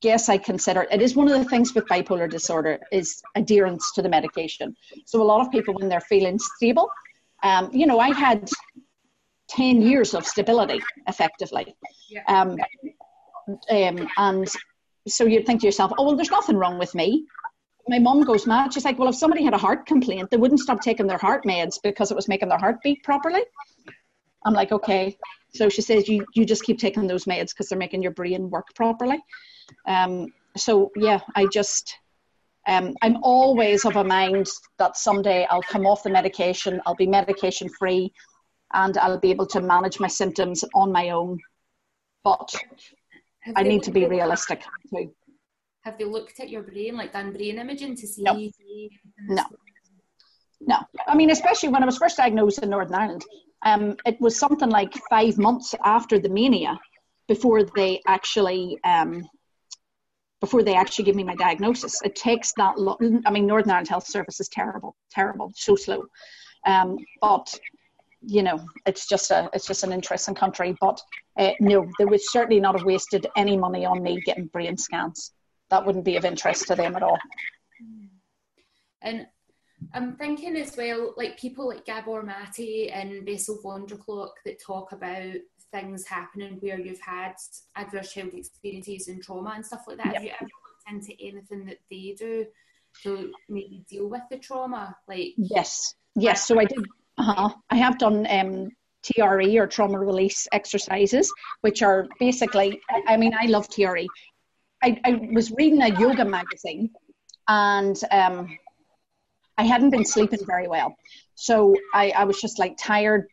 guess 0.00 0.28
I 0.28 0.38
consider 0.38 0.86
it 0.90 1.02
is 1.02 1.16
one 1.16 1.28
of 1.28 1.38
the 1.38 1.48
things 1.48 1.74
with 1.74 1.86
bipolar 1.86 2.30
disorder 2.30 2.78
is 2.92 3.22
adherence 3.34 3.92
to 3.92 4.02
the 4.02 4.08
medication. 4.08 4.76
So 5.06 5.22
a 5.22 5.24
lot 5.24 5.40
of 5.40 5.50
people, 5.50 5.74
when 5.74 5.88
they're 5.88 6.00
feeling 6.00 6.38
stable, 6.38 6.88
um, 7.42 7.70
you 7.72 7.86
know, 7.86 7.98
I 7.98 8.14
had 8.14 8.48
ten 9.48 9.82
years 9.82 10.14
of 10.14 10.26
stability 10.26 10.80
effectively, 11.06 11.76
um, 12.28 12.56
um, 13.70 14.08
and 14.16 14.48
so 15.06 15.24
you'd 15.24 15.44
think 15.44 15.60
to 15.60 15.66
yourself, 15.66 15.92
oh 15.98 16.04
well, 16.06 16.16
there's 16.16 16.30
nothing 16.30 16.56
wrong 16.56 16.78
with 16.78 16.94
me 16.94 17.26
my 17.88 17.98
mom 17.98 18.22
goes 18.22 18.46
mad. 18.46 18.72
She's 18.72 18.84
like, 18.84 18.98
well, 18.98 19.08
if 19.08 19.14
somebody 19.14 19.44
had 19.44 19.54
a 19.54 19.58
heart 19.58 19.86
complaint, 19.86 20.30
they 20.30 20.36
wouldn't 20.36 20.60
stop 20.60 20.80
taking 20.80 21.06
their 21.06 21.18
heart 21.18 21.44
meds 21.44 21.78
because 21.82 22.10
it 22.10 22.14
was 22.14 22.28
making 22.28 22.48
their 22.48 22.58
heart 22.58 22.82
beat 22.82 23.02
properly. 23.02 23.42
I'm 24.44 24.54
like, 24.54 24.72
okay. 24.72 25.16
So 25.54 25.68
she 25.68 25.82
says, 25.82 26.08
you, 26.08 26.26
you 26.34 26.44
just 26.44 26.64
keep 26.64 26.78
taking 26.78 27.06
those 27.06 27.24
meds 27.24 27.50
because 27.50 27.68
they're 27.68 27.78
making 27.78 28.02
your 28.02 28.12
brain 28.12 28.50
work 28.50 28.66
properly. 28.74 29.22
Um, 29.86 30.32
so 30.56 30.90
yeah, 30.96 31.20
I 31.34 31.46
just, 31.46 31.96
um, 32.66 32.94
I'm 33.02 33.18
always 33.22 33.84
of 33.84 33.96
a 33.96 34.04
mind 34.04 34.46
that 34.78 34.96
someday 34.96 35.46
I'll 35.50 35.62
come 35.62 35.86
off 35.86 36.02
the 36.02 36.10
medication, 36.10 36.80
I'll 36.86 36.94
be 36.94 37.06
medication 37.06 37.68
free, 37.68 38.12
and 38.72 38.96
I'll 38.98 39.20
be 39.20 39.30
able 39.30 39.46
to 39.48 39.60
manage 39.60 40.00
my 40.00 40.08
symptoms 40.08 40.64
on 40.74 40.90
my 40.90 41.10
own. 41.10 41.38
But 42.24 42.54
I 43.54 43.62
need 43.62 43.82
to 43.84 43.90
be 43.90 44.06
realistic 44.06 44.62
too 44.90 45.10
have 45.84 45.98
they 45.98 46.04
looked 46.04 46.40
at 46.40 46.48
your 46.48 46.62
brain, 46.62 46.96
like 46.96 47.12
done 47.12 47.32
brain 47.32 47.58
imaging 47.58 47.96
to 47.96 48.06
see? 48.06 48.22
No. 48.22 48.50
No. 49.28 49.44
No. 50.60 50.78
I 51.06 51.14
mean, 51.14 51.30
especially 51.30 51.68
when 51.68 51.82
I 51.82 51.86
was 51.86 51.98
first 51.98 52.16
diagnosed 52.16 52.62
in 52.62 52.70
Northern 52.70 52.94
Ireland, 52.94 53.24
um, 53.64 53.96
it 54.06 54.18
was 54.20 54.38
something 54.38 54.70
like 54.70 54.94
five 55.10 55.36
months 55.36 55.74
after 55.84 56.18
the 56.18 56.30
mania 56.30 56.78
before 57.28 57.64
they 57.64 58.00
actually 58.06 58.78
um, 58.84 59.28
before 60.40 60.62
they 60.62 60.74
actually 60.74 61.04
give 61.04 61.16
me 61.16 61.24
my 61.24 61.34
diagnosis. 61.34 62.00
It 62.02 62.16
takes 62.16 62.52
that 62.56 62.78
long. 62.78 63.22
I 63.26 63.30
mean, 63.30 63.46
Northern 63.46 63.70
Ireland 63.70 63.88
Health 63.88 64.06
Service 64.06 64.40
is 64.40 64.48
terrible, 64.48 64.96
terrible, 65.10 65.52
so 65.54 65.76
slow. 65.76 66.04
Um, 66.66 66.96
but 67.20 67.54
you 68.26 68.42
know, 68.42 68.58
it's 68.86 69.06
just 69.06 69.30
a 69.30 69.50
it's 69.52 69.66
just 69.66 69.84
an 69.84 69.92
interesting 69.92 70.34
country. 70.34 70.74
But 70.80 70.98
uh, 71.38 71.52
no, 71.60 71.86
they 71.98 72.06
would 72.06 72.22
certainly 72.22 72.60
not 72.60 72.74
have 72.74 72.86
wasted 72.86 73.26
any 73.36 73.58
money 73.58 73.84
on 73.84 74.02
me 74.02 74.22
getting 74.24 74.46
brain 74.46 74.78
scans 74.78 75.32
that 75.70 75.84
wouldn't 75.84 76.04
be 76.04 76.16
of 76.16 76.24
interest 76.24 76.66
to 76.68 76.74
them 76.74 76.96
at 76.96 77.02
all. 77.02 77.18
And 79.02 79.26
I'm 79.92 80.16
thinking 80.16 80.56
as 80.56 80.76
well, 80.76 81.14
like 81.16 81.38
people 81.38 81.68
like 81.68 81.84
Gabor 81.84 82.22
Mate 82.22 82.90
and 82.92 83.24
Bessel 83.26 83.58
van 83.62 83.86
der 83.86 83.96
Kolk 83.96 84.34
that 84.44 84.62
talk 84.62 84.92
about 84.92 85.34
things 85.72 86.06
happening 86.06 86.56
where 86.60 86.78
you've 86.78 87.00
had 87.00 87.34
adverse 87.76 88.12
child 88.12 88.32
experiences 88.32 89.08
and 89.08 89.22
trauma 89.22 89.52
and 89.56 89.66
stuff 89.66 89.84
like 89.86 89.98
that. 89.98 90.06
Yep. 90.06 90.14
Have 90.14 90.22
you 90.22 90.30
ever 90.30 90.50
looked 90.64 91.10
into 91.10 91.22
anything 91.22 91.66
that 91.66 91.78
they 91.90 92.14
do 92.18 92.46
to 93.02 93.32
maybe 93.48 93.84
deal 93.88 94.08
with 94.08 94.22
the 94.30 94.38
trauma? 94.38 94.96
Like 95.08 95.34
yes, 95.36 95.94
yes. 96.14 96.46
So 96.46 96.58
I 96.58 96.64
did. 96.64 96.78
Uh-huh. 97.18 97.50
I 97.70 97.76
have 97.76 97.98
done 97.98 98.26
um, 98.28 98.70
TRE 99.02 99.58
or 99.58 99.66
trauma 99.66 99.98
release 99.98 100.48
exercises, 100.52 101.32
which 101.60 101.82
are 101.82 102.06
basically. 102.18 102.80
I 103.06 103.16
mean, 103.16 103.34
I 103.38 103.46
love 103.46 103.68
TRE. 103.68 104.08
I, 104.84 105.00
I 105.02 105.30
was 105.32 105.50
reading 105.52 105.80
a 105.80 105.98
yoga 105.98 106.26
magazine 106.26 106.90
and 107.48 107.98
um, 108.10 108.58
I 109.56 109.64
hadn't 109.64 109.90
been 109.90 110.04
sleeping 110.04 110.40
very 110.46 110.68
well. 110.68 110.94
So 111.36 111.74
I, 111.94 112.10
I 112.10 112.24
was 112.24 112.38
just 112.38 112.58
like 112.58 112.76
tired. 112.76 113.26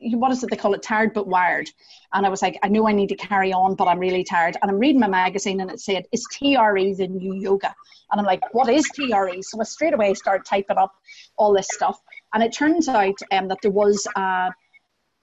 What 0.00 0.32
is 0.32 0.42
it 0.42 0.48
they 0.48 0.56
call 0.56 0.72
it? 0.72 0.82
Tired 0.82 1.12
but 1.12 1.26
wired. 1.26 1.68
And 2.14 2.24
I 2.24 2.30
was 2.30 2.40
like, 2.40 2.58
I 2.62 2.68
know 2.68 2.88
I 2.88 2.92
need 2.92 3.10
to 3.10 3.14
carry 3.14 3.52
on, 3.52 3.74
but 3.74 3.88
I'm 3.88 3.98
really 3.98 4.24
tired. 4.24 4.56
And 4.62 4.70
I'm 4.70 4.78
reading 4.78 5.00
my 5.00 5.08
magazine 5.08 5.60
and 5.60 5.70
it 5.70 5.80
said, 5.80 6.04
Is 6.12 6.24
TRE 6.32 6.94
the 6.94 7.08
new 7.08 7.34
yoga? 7.34 7.74
And 8.10 8.18
I'm 8.18 8.26
like, 8.26 8.54
What 8.54 8.70
is 8.70 8.88
TRE? 8.94 9.42
So 9.42 9.60
I 9.60 9.64
straight 9.64 9.92
away 9.92 10.14
started 10.14 10.46
typing 10.46 10.78
up 10.78 10.94
all 11.36 11.52
this 11.52 11.68
stuff. 11.72 12.00
And 12.32 12.42
it 12.42 12.52
turns 12.54 12.88
out 12.88 13.16
um, 13.32 13.48
that 13.48 13.58
there 13.60 13.70
was 13.70 14.06
a, 14.16 14.48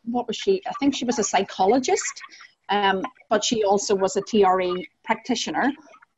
what 0.06 0.28
was 0.28 0.36
she? 0.36 0.62
I 0.68 0.74
think 0.80 0.96
she 0.96 1.06
was 1.06 1.18
a 1.18 1.24
psychologist 1.24 2.22
um, 2.70 3.04
but 3.30 3.44
she 3.44 3.64
also 3.64 3.96
was 3.96 4.16
a 4.16 4.22
TRE 4.22 4.86
practitioner 5.04 5.72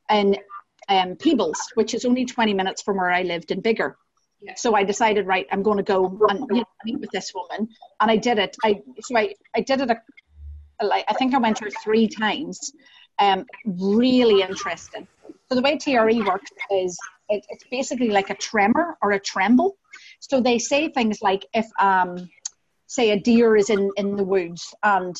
in 0.10 0.38
um, 0.89 1.16
Peebles, 1.16 1.60
which 1.76 1.93
is 1.93 2.06
only 2.06 2.26
20 2.26 2.54
minutes 2.54 2.82
from 2.82 2.98
where 2.98 3.12
I 3.12 3.24
lived 3.24 3.52
in 3.52 3.62
Biggar. 3.62 3.96
Yeah. 4.41 4.54
So 4.56 4.76
I 4.76 4.84
decided, 4.84 5.26
right, 5.26 5.48
I'm 5.52 5.64
going 5.64 5.78
to 5.78 5.84
go 5.84 6.06
and 6.30 6.46
you 6.52 6.58
know, 6.58 6.66
meet 6.84 7.00
with 7.00 7.10
this 7.12 7.34
woman, 7.34 7.68
and 8.00 8.12
I 8.12 8.18
did 8.18 8.38
it. 8.38 8.56
I 8.64 8.82
so 9.02 9.18
I, 9.18 9.34
I 9.56 9.62
did 9.62 9.82
it. 9.82 9.89
A, 9.89 10.86
like 10.86 11.06
I 11.08 11.14
think 11.14 11.34
I 11.34 11.39
went 11.39 11.60
her 11.60 11.70
three 11.84 12.08
times. 12.08 12.72
Um, 13.18 13.46
really 13.66 14.41
interesting. 14.41 15.08
So 15.50 15.56
the 15.56 15.62
way 15.62 15.78
TRE 15.78 16.22
works 16.22 16.52
is 16.70 16.98
it, 17.30 17.46
it's 17.50 17.64
basically 17.72 18.10
like 18.10 18.30
a 18.30 18.36
tremor 18.36 18.98
or 19.02 19.14
a 19.14 19.20
tremble. 19.20 19.78
So 20.20 20.41
they 20.41 20.60
say 20.60 20.89
things 20.89 21.22
like 21.22 21.46
if 21.54 21.66
um, 21.80 22.30
say 22.88 23.12
a 23.12 23.20
deer 23.20 23.56
is 23.56 23.70
in 23.70 23.89
in 23.98 24.16
the 24.16 24.24
woods 24.24 24.74
and 24.84 25.16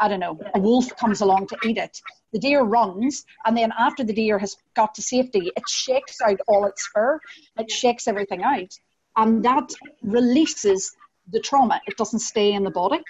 I 0.00 0.08
don't 0.08 0.20
know, 0.20 0.38
a 0.54 0.58
wolf 0.58 0.94
comes 0.96 1.20
along 1.20 1.48
to 1.48 1.56
eat 1.64 1.76
it. 1.76 2.00
The 2.32 2.38
deer 2.38 2.62
runs, 2.62 3.24
and 3.44 3.56
then 3.56 3.72
after 3.78 4.04
the 4.04 4.12
deer 4.12 4.38
has 4.38 4.56
got 4.74 4.94
to 4.94 5.02
safety, 5.02 5.50
it 5.56 5.68
shakes 5.68 6.20
out 6.20 6.38
all 6.46 6.66
its 6.66 6.86
fur, 6.94 7.20
it 7.58 7.70
shakes 7.70 8.06
everything 8.06 8.42
out, 8.42 8.72
and 9.16 9.44
that 9.44 9.72
releases 10.02 10.94
the 11.30 11.40
trauma. 11.40 11.80
It 11.86 11.96
doesn't 11.96 12.20
stay 12.20 12.52
in 12.52 12.64
the 12.64 12.70
body. 12.70 13.00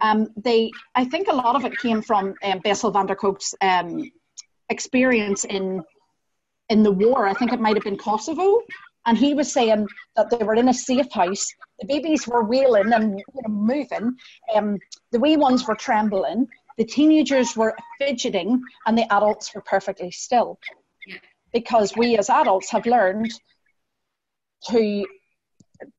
Um, 0.00 0.28
they, 0.36 0.70
I 0.94 1.04
think 1.04 1.28
a 1.28 1.34
lot 1.34 1.54
of 1.54 1.64
it 1.64 1.78
came 1.78 2.02
from 2.02 2.34
um, 2.42 2.58
Bessel 2.60 2.90
van 2.90 3.06
der 3.06 3.14
Kolk's 3.14 3.54
um, 3.60 4.10
experience 4.68 5.44
in 5.44 5.82
in 6.68 6.82
the 6.82 6.90
war. 6.90 7.26
I 7.26 7.34
think 7.34 7.52
it 7.52 7.60
might 7.60 7.76
have 7.76 7.84
been 7.84 7.98
Kosovo, 7.98 8.62
and 9.06 9.18
he 9.18 9.34
was 9.34 9.52
saying 9.52 9.86
that 10.16 10.30
they 10.30 10.44
were 10.44 10.54
in 10.54 10.68
a 10.68 10.74
safe 10.74 11.10
house. 11.12 11.46
The 11.82 11.88
babies 11.88 12.28
were 12.28 12.44
wailing 12.44 12.92
and 12.92 13.18
you 13.18 13.42
know, 13.42 13.48
moving. 13.48 14.16
Um, 14.54 14.78
the 15.10 15.18
wee 15.18 15.36
ones 15.36 15.66
were 15.66 15.74
trembling. 15.74 16.46
The 16.78 16.84
teenagers 16.84 17.56
were 17.56 17.76
fidgeting, 17.98 18.62
and 18.86 18.96
the 18.96 19.12
adults 19.12 19.54
were 19.54 19.62
perfectly 19.62 20.10
still. 20.10 20.58
Because 21.52 21.94
we 21.96 22.16
as 22.16 22.30
adults 22.30 22.70
have 22.70 22.86
learned 22.86 23.30
to 24.70 25.04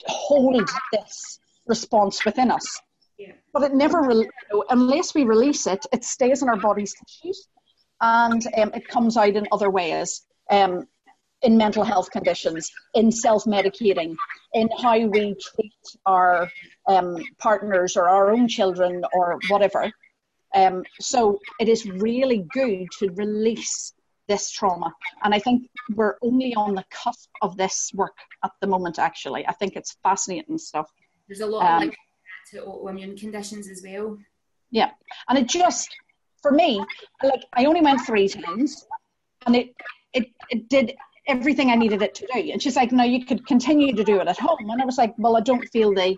hold 0.07 0.69
this 0.93 1.39
response 1.67 2.23
within 2.25 2.49
us. 2.49 2.81
Yeah. 3.19 3.33
But 3.51 3.63
it 3.63 3.73
never, 3.73 4.01
re- 4.01 4.29
unless 4.69 5.13
we 5.13 5.25
release 5.25 5.67
it, 5.67 5.85
it 5.91 6.03
stays 6.03 6.41
in 6.41 6.49
our 6.49 6.57
body's 6.57 6.95
tissues 6.95 7.47
and 8.01 8.45
um, 8.57 8.71
it 8.73 8.87
comes 8.87 9.17
out 9.17 9.35
in 9.35 9.47
other 9.51 9.69
ways. 9.69 10.23
Um, 10.49 10.87
in 11.43 11.57
mental 11.57 11.83
health 11.83 12.09
conditions, 12.09 12.71
in 12.93 13.11
self 13.11 13.43
medicating, 13.45 14.15
in 14.53 14.69
how 14.81 14.97
we 14.97 15.35
treat 15.35 15.73
our 16.05 16.49
um, 16.87 17.17
partners 17.37 17.95
or 17.95 18.09
our 18.09 18.31
own 18.31 18.47
children 18.47 19.03
or 19.13 19.37
whatever. 19.49 19.91
Um, 20.55 20.83
so 20.99 21.39
it 21.59 21.67
is 21.67 21.85
really 21.85 22.45
good 22.53 22.87
to 22.99 23.09
release 23.11 23.93
this 24.27 24.51
trauma. 24.51 24.93
And 25.23 25.33
I 25.33 25.39
think 25.39 25.69
we're 25.95 26.15
only 26.21 26.53
on 26.55 26.75
the 26.75 26.85
cusp 26.91 27.29
of 27.41 27.57
this 27.57 27.91
work 27.93 28.15
at 28.43 28.51
the 28.61 28.67
moment, 28.67 28.99
actually. 28.99 29.45
I 29.47 29.53
think 29.53 29.75
it's 29.75 29.97
fascinating 30.03 30.57
stuff. 30.57 30.89
There's 31.27 31.41
a 31.41 31.45
lot 31.45 31.65
um, 31.65 31.87
like 31.89 31.97
to 32.51 32.61
autoimmune 32.61 33.19
conditions 33.19 33.69
as 33.69 33.83
well. 33.85 34.17
Yeah. 34.71 34.91
And 35.27 35.37
it 35.37 35.47
just, 35.47 35.89
for 36.41 36.51
me, 36.51 36.83
like 37.23 37.43
I 37.53 37.65
only 37.65 37.81
went 37.81 38.05
three 38.05 38.27
times 38.27 38.85
and 39.45 39.55
it, 39.55 39.75
it, 40.13 40.27
it 40.49 40.69
did 40.69 40.95
everything 41.27 41.69
I 41.69 41.75
needed 41.75 42.01
it 42.01 42.15
to 42.15 42.27
do. 42.33 42.51
And 42.51 42.61
she's 42.61 42.75
like, 42.75 42.91
no, 42.91 43.03
you 43.03 43.25
could 43.25 43.45
continue 43.47 43.95
to 43.95 44.03
do 44.03 44.19
it 44.19 44.27
at 44.27 44.39
home. 44.39 44.69
And 44.69 44.81
I 44.81 44.85
was 44.85 44.97
like, 44.97 45.13
well, 45.17 45.37
I 45.37 45.41
don't 45.41 45.67
feel 45.69 45.93
the, 45.93 46.15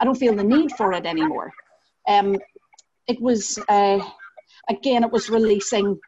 I 0.00 0.04
don't 0.04 0.14
feel 0.14 0.34
the 0.34 0.44
need 0.44 0.72
for 0.72 0.92
it 0.92 1.06
anymore. 1.06 1.52
Um, 2.06 2.38
it 3.06 3.20
was, 3.20 3.58
uh, 3.68 4.00
again, 4.68 5.04
it 5.04 5.12
was 5.12 5.28
releasing, 5.28 5.98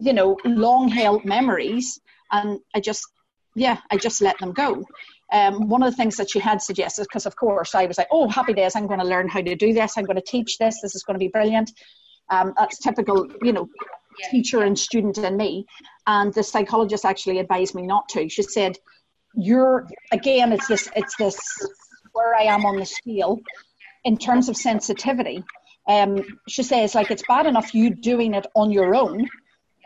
you 0.00 0.12
know, 0.12 0.36
long 0.44 0.88
held 0.88 1.24
memories. 1.24 2.00
And 2.30 2.60
I 2.74 2.80
just, 2.80 3.06
yeah, 3.54 3.78
I 3.90 3.96
just 3.96 4.20
let 4.22 4.38
them 4.38 4.52
go. 4.52 4.84
Um, 5.32 5.68
one 5.68 5.82
of 5.82 5.90
the 5.90 5.96
things 5.96 6.16
that 6.16 6.30
she 6.30 6.38
had 6.38 6.62
suggested, 6.62 7.02
because 7.02 7.26
of 7.26 7.36
course 7.36 7.74
I 7.74 7.86
was 7.86 7.98
like, 7.98 8.08
oh, 8.10 8.28
happy 8.28 8.54
days, 8.54 8.76
I'm 8.76 8.86
going 8.86 9.00
to 9.00 9.06
learn 9.06 9.28
how 9.28 9.40
to 9.40 9.54
do 9.54 9.72
this. 9.72 9.98
I'm 9.98 10.04
going 10.04 10.16
to 10.16 10.22
teach 10.22 10.58
this. 10.58 10.80
This 10.80 10.94
is 10.94 11.02
going 11.02 11.16
to 11.16 11.24
be 11.24 11.28
brilliant. 11.28 11.70
Um, 12.30 12.54
that's 12.56 12.78
typical, 12.78 13.26
you 13.42 13.52
know, 13.52 13.68
teacher 14.30 14.62
and 14.62 14.78
student 14.78 15.18
in 15.18 15.36
me. 15.36 15.66
And 16.06 16.32
the 16.32 16.42
psychologist 16.42 17.04
actually 17.04 17.38
advised 17.38 17.74
me 17.74 17.82
not 17.82 18.08
to. 18.10 18.28
She 18.28 18.42
said, 18.42 18.78
"You're 19.34 19.86
again, 20.12 20.52
it's 20.52 20.68
this, 20.68 20.88
it's 20.96 21.16
this 21.16 21.38
where 22.12 22.34
I 22.34 22.42
am 22.42 22.64
on 22.66 22.76
the 22.76 22.86
scale 22.86 23.40
in 24.04 24.16
terms 24.16 24.48
of 24.48 24.56
sensitivity." 24.56 25.44
Um, 25.88 26.22
she 26.46 26.62
says, 26.62 26.94
like 26.94 27.10
it's 27.10 27.24
bad 27.26 27.46
enough 27.46 27.74
you 27.74 27.94
doing 27.94 28.34
it 28.34 28.46
on 28.54 28.70
your 28.70 28.94
own, 28.94 29.26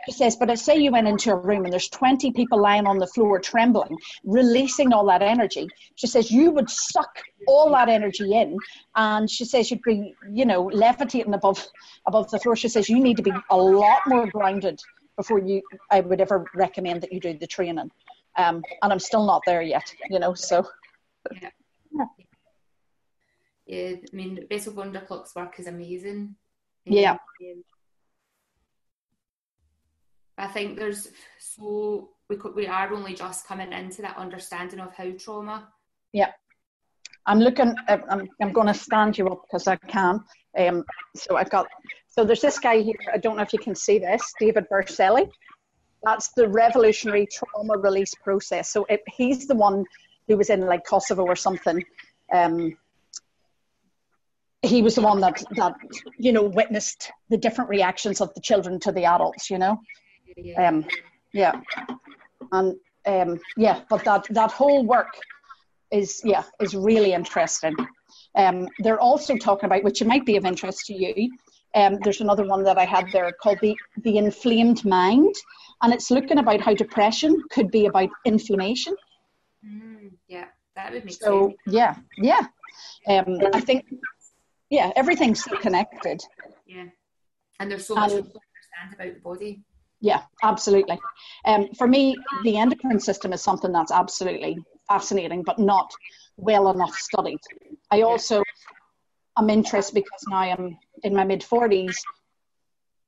she 0.05 0.11
says, 0.11 0.35
but 0.35 0.49
I 0.49 0.55
say 0.55 0.77
you 0.77 0.91
went 0.91 1.07
into 1.07 1.31
a 1.31 1.35
room 1.35 1.63
and 1.63 1.71
there's 1.71 1.89
20 1.89 2.31
people 2.31 2.59
lying 2.59 2.85
on 2.85 2.97
the 2.97 3.07
floor 3.07 3.39
trembling, 3.39 3.97
releasing 4.23 4.93
all 4.93 5.05
that 5.07 5.21
energy. 5.21 5.67
She 5.95 6.07
says, 6.07 6.31
you 6.31 6.51
would 6.51 6.69
suck 6.69 7.21
all 7.47 7.71
that 7.71 7.89
energy 7.89 8.33
in. 8.33 8.57
And 8.95 9.29
she 9.29 9.45
says, 9.45 9.71
you'd 9.71 9.81
be, 9.83 10.13
you 10.31 10.45
know, 10.45 10.63
levitating 10.63 11.33
above, 11.33 11.65
above 12.07 12.29
the 12.31 12.39
floor. 12.39 12.55
She 12.55 12.69
says, 12.69 12.89
you 12.89 12.99
need 12.99 13.17
to 13.17 13.23
be 13.23 13.33
a 13.49 13.57
lot 13.57 14.01
more 14.07 14.27
grounded 14.27 14.81
before 15.15 15.39
you, 15.39 15.61
I 15.91 15.99
would 15.99 16.21
ever 16.21 16.45
recommend 16.55 17.01
that 17.01 17.13
you 17.13 17.19
do 17.19 17.37
the 17.37 17.47
training. 17.47 17.91
Um, 18.35 18.63
and 18.81 18.91
I'm 18.91 18.99
still 18.99 19.25
not 19.25 19.43
there 19.45 19.61
yet, 19.61 19.93
you 20.09 20.19
know, 20.19 20.33
so. 20.33 20.67
Yeah. 21.41 21.49
Yeah, 23.65 23.91
I 23.91 24.15
mean, 24.15 24.45
Bessel 24.49 24.73
van 24.73 24.91
der 24.91 25.05
Kolk's 25.05 25.35
work 25.35 25.57
is 25.59 25.67
amazing. 25.67 26.35
Yeah. 26.85 27.13
Um, 27.13 27.63
I 30.37 30.47
think 30.47 30.77
there's 30.77 31.09
so 31.39 32.09
we 32.29 32.37
could, 32.37 32.55
we 32.55 32.67
are 32.67 32.91
only 32.93 33.13
just 33.13 33.47
coming 33.47 33.71
into 33.71 34.01
that 34.01 34.17
understanding 34.17 34.79
of 34.79 34.93
how 34.93 35.11
trauma. 35.11 35.69
Yeah, 36.11 36.31
I'm 37.25 37.39
looking. 37.39 37.75
I'm 37.87 38.27
I'm 38.41 38.51
going 38.51 38.67
to 38.67 38.73
stand 38.73 39.17
you 39.17 39.27
up 39.27 39.43
because 39.47 39.67
I 39.67 39.75
can. 39.75 40.23
Um, 40.57 40.83
so 41.15 41.37
I've 41.37 41.49
got. 41.49 41.67
So 42.07 42.23
there's 42.23 42.41
this 42.41 42.59
guy 42.59 42.81
here. 42.81 42.95
I 43.13 43.17
don't 43.17 43.37
know 43.37 43.43
if 43.43 43.53
you 43.53 43.59
can 43.59 43.75
see 43.75 43.99
this, 43.99 44.33
David 44.39 44.65
Berceli. 44.71 45.29
That's 46.03 46.29
the 46.33 46.47
revolutionary 46.47 47.27
trauma 47.31 47.77
release 47.77 48.13
process. 48.13 48.71
So 48.71 48.85
it, 48.89 49.01
he's 49.07 49.47
the 49.47 49.55
one 49.55 49.85
who 50.27 50.37
was 50.37 50.49
in 50.49 50.61
like 50.61 50.85
Kosovo 50.85 51.23
or 51.23 51.35
something. 51.35 51.83
Um, 52.31 52.77
he 54.61 54.81
was 54.81 54.95
the 54.95 55.01
one 55.01 55.19
that 55.21 55.43
that 55.55 55.75
you 56.17 56.31
know 56.31 56.43
witnessed 56.43 57.11
the 57.29 57.37
different 57.37 57.69
reactions 57.69 58.21
of 58.21 58.33
the 58.33 58.41
children 58.41 58.79
to 58.81 58.91
the 58.91 59.05
adults. 59.05 59.49
You 59.49 59.59
know, 59.59 59.79
um, 60.57 60.85
yeah, 61.33 61.59
and 62.51 62.75
um, 63.05 63.39
yeah, 63.57 63.81
but 63.89 64.03
that 64.05 64.25
that 64.29 64.51
whole 64.51 64.85
work 64.85 65.13
is 65.91 66.21
yeah 66.23 66.43
is 66.59 66.75
really 66.75 67.13
interesting. 67.13 67.75
Um, 68.35 68.67
they're 68.79 68.99
also 68.99 69.37
talking 69.37 69.67
about 69.67 69.83
which 69.83 70.03
might 70.03 70.25
be 70.25 70.37
of 70.37 70.45
interest 70.45 70.85
to 70.87 70.93
you. 70.93 71.31
Um, 71.75 71.97
there's 72.03 72.21
another 72.21 72.45
one 72.45 72.63
that 72.63 72.77
I 72.77 72.85
had 72.85 73.11
there 73.11 73.31
called 73.41 73.59
the 73.61 73.75
the 74.03 74.17
inflamed 74.17 74.85
mind, 74.85 75.33
and 75.81 75.93
it's 75.93 76.11
looking 76.11 76.39
about 76.39 76.61
how 76.61 76.73
depression 76.73 77.41
could 77.51 77.71
be 77.71 77.85
about 77.85 78.09
inflammation. 78.25 78.95
Mm, 79.65 80.11
yeah, 80.27 80.45
that 80.75 80.93
would 80.93 81.05
make 81.05 81.15
so, 81.15 81.49
sense. 81.49 81.59
yeah, 81.67 81.95
yeah. 82.17 82.47
Um, 83.07 83.39
I 83.53 83.59
think 83.59 83.85
yeah, 84.69 84.91
everything's 84.95 85.43
so 85.43 85.55
connected. 85.57 86.21
Yeah, 86.65 86.85
and 87.59 87.71
there's 87.71 87.87
so 87.87 87.95
much 87.95 88.11
to 88.11 88.17
understand 88.17 88.93
about 88.93 89.13
the 89.13 89.21
body. 89.21 89.63
Yeah, 90.03 90.21
absolutely. 90.43 90.99
Um, 91.45 91.69
for 91.77 91.87
me, 91.87 92.17
the 92.43 92.57
endocrine 92.57 92.99
system 92.99 93.31
is 93.31 93.41
something 93.41 93.71
that's 93.71 93.91
absolutely 93.91 94.57
fascinating, 94.89 95.43
but 95.43 95.59
not 95.59 95.93
well 96.35 96.69
enough 96.69 96.93
studied. 96.93 97.39
I 97.89 98.01
also 98.01 98.43
am 99.37 99.49
interested 99.49 99.95
because 99.95 100.25
now 100.27 100.39
I'm 100.39 100.77
in 101.03 101.15
my 101.15 101.23
mid 101.23 101.39
40s 101.39 101.95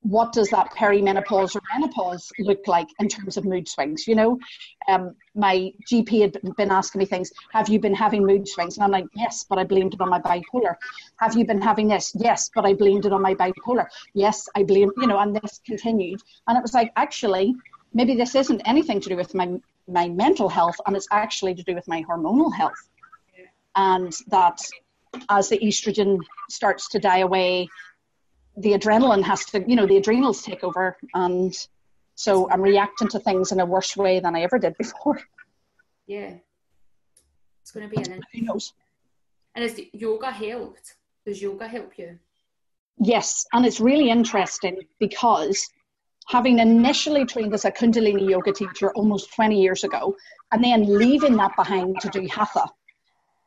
what 0.08 0.32
does 0.32 0.48
that 0.50 0.70
perimenopause 0.72 1.56
or 1.56 1.60
menopause 1.74 2.30
look 2.38 2.66
like 2.68 2.86
in 3.00 3.08
terms 3.08 3.36
of 3.36 3.44
mood 3.44 3.68
swings? 3.68 4.06
You 4.06 4.14
know, 4.14 4.38
um, 4.88 5.14
my 5.34 5.72
GP 5.90 6.20
had 6.20 6.56
been 6.56 6.70
asking 6.70 7.00
me 7.00 7.06
things. 7.06 7.32
Have 7.52 7.68
you 7.68 7.80
been 7.80 7.94
having 7.94 8.24
mood 8.24 8.46
swings? 8.46 8.76
And 8.76 8.84
I'm 8.84 8.92
like, 8.92 9.06
yes, 9.14 9.44
but 9.48 9.58
I 9.58 9.64
blamed 9.64 9.94
it 9.94 10.00
on 10.00 10.08
my 10.08 10.20
bipolar. 10.20 10.76
Have 11.18 11.36
you 11.36 11.44
been 11.44 11.60
having 11.60 11.88
this? 11.88 12.12
Yes, 12.14 12.50
but 12.54 12.64
I 12.64 12.72
blamed 12.74 13.04
it 13.04 13.12
on 13.12 13.20
my 13.20 13.34
bipolar. 13.34 13.86
Yes, 14.14 14.48
I 14.54 14.62
blame. 14.62 14.92
You 14.96 15.08
know, 15.08 15.18
and 15.18 15.34
this 15.34 15.60
continued. 15.66 16.20
And 16.46 16.56
it 16.56 16.62
was 16.62 16.74
like, 16.74 16.92
actually, 16.96 17.54
maybe 17.92 18.14
this 18.14 18.36
isn't 18.36 18.62
anything 18.64 19.00
to 19.00 19.08
do 19.08 19.16
with 19.16 19.34
my 19.34 19.58
my 19.88 20.08
mental 20.08 20.48
health, 20.48 20.76
and 20.86 20.96
it's 20.96 21.08
actually 21.10 21.54
to 21.54 21.62
do 21.62 21.74
with 21.74 21.86
my 21.88 22.02
hormonal 22.04 22.54
health. 22.54 22.88
And 23.74 24.12
that 24.28 24.60
as 25.30 25.48
the 25.48 25.58
estrogen 25.58 26.18
starts 26.48 26.88
to 26.90 26.98
die 26.98 27.18
away 27.18 27.68
the 28.56 28.72
adrenaline 28.72 29.22
has 29.22 29.44
to, 29.46 29.62
you 29.68 29.76
know, 29.76 29.86
the 29.86 29.98
adrenals 29.98 30.42
take 30.42 30.64
over, 30.64 30.96
and 31.14 31.54
so 32.14 32.50
I'm 32.50 32.62
reacting 32.62 33.08
to 33.08 33.18
things 33.18 33.52
in 33.52 33.60
a 33.60 33.66
worse 33.66 33.96
way 33.96 34.20
than 34.20 34.34
I 34.34 34.42
ever 34.42 34.58
did 34.58 34.76
before. 34.78 35.20
Yeah, 36.06 36.34
it's 37.62 37.70
going 37.70 37.88
to 37.88 37.94
be 37.94 38.02
an. 38.02 38.22
Who 38.32 38.42
knows? 38.42 38.72
And 39.54 39.62
has 39.62 39.78
yoga 39.92 40.30
helped? 40.30 40.96
Does 41.26 41.42
yoga 41.42 41.68
help 41.68 41.98
you? 41.98 42.18
Yes, 42.98 43.46
and 43.52 43.66
it's 43.66 43.80
really 43.80 44.08
interesting 44.08 44.78
because 44.98 45.68
having 46.28 46.58
initially 46.58 47.26
trained 47.26 47.52
as 47.52 47.64
a 47.64 47.70
Kundalini 47.70 48.30
yoga 48.30 48.52
teacher 48.52 48.90
almost 48.92 49.34
20 49.34 49.60
years 49.60 49.84
ago, 49.84 50.16
and 50.52 50.64
then 50.64 50.86
leaving 50.98 51.36
that 51.36 51.54
behind 51.56 52.00
to 52.00 52.08
do 52.08 52.26
Hatha, 52.26 52.66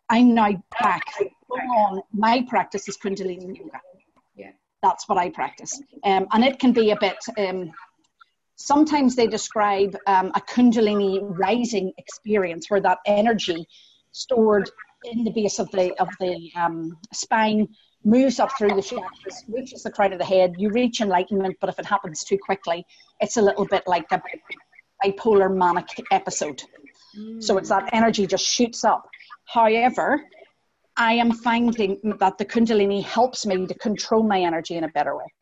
I'm 0.10 0.34
now 0.36 0.52
back 0.80 1.04
on 1.50 2.02
my 2.14 2.46
practice 2.48 2.88
is 2.88 2.98
Kundalini 2.98 3.58
yoga 3.58 3.82
that's 4.82 5.08
what 5.08 5.18
I 5.18 5.30
practice. 5.30 5.82
Um, 6.04 6.28
and 6.32 6.44
it 6.44 6.60
can 6.60 6.72
be 6.72 6.92
a 6.92 6.98
bit, 7.00 7.18
um, 7.38 7.72
sometimes 8.56 9.16
they 9.16 9.28
describe 9.28 9.96
um, 10.08 10.32
a 10.36 10.42
Kundalini 10.42 11.20
rising 11.22 11.92
experience 11.98 12.70
where 12.70 12.82
that 12.82 13.00
energy 13.06 13.66
stored 14.12 14.70
in 15.06 15.24
the 15.24 15.32
base 15.32 15.60
of 15.60 15.70
the, 15.72 15.94
of 16.00 16.10
the 16.20 16.52
um, 16.56 16.98
spine 17.14 17.68
moves 18.04 18.40
up 18.40 18.50
through 18.58 18.70
the 18.70 18.76
chakras, 18.76 19.44
reaches 19.48 19.84
the 19.84 19.92
crown 19.92 20.14
of 20.14 20.20
the 20.20 20.26
head. 20.26 20.56
You 20.58 20.70
reach 20.70 21.02
enlightenment, 21.02 21.58
but 21.60 21.70
if 21.70 21.80
it 21.80 21.86
happens 21.86 22.24
too 22.24 22.38
quickly, 22.38 22.86
it's 23.20 23.38
a 23.38 23.42
little 23.42 23.66
bit 23.66 23.84
like 23.88 24.06
a 24.12 24.22
bipolar 25.04 25.54
manic 25.54 25.88
episode. 26.12 26.62
Mm. 27.18 27.44
So 27.44 27.58
it's 27.58 27.70
that 27.70 27.90
energy 27.94 28.26
just 28.26 28.46
shoots 28.46 28.84
up. 28.84 29.08
However, 29.46 30.22
I 31.00 31.14
am 31.14 31.32
finding 31.32 31.98
that 32.20 32.38
the 32.38 32.46
Kundalini 32.46 33.02
helps 33.02 33.46
me 33.46 33.66
to 33.66 33.74
control 33.74 34.22
my 34.22 34.42
energy 34.42 34.76
in 34.76 34.84
a 34.84 34.90
better 34.90 35.16
way. 35.16 35.34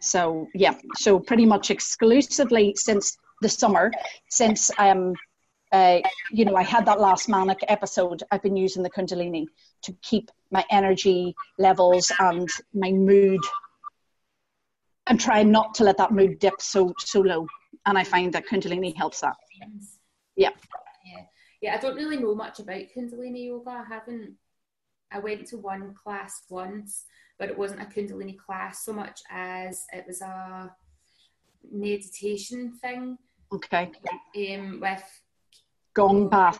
So 0.00 0.46
yeah, 0.54 0.74
so 0.96 1.18
pretty 1.18 1.46
much 1.46 1.70
exclusively 1.70 2.74
since 2.76 3.16
the 3.40 3.48
summer, 3.48 3.90
since 4.28 4.70
um, 4.78 5.14
uh, 5.72 6.00
you 6.30 6.44
know, 6.44 6.54
I 6.54 6.62
had 6.62 6.84
that 6.84 7.00
last 7.00 7.30
manic 7.30 7.60
episode. 7.68 8.22
I've 8.30 8.42
been 8.42 8.56
using 8.56 8.82
the 8.82 8.90
Kundalini 8.90 9.46
to 9.84 9.96
keep 10.02 10.30
my 10.50 10.64
energy 10.70 11.34
levels 11.58 12.12
and 12.18 12.46
my 12.74 12.92
mood, 12.92 13.40
and 15.06 15.18
try 15.18 15.42
not 15.42 15.74
to 15.76 15.84
let 15.84 15.96
that 15.96 16.12
mood 16.12 16.38
dip 16.38 16.60
so 16.60 16.92
so 16.98 17.20
low. 17.20 17.46
And 17.86 17.96
I 17.96 18.04
find 18.04 18.34
that 18.34 18.46
Kundalini 18.46 18.94
helps 18.94 19.20
that. 19.20 19.36
Yeah. 20.36 20.50
Yeah. 21.06 21.22
Yeah, 21.62 21.76
I 21.76 21.78
don't 21.78 21.94
really 21.94 22.18
know 22.18 22.34
much 22.34 22.58
about 22.58 22.82
Kundalini 22.94 23.46
yoga. 23.46 23.70
I 23.70 23.84
haven't 23.88 24.34
I 25.12 25.18
went 25.18 25.46
to 25.48 25.58
one 25.58 25.94
class 25.94 26.42
once, 26.48 27.04
but 27.38 27.48
it 27.48 27.58
wasn't 27.58 27.82
a 27.82 27.84
Kundalini 27.84 28.36
class 28.38 28.84
so 28.84 28.92
much 28.92 29.20
as 29.30 29.84
it 29.92 30.04
was 30.06 30.20
a 30.22 30.74
meditation 31.70 32.72
thing. 32.80 33.18
Okay. 33.52 33.90
Um, 34.36 34.80
with 34.80 35.20
gong 35.94 36.28
bath. 36.28 36.58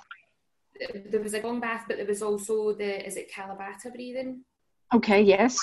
There 1.06 1.20
was 1.20 1.34
a 1.34 1.40
gong 1.40 1.60
bath, 1.60 1.84
but 1.88 1.96
there 1.96 2.06
was 2.06 2.22
also 2.22 2.72
the 2.72 3.06
is 3.06 3.16
it 3.16 3.30
Kalabata 3.30 3.92
breathing? 3.92 4.44
Okay. 4.94 5.22
Yes. 5.22 5.58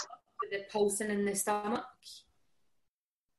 The 0.52 0.66
pulsing 0.72 1.12
in 1.12 1.26
the 1.26 1.36
stomach. 1.36 1.84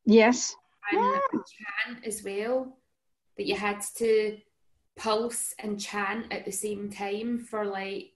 Yes. 0.05 0.55
And 0.93 1.01
ah. 1.01 1.21
chant 1.33 2.07
as 2.07 2.23
well. 2.23 2.77
That 3.37 3.47
you 3.47 3.57
had 3.57 3.81
to 3.97 4.37
pulse 4.97 5.55
and 5.59 5.81
chant 5.81 6.31
at 6.31 6.45
the 6.45 6.53
same 6.53 6.91
time 6.91 7.39
for 7.39 7.65
like 7.65 8.13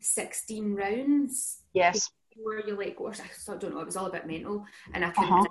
16 0.00 0.74
rounds. 0.74 1.62
Yes. 1.72 2.10
Where 2.36 2.66
you're 2.66 2.78
like, 2.78 2.96
gosh, 2.96 3.20
I 3.20 3.56
don't 3.56 3.74
know, 3.74 3.80
it 3.80 3.86
was 3.86 3.96
all 3.96 4.06
a 4.06 4.12
bit 4.12 4.26
mental. 4.26 4.64
And 4.94 5.04
I 5.04 5.10
couldn't, 5.10 5.32
uh-huh. 5.32 5.46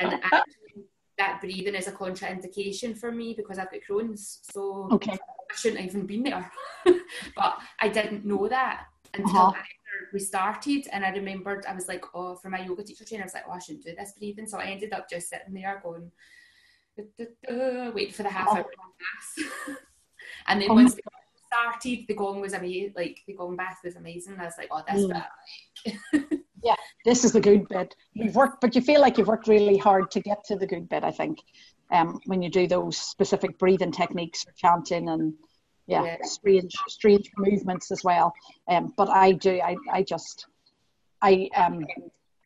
and 0.00 0.14
actually, 0.14 0.84
that 1.18 1.40
breathing 1.40 1.74
is 1.74 1.86
a 1.86 1.92
contraindication 1.92 2.96
for 2.96 3.10
me 3.10 3.34
because 3.34 3.58
I've 3.58 3.70
got 3.70 3.80
Crohn's. 3.88 4.40
So 4.42 4.88
okay. 4.92 5.12
I 5.12 5.54
shouldn't 5.54 5.80
have 5.80 5.90
even 5.90 6.06
been 6.06 6.24
there. 6.24 6.50
but 7.36 7.58
I 7.80 7.88
didn't 7.88 8.24
know 8.24 8.48
that 8.48 8.86
until 9.14 9.36
uh-huh. 9.36 9.62
we 10.12 10.18
started. 10.18 10.88
And 10.92 11.04
I 11.04 11.10
remembered 11.10 11.64
I 11.66 11.74
was 11.74 11.88
like, 11.88 12.04
oh, 12.14 12.36
for 12.36 12.50
my 12.50 12.64
yoga 12.64 12.82
teacher 12.82 13.04
training, 13.04 13.22
I 13.22 13.26
was 13.26 13.34
like, 13.34 13.44
oh, 13.48 13.52
I 13.52 13.58
shouldn't 13.58 13.84
do 13.84 13.94
this 13.96 14.12
breathing. 14.18 14.46
So 14.46 14.58
I 14.58 14.66
ended 14.66 14.92
up 14.92 15.08
just 15.08 15.30
sitting 15.30 15.54
there 15.54 15.80
going, 15.82 16.10
wait 17.94 18.14
for 18.14 18.22
the 18.22 18.30
half 18.30 18.48
hour 18.48 18.64
class. 18.64 19.48
and 20.46 20.60
then 20.60 20.70
oh. 20.70 20.74
once 20.74 20.96
started, 21.46 22.06
the 22.08 22.14
gong 22.14 22.40
was 22.40 22.52
amazing. 22.52 22.92
Like 22.96 23.22
the 23.26 23.34
gong 23.34 23.56
bath 23.56 23.78
was 23.84 23.96
amazing. 23.96 24.36
I 24.38 24.44
was 24.44 24.54
like, 24.58 24.68
oh, 24.70 24.82
this 24.86 25.04
mm. 25.04 25.24
bit 26.12 26.40
yeah, 26.62 26.74
this 27.04 27.24
is 27.24 27.32
the 27.32 27.40
good 27.40 27.68
bit. 27.68 27.94
You've 28.12 28.34
worked, 28.34 28.60
but 28.60 28.74
you 28.74 28.80
feel 28.80 29.00
like 29.00 29.18
you've 29.18 29.28
worked 29.28 29.48
really 29.48 29.76
hard 29.76 30.10
to 30.12 30.20
get 30.20 30.44
to 30.44 30.56
the 30.56 30.66
good 30.66 30.88
bit. 30.88 31.04
I 31.04 31.10
think 31.10 31.38
um, 31.90 32.20
when 32.26 32.42
you 32.42 32.50
do 32.50 32.66
those 32.66 32.96
specific 32.96 33.58
breathing 33.58 33.92
techniques 33.92 34.44
or 34.46 34.52
chanting 34.56 35.08
and 35.08 35.34
yeah, 35.86 36.04
yeah. 36.04 36.16
strange 36.22 36.74
strange 36.88 37.30
movements 37.36 37.90
as 37.90 38.02
well. 38.02 38.34
Um, 38.68 38.92
but 38.96 39.08
I 39.08 39.32
do. 39.32 39.60
I 39.60 39.76
I 39.92 40.02
just 40.02 40.46
I 41.22 41.48
um 41.56 41.86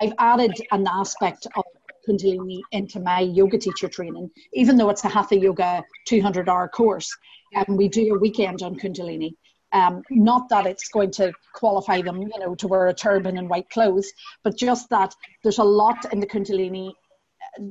I've 0.01 0.12
added 0.18 0.53
an 0.72 0.86
aspect 0.86 1.46
of 1.57 1.64
Kundalini 2.11 2.61
into 2.72 3.00
my 3.00 3.20
yoga 3.20 3.58
teacher 3.58 3.88
training, 3.88 4.30
even 4.52 4.76
though 4.76 4.90
it's 4.90 5.04
a 5.04 5.08
Hatha 5.08 5.38
Yoga 5.38 5.82
200 6.06 6.48
hour 6.48 6.68
course. 6.68 7.08
And 7.54 7.76
we 7.76 7.88
do 7.88 8.14
a 8.14 8.18
weekend 8.18 8.62
on 8.62 8.76
Kundalini. 8.76 9.32
Um, 9.72 10.02
not 10.11 10.48
that 10.48 10.66
it's 10.66 10.88
going 10.88 11.12
to 11.12 11.32
qualify 11.54 12.02
them, 12.02 12.20
you 12.22 12.38
know, 12.38 12.54
to 12.56 12.66
wear 12.66 12.88
a 12.88 12.94
turban 12.94 13.38
and 13.38 13.48
white 13.48 13.70
clothes, 13.70 14.12
but 14.42 14.56
just 14.56 14.88
that 14.90 15.14
there's 15.44 15.58
a 15.58 15.64
lot 15.64 16.12
in 16.12 16.18
the 16.18 16.26
Kundalini 16.26 16.92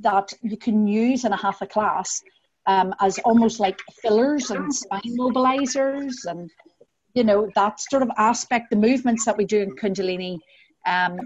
that 0.01 0.31
you 0.41 0.57
can 0.57 0.87
use 0.87 1.25
in 1.25 1.33
a 1.33 1.37
hatha 1.37 1.67
class 1.67 2.21
um, 2.67 2.93
as 2.99 3.19
almost 3.19 3.59
like 3.59 3.79
fillers 4.01 4.51
and 4.51 4.73
spine 4.73 5.17
mobilizers 5.17 6.13
and 6.25 6.49
you 7.13 7.23
know 7.23 7.49
that 7.55 7.79
sort 7.79 8.03
of 8.03 8.09
aspect 8.17 8.69
the 8.69 8.75
movements 8.75 9.25
that 9.25 9.37
we 9.37 9.45
do 9.45 9.61
in 9.61 9.75
kundalini 9.75 10.37
um, 10.85 11.19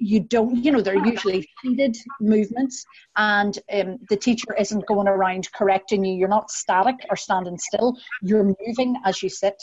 you 0.00 0.20
don't 0.20 0.56
you 0.56 0.72
know 0.72 0.80
they're 0.80 1.06
usually 1.12 1.48
seated 1.62 1.96
movements 2.20 2.84
and 3.16 3.58
um, 3.72 3.98
the 4.08 4.16
teacher 4.16 4.56
isn't 4.58 4.86
going 4.86 5.06
around 5.06 5.52
correcting 5.52 6.04
you. 6.04 6.14
You're 6.14 6.28
not 6.28 6.50
static 6.50 6.96
or 7.08 7.16
standing 7.16 7.58
still. 7.58 7.96
You're 8.22 8.56
moving 8.66 8.96
as 9.04 9.22
you 9.22 9.28
sit. 9.28 9.62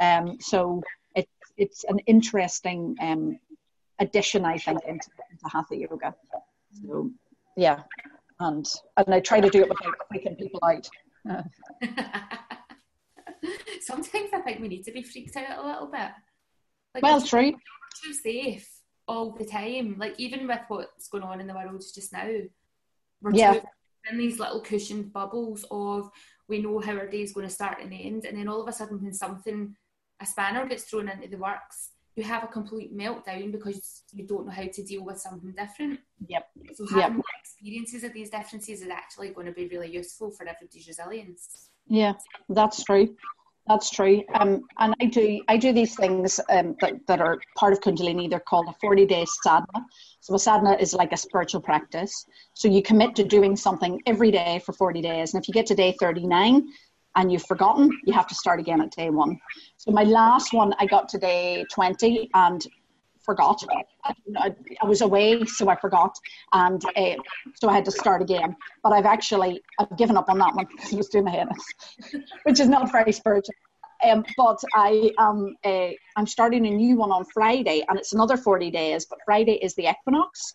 Um, 0.00 0.38
so 0.40 0.82
it, 1.14 1.28
it's 1.56 1.84
an 1.84 1.98
interesting 2.00 2.96
um, 3.00 3.38
addition 3.98 4.44
i 4.44 4.56
think 4.56 4.82
into, 4.84 5.08
into 5.30 5.48
hatha 5.52 5.76
yoga. 5.76 6.14
So 6.82 7.10
yeah. 7.56 7.80
And 8.40 8.66
and 8.96 9.14
i 9.14 9.20
try 9.20 9.40
to 9.40 9.50
do 9.50 9.62
it 9.62 9.68
without 9.68 9.94
freaking 10.12 10.38
people 10.38 10.60
out. 10.64 10.88
Sometimes 13.80 14.30
i 14.32 14.40
think 14.40 14.60
we 14.60 14.68
need 14.68 14.84
to 14.84 14.92
be 14.92 15.02
freaked 15.02 15.36
out 15.36 15.58
a 15.58 15.66
little 15.66 15.88
bit. 15.88 16.10
Like 16.94 17.02
well 17.02 17.20
true. 17.20 17.52
too 18.02 18.14
safe 18.14 18.68
all 19.08 19.32
the 19.32 19.44
time. 19.44 19.96
Like 19.98 20.14
even 20.18 20.46
with 20.46 20.60
what's 20.68 21.08
going 21.08 21.24
on 21.24 21.40
in 21.40 21.46
the 21.46 21.54
world 21.54 21.82
just 21.94 22.12
now, 22.12 22.30
we're 23.20 23.34
yeah. 23.34 23.60
in 24.10 24.18
these 24.18 24.38
little 24.38 24.60
cushioned 24.60 25.12
bubbles 25.12 25.64
of 25.70 26.10
we 26.48 26.60
know 26.60 26.80
how 26.80 26.92
our 26.92 27.06
day 27.06 27.22
is 27.22 27.32
going 27.32 27.46
to 27.46 27.52
start 27.52 27.78
and 27.80 27.92
end, 27.92 28.24
and 28.24 28.36
then 28.36 28.48
all 28.48 28.60
of 28.60 28.68
a 28.68 28.72
sudden 28.72 29.02
when 29.02 29.12
something 29.12 29.74
a 30.20 30.26
spanner 30.26 30.66
gets 30.66 30.84
thrown 30.84 31.08
into 31.08 31.28
the 31.28 31.36
works, 31.36 31.90
you 32.16 32.22
have 32.22 32.44
a 32.44 32.48
complete 32.48 32.96
meltdown 32.96 33.50
because 33.50 34.02
you 34.12 34.26
don't 34.26 34.46
know 34.46 34.52
how 34.52 34.66
to 34.66 34.82
deal 34.84 35.04
with 35.04 35.18
something 35.18 35.52
different. 35.56 36.00
Yep. 36.28 36.46
So 36.74 36.86
having 36.86 37.16
yep. 37.16 37.24
experiences 37.40 38.04
of 38.04 38.12
these 38.12 38.30
differences 38.30 38.82
is 38.82 38.88
actually 38.88 39.30
going 39.30 39.46
to 39.46 39.52
be 39.52 39.66
really 39.68 39.90
useful 39.90 40.30
for 40.30 40.46
everybody's 40.46 40.86
resilience. 40.86 41.70
Yeah, 41.86 42.14
that's 42.48 42.84
true. 42.84 43.16
That's 43.68 43.90
true. 43.90 44.24
Um, 44.34 44.62
and 44.78 44.94
I 45.00 45.06
do 45.06 45.40
I 45.48 45.56
do 45.56 45.72
these 45.72 45.94
things 45.94 46.40
um, 46.50 46.74
that, 46.80 46.94
that 47.06 47.20
are 47.20 47.38
part 47.56 47.72
of 47.72 47.80
Kundalini. 47.80 48.28
They're 48.28 48.40
called 48.40 48.66
a 48.68 48.74
40 48.80 49.06
day 49.06 49.24
sadhana. 49.42 49.86
So 50.20 50.34
a 50.34 50.38
sadhana 50.38 50.76
is 50.80 50.94
like 50.94 51.12
a 51.12 51.16
spiritual 51.16 51.60
practice. 51.60 52.26
So 52.54 52.66
you 52.66 52.82
commit 52.82 53.14
to 53.16 53.24
doing 53.24 53.54
something 53.54 54.00
every 54.06 54.32
day 54.32 54.60
for 54.66 54.72
40 54.72 55.00
days. 55.00 55.32
And 55.32 55.42
if 55.42 55.48
you 55.48 55.54
get 55.54 55.66
to 55.66 55.74
day 55.76 55.94
39 56.00 56.66
and 57.14 57.30
you've 57.30 57.46
forgotten, 57.46 57.90
you 58.04 58.12
have 58.12 58.26
to 58.28 58.34
start 58.34 58.58
again 58.58 58.80
at 58.80 58.90
day 58.90 59.10
one. 59.10 59.38
So 59.76 59.92
my 59.92 60.04
last 60.04 60.52
one, 60.52 60.74
I 60.80 60.86
got 60.86 61.08
to 61.10 61.18
day 61.18 61.64
20 61.72 62.30
and 62.34 62.66
forgot. 63.24 63.62
I, 64.04 64.54
I, 64.82 64.86
was 64.86 65.00
away, 65.00 65.44
so 65.44 65.68
I 65.68 65.76
forgot, 65.76 66.16
and 66.52 66.82
uh, 66.96 67.16
so 67.54 67.68
I 67.68 67.74
had 67.74 67.84
to 67.86 67.90
start 67.90 68.22
again. 68.22 68.56
But 68.82 68.92
I've 68.92 69.06
actually 69.06 69.62
I've 69.78 69.96
given 69.96 70.16
up 70.16 70.28
on 70.28 70.38
that 70.38 70.54
one 70.54 70.66
because 70.76 70.92
it 70.92 70.96
was 70.96 71.08
doing 71.08 71.24
my 71.24 71.30
head, 71.30 71.48
which 72.44 72.60
is 72.60 72.68
not 72.68 72.90
very 72.90 73.12
spiritual. 73.12 73.54
Um, 74.04 74.24
but 74.36 74.60
I 74.74 75.12
um 75.18 75.54
uh, 75.64 75.90
I'm 76.16 76.26
starting 76.26 76.66
a 76.66 76.70
new 76.70 76.96
one 76.96 77.10
on 77.10 77.24
Friday, 77.32 77.84
and 77.88 77.98
it's 77.98 78.12
another 78.12 78.36
40 78.36 78.70
days. 78.70 79.06
But 79.06 79.20
Friday 79.24 79.54
is 79.62 79.74
the 79.74 79.88
equinox, 79.88 80.54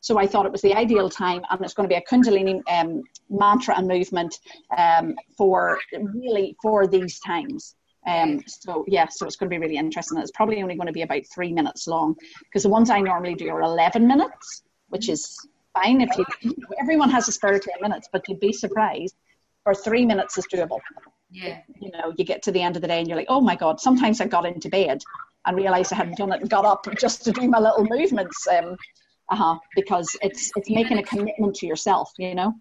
so 0.00 0.18
I 0.18 0.26
thought 0.26 0.46
it 0.46 0.52
was 0.52 0.62
the 0.62 0.74
ideal 0.74 1.08
time, 1.08 1.42
and 1.48 1.60
it's 1.62 1.74
going 1.74 1.88
to 1.88 1.92
be 1.92 1.98
a 1.98 2.02
Kundalini 2.02 2.60
um, 2.68 3.02
mantra 3.30 3.78
and 3.78 3.86
movement 3.86 4.38
um, 4.76 5.14
for 5.38 5.78
really 5.92 6.56
for 6.60 6.86
these 6.86 7.20
times. 7.20 7.76
Um, 8.06 8.40
so 8.46 8.84
yeah, 8.88 9.06
so 9.08 9.26
it's 9.26 9.36
going 9.36 9.48
to 9.48 9.54
be 9.54 9.60
really 9.60 9.76
interesting. 9.76 10.18
It's 10.18 10.32
probably 10.32 10.62
only 10.62 10.74
going 10.74 10.88
to 10.88 10.92
be 10.92 11.02
about 11.02 11.22
three 11.32 11.52
minutes 11.52 11.86
long 11.86 12.16
because 12.44 12.64
the 12.64 12.68
ones 12.68 12.90
I 12.90 13.00
normally 13.00 13.34
do 13.34 13.48
are 13.50 13.62
11 13.62 14.06
minutes, 14.06 14.62
which 14.88 15.08
is 15.08 15.36
fine 15.72 16.00
if 16.00 16.10
you, 16.18 16.54
everyone 16.80 17.10
has 17.10 17.28
a 17.28 17.32
spare 17.32 17.58
10 17.58 17.74
minutes, 17.80 18.08
but 18.12 18.22
you'd 18.28 18.40
be 18.40 18.52
surprised 18.52 19.14
for 19.62 19.74
three 19.74 20.04
minutes 20.04 20.36
is 20.36 20.46
doable. 20.52 20.80
Yeah. 21.30 21.60
You 21.80 21.90
know, 21.92 22.12
you 22.16 22.24
get 22.24 22.42
to 22.42 22.52
the 22.52 22.60
end 22.60 22.76
of 22.76 22.82
the 22.82 22.88
day 22.88 22.98
and 22.98 23.08
you're 23.08 23.16
like, 23.16 23.30
oh 23.30 23.40
my 23.40 23.56
God, 23.56 23.80
sometimes 23.80 24.20
I 24.20 24.26
got 24.26 24.46
into 24.46 24.68
bed 24.68 25.00
and 25.46 25.56
realized 25.56 25.92
I 25.92 25.96
hadn't 25.96 26.18
done 26.18 26.32
it 26.32 26.40
and 26.40 26.50
got 26.50 26.64
up 26.64 26.86
just 26.98 27.24
to 27.24 27.32
do 27.32 27.48
my 27.48 27.58
little 27.58 27.84
movements. 27.84 28.46
Um, 28.48 28.76
uh-huh, 29.30 29.58
because 29.74 30.14
it's 30.20 30.50
it's 30.56 30.68
making 30.68 30.98
a 30.98 31.02
commitment 31.02 31.54
to 31.54 31.66
yourself, 31.66 32.10
you 32.18 32.34
know? 32.34 32.52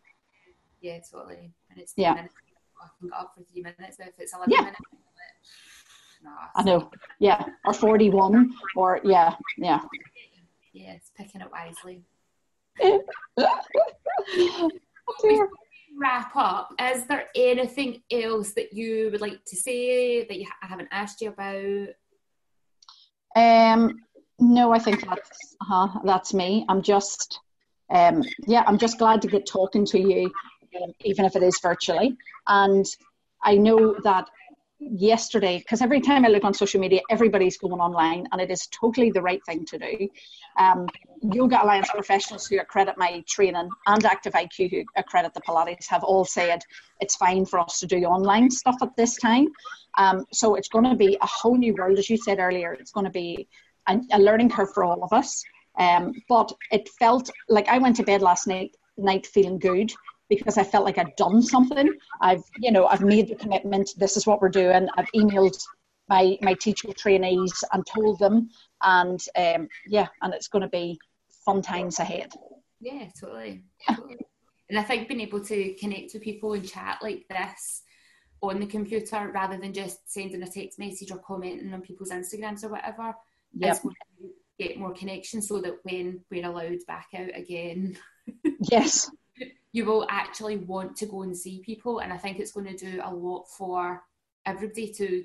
Yeah, 0.79 0.99
totally. 1.11 1.51
And 1.69 1.79
it's 1.79 1.93
yeah. 1.97 2.13
Minutes. 2.13 2.33
I 2.81 2.87
can 2.99 3.09
get 3.09 3.17
up 3.17 3.33
for 3.35 3.43
three 3.43 3.61
minutes, 3.61 3.97
but 3.97 4.07
if 4.07 4.13
it's 4.19 4.33
11 4.33 4.51
yeah. 4.51 4.61
minutes, 4.61 4.79
I 6.55 6.63
know. 6.63 6.89
Yeah. 7.19 7.43
Or 7.65 7.73
41 7.73 8.53
or 8.75 8.99
yeah, 9.03 9.35
yeah. 9.57 9.81
Yeah, 10.73 10.93
it's 10.93 11.11
picking 11.17 11.41
it 11.41 11.51
wisely. 11.51 12.03
wrap 16.01 16.35
up, 16.35 16.73
is 16.79 17.05
there 17.05 17.27
anything 17.35 18.01
else 18.11 18.53
that 18.53 18.73
you 18.73 19.09
would 19.11 19.21
like 19.21 19.43
to 19.45 19.55
say 19.55 20.25
that 20.25 20.37
you 20.37 20.47
I 20.61 20.67
haven't 20.67 20.89
asked 20.91 21.21
you 21.21 21.29
about? 21.29 21.89
Um, 23.35 23.99
no, 24.39 24.71
I 24.71 24.79
think 24.79 25.05
that's 25.05 25.55
uh-huh, 25.61 25.99
that's 26.03 26.33
me. 26.33 26.65
I'm 26.67 26.81
just, 26.81 27.39
um, 27.89 28.23
yeah, 28.47 28.63
I'm 28.65 28.77
just 28.77 28.97
glad 28.97 29.21
to 29.21 29.27
get 29.27 29.45
talking 29.45 29.85
to 29.87 29.99
you, 29.99 30.31
um, 30.81 30.91
even 31.01 31.25
if 31.25 31.35
it 31.35 31.43
is 31.43 31.59
virtually. 31.61 32.17
And 32.47 32.85
I 33.43 33.55
know 33.55 33.95
that 34.03 34.27
yesterday 34.81 35.59
because 35.59 35.81
every 35.81 36.01
time 36.01 36.25
I 36.25 36.29
look 36.29 36.43
on 36.43 36.53
social 36.53 36.79
media, 36.79 37.01
everybody's 37.09 37.57
going 37.57 37.79
online, 37.79 38.27
and 38.31 38.41
it 38.41 38.49
is 38.49 38.67
totally 38.67 39.11
the 39.11 39.21
right 39.21 39.43
thing 39.45 39.65
to 39.65 39.77
do. 39.77 40.09
Um, 40.57 40.87
Yoga 41.21 41.63
Alliance 41.63 41.89
professionals 41.91 42.47
who 42.47 42.59
accredit 42.59 42.95
my 42.97 43.23
training 43.27 43.69
and 43.87 44.05
Active 44.05 44.33
IQ 44.33 44.71
who 44.71 44.83
accredit 44.95 45.33
the 45.33 45.41
Pilates 45.41 45.87
have 45.87 46.03
all 46.03 46.25
said 46.25 46.63
it's 46.99 47.15
fine 47.15 47.45
for 47.45 47.59
us 47.59 47.79
to 47.79 47.87
do 47.87 48.03
online 48.03 48.49
stuff 48.49 48.77
at 48.81 48.95
this 48.97 49.15
time. 49.17 49.47
Um, 49.97 50.25
so 50.33 50.55
it's 50.55 50.69
going 50.69 50.85
to 50.85 50.95
be 50.95 51.17
a 51.21 51.27
whole 51.27 51.57
new 51.57 51.75
world, 51.75 51.99
as 51.99 52.09
you 52.09 52.17
said 52.17 52.39
earlier. 52.39 52.73
It's 52.73 52.91
going 52.91 53.05
to 53.05 53.11
be 53.11 53.47
a, 53.87 53.99
a 54.13 54.19
learning 54.19 54.49
curve 54.49 54.73
for 54.73 54.83
all 54.83 55.03
of 55.03 55.13
us. 55.13 55.43
Um, 55.79 56.13
but 56.27 56.51
it 56.71 56.89
felt 56.99 57.29
like 57.47 57.67
I 57.67 57.77
went 57.77 57.95
to 57.97 58.03
bed 58.03 58.21
last 58.21 58.47
night 58.47 58.75
night 58.97 59.25
feeling 59.25 59.57
good 59.57 59.91
because 60.31 60.57
I 60.57 60.63
felt 60.63 60.85
like 60.85 60.97
I'd 60.97 61.13
done 61.17 61.41
something. 61.41 61.89
I've, 62.21 62.43
you 62.59 62.71
know, 62.71 62.87
I've 62.87 63.01
made 63.01 63.27
the 63.27 63.35
commitment. 63.35 63.91
This 63.97 64.15
is 64.15 64.25
what 64.25 64.41
we're 64.41 64.47
doing. 64.47 64.87
I've 64.97 65.11
emailed 65.13 65.57
my 66.07 66.37
my 66.41 66.53
teacher 66.53 66.87
trainees 66.93 67.53
and 67.73 67.85
told 67.85 68.17
them, 68.19 68.49
and 68.81 69.19
um, 69.35 69.67
yeah, 69.87 70.07
and 70.21 70.33
it's 70.33 70.47
going 70.47 70.61
to 70.61 70.69
be 70.69 70.97
fun 71.43 71.61
times 71.61 71.99
ahead. 71.99 72.31
Yeah, 72.79 73.09
totally. 73.19 73.65
totally. 73.85 74.17
and 74.69 74.79
I 74.79 74.83
think 74.83 75.09
being 75.09 75.19
able 75.19 75.43
to 75.43 75.73
connect 75.73 76.13
with 76.13 76.23
people 76.23 76.53
and 76.53 76.65
chat 76.65 76.99
like 77.01 77.25
this 77.29 77.81
on 78.41 78.61
the 78.61 78.67
computer 78.67 79.29
rather 79.33 79.57
than 79.57 79.73
just 79.73 80.09
sending 80.09 80.41
a 80.43 80.49
text 80.49 80.79
message 80.79 81.11
or 81.11 81.17
commenting 81.17 81.73
on 81.73 81.81
people's 81.81 82.11
Instagrams 82.11 82.63
or 82.63 82.69
whatever 82.69 83.13
yep. 83.53 83.73
is 83.73 83.79
going 83.79 83.95
to 84.21 84.29
get 84.65 84.79
more 84.79 84.93
connection 84.93 85.41
so 85.41 85.59
that 85.59 85.75
when 85.83 86.21
we're 86.31 86.45
allowed 86.45 86.79
back 86.87 87.07
out 87.15 87.37
again. 87.37 87.97
yes 88.61 89.11
you 89.73 89.85
will 89.85 90.05
actually 90.09 90.57
want 90.57 90.95
to 90.97 91.05
go 91.05 91.23
and 91.23 91.35
see 91.35 91.61
people. 91.65 91.99
And 91.99 92.11
I 92.11 92.17
think 92.17 92.39
it's 92.39 92.51
going 92.51 92.75
to 92.75 92.77
do 92.77 93.01
a 93.03 93.13
lot 93.13 93.45
for 93.57 94.03
everybody 94.45 94.91
to 94.93 95.23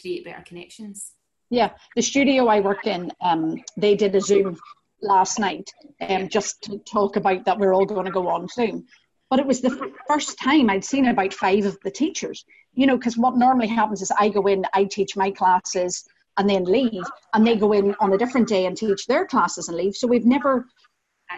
create 0.00 0.24
better 0.24 0.42
connections. 0.46 1.12
Yeah, 1.50 1.70
the 1.96 2.02
studio 2.02 2.46
I 2.46 2.60
work 2.60 2.86
in, 2.86 3.10
um, 3.20 3.62
they 3.76 3.94
did 3.94 4.14
a 4.14 4.20
Zoom 4.20 4.58
last 5.00 5.38
night, 5.38 5.70
um, 6.00 6.28
just 6.28 6.62
to 6.64 6.78
talk 6.78 7.16
about 7.16 7.44
that 7.44 7.58
we're 7.58 7.74
all 7.74 7.86
going 7.86 8.04
to 8.04 8.10
go 8.10 8.28
on 8.28 8.48
Zoom. 8.48 8.86
But 9.30 9.40
it 9.40 9.46
was 9.46 9.60
the 9.60 9.92
first 10.08 10.38
time 10.38 10.70
I'd 10.70 10.84
seen 10.84 11.06
about 11.06 11.34
five 11.34 11.64
of 11.66 11.78
the 11.84 11.90
teachers. 11.90 12.44
You 12.74 12.86
know, 12.86 12.96
because 12.96 13.16
what 13.16 13.36
normally 13.36 13.66
happens 13.66 14.02
is 14.02 14.10
I 14.18 14.28
go 14.28 14.46
in, 14.46 14.64
I 14.72 14.84
teach 14.84 15.16
my 15.16 15.30
classes, 15.30 16.04
and 16.38 16.48
then 16.48 16.64
leave, 16.64 17.02
and 17.34 17.46
they 17.46 17.56
go 17.56 17.72
in 17.72 17.94
on 18.00 18.12
a 18.12 18.18
different 18.18 18.48
day 18.48 18.66
and 18.66 18.76
teach 18.76 19.06
their 19.06 19.26
classes 19.26 19.68
and 19.68 19.76
leave. 19.76 19.96
So 19.96 20.06
we've 20.06 20.24
never 20.24 20.66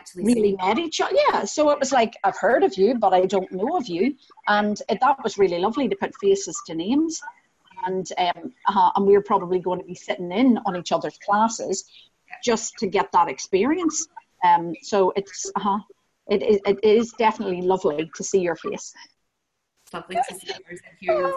actually 0.01 0.25
really 0.25 0.57
met 0.57 0.79
each 0.79 1.01
other. 1.01 1.15
Yeah, 1.29 1.45
so 1.45 1.71
it 1.71 1.79
was 1.79 1.93
like 1.93 2.17
I've 2.25 2.39
heard 2.39 2.63
of 2.63 2.77
you, 2.77 2.95
but 2.95 3.13
I 3.13 3.27
don't 3.27 3.53
know 3.53 3.77
of 3.77 3.87
you, 3.87 4.17
and 4.49 4.81
it, 4.89 4.99
that 5.01 5.23
was 5.23 5.39
really 5.39 5.59
lovely 5.59 5.89
to 5.89 5.97
put 5.97 6.15
faces 6.17 6.61
to 6.67 6.75
names. 6.75 7.21
And 7.87 8.07
um, 8.19 8.53
uh, 8.67 8.91
and 8.97 9.07
we 9.07 9.17
are 9.17 9.23
probably 9.23 9.59
going 9.59 9.81
to 9.81 9.87
be 9.87 9.95
sitting 9.95 10.33
in 10.33 10.59
on 10.67 10.77
each 10.77 10.93
other's 10.93 11.19
classes 11.19 11.85
just 12.45 12.75
to 12.79 12.87
get 12.87 13.11
that 13.13 13.29
experience. 13.29 14.07
Um, 14.45 14.75
so 14.83 15.13
it's 15.17 15.51
uh, 15.57 15.79
it, 16.29 16.43
it, 16.43 16.61
it 16.67 16.79
is 16.85 17.13
definitely 17.13 17.63
lovely 17.63 18.11
to 18.15 18.25
see 18.25 18.41
your 18.41 18.57
face. 18.57 18.95
Lovely 19.93 20.17
to 20.17 20.35
see 20.35 20.55
yours. 21.01 21.35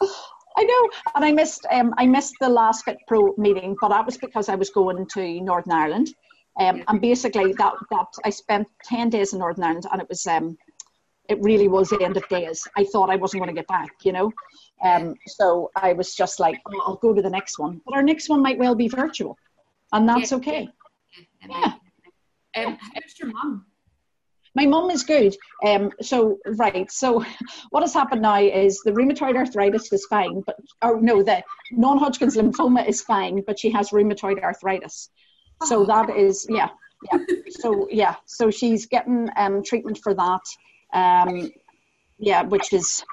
I 0.56 0.62
know, 0.62 0.88
and 1.16 1.24
I 1.24 1.32
missed 1.32 1.66
um, 1.70 1.94
I 1.98 2.06
missed 2.06 2.34
the 2.40 2.48
last 2.48 2.84
Fit 2.84 2.98
Pro 3.08 3.34
meeting, 3.36 3.76
but 3.80 3.88
that 3.88 4.06
was 4.06 4.16
because 4.16 4.48
I 4.48 4.54
was 4.54 4.70
going 4.70 5.06
to 5.14 5.40
Northern 5.40 5.72
Ireland, 5.72 6.14
um, 6.60 6.82
and 6.88 7.00
basically 7.00 7.52
that 7.54 7.74
that 7.90 8.06
I 8.24 8.30
spent 8.30 8.68
ten 8.84 9.10
days 9.10 9.32
in 9.32 9.40
Northern 9.40 9.64
Ireland, 9.64 9.86
and 9.90 10.00
it 10.00 10.08
was 10.08 10.26
um, 10.26 10.56
it 11.28 11.40
really 11.40 11.68
was 11.68 11.90
the 11.90 12.02
end 12.02 12.16
of 12.16 12.28
days. 12.28 12.66
I 12.76 12.84
thought 12.84 13.10
I 13.10 13.16
wasn't 13.16 13.42
going 13.42 13.54
to 13.54 13.58
get 13.58 13.66
back, 13.68 13.90
you 14.02 14.12
know, 14.12 14.30
um, 14.84 15.14
so 15.26 15.70
I 15.74 15.94
was 15.94 16.14
just 16.14 16.38
like, 16.38 16.60
oh, 16.66 16.82
I'll 16.86 16.96
go 16.96 17.14
to 17.14 17.22
the 17.22 17.30
next 17.30 17.58
one, 17.58 17.80
but 17.86 17.94
our 17.94 18.02
next 18.02 18.28
one 18.28 18.42
might 18.42 18.58
well 18.58 18.74
be 18.74 18.88
virtual, 18.88 19.36
and 19.92 20.08
that's 20.08 20.30
yeah, 20.30 20.36
okay. 20.38 20.68
Yeah. 21.48 21.56
yeah. 22.56 22.66
Um, 22.66 22.78
how's 22.80 23.18
your 23.18 23.32
mum? 23.32 23.66
My 24.54 24.66
mum 24.66 24.90
is 24.90 25.02
good. 25.02 25.34
Um, 25.66 25.90
so 26.00 26.38
right. 26.46 26.90
So 26.90 27.24
what 27.70 27.82
has 27.82 27.92
happened 27.92 28.22
now 28.22 28.38
is 28.38 28.80
the 28.84 28.92
rheumatoid 28.92 29.34
arthritis 29.34 29.92
is 29.92 30.06
fine, 30.06 30.42
but 30.46 30.56
or 30.82 31.00
no, 31.00 31.22
the 31.22 31.42
non-Hodgkin's 31.72 32.36
lymphoma 32.36 32.86
is 32.86 33.02
fine, 33.02 33.42
but 33.46 33.58
she 33.58 33.70
has 33.70 33.90
rheumatoid 33.90 34.42
arthritis. 34.42 35.10
So 35.62 35.82
oh. 35.82 35.86
that 35.86 36.10
is 36.16 36.46
yeah, 36.48 36.68
yeah. 37.12 37.18
So 37.50 37.88
yeah, 37.90 38.16
so 38.26 38.50
she's 38.50 38.86
getting 38.86 39.28
um, 39.36 39.62
treatment 39.62 39.98
for 40.02 40.14
that. 40.14 40.40
Um, 40.92 41.50
yeah, 42.18 42.42
which 42.42 42.72
is 42.72 43.04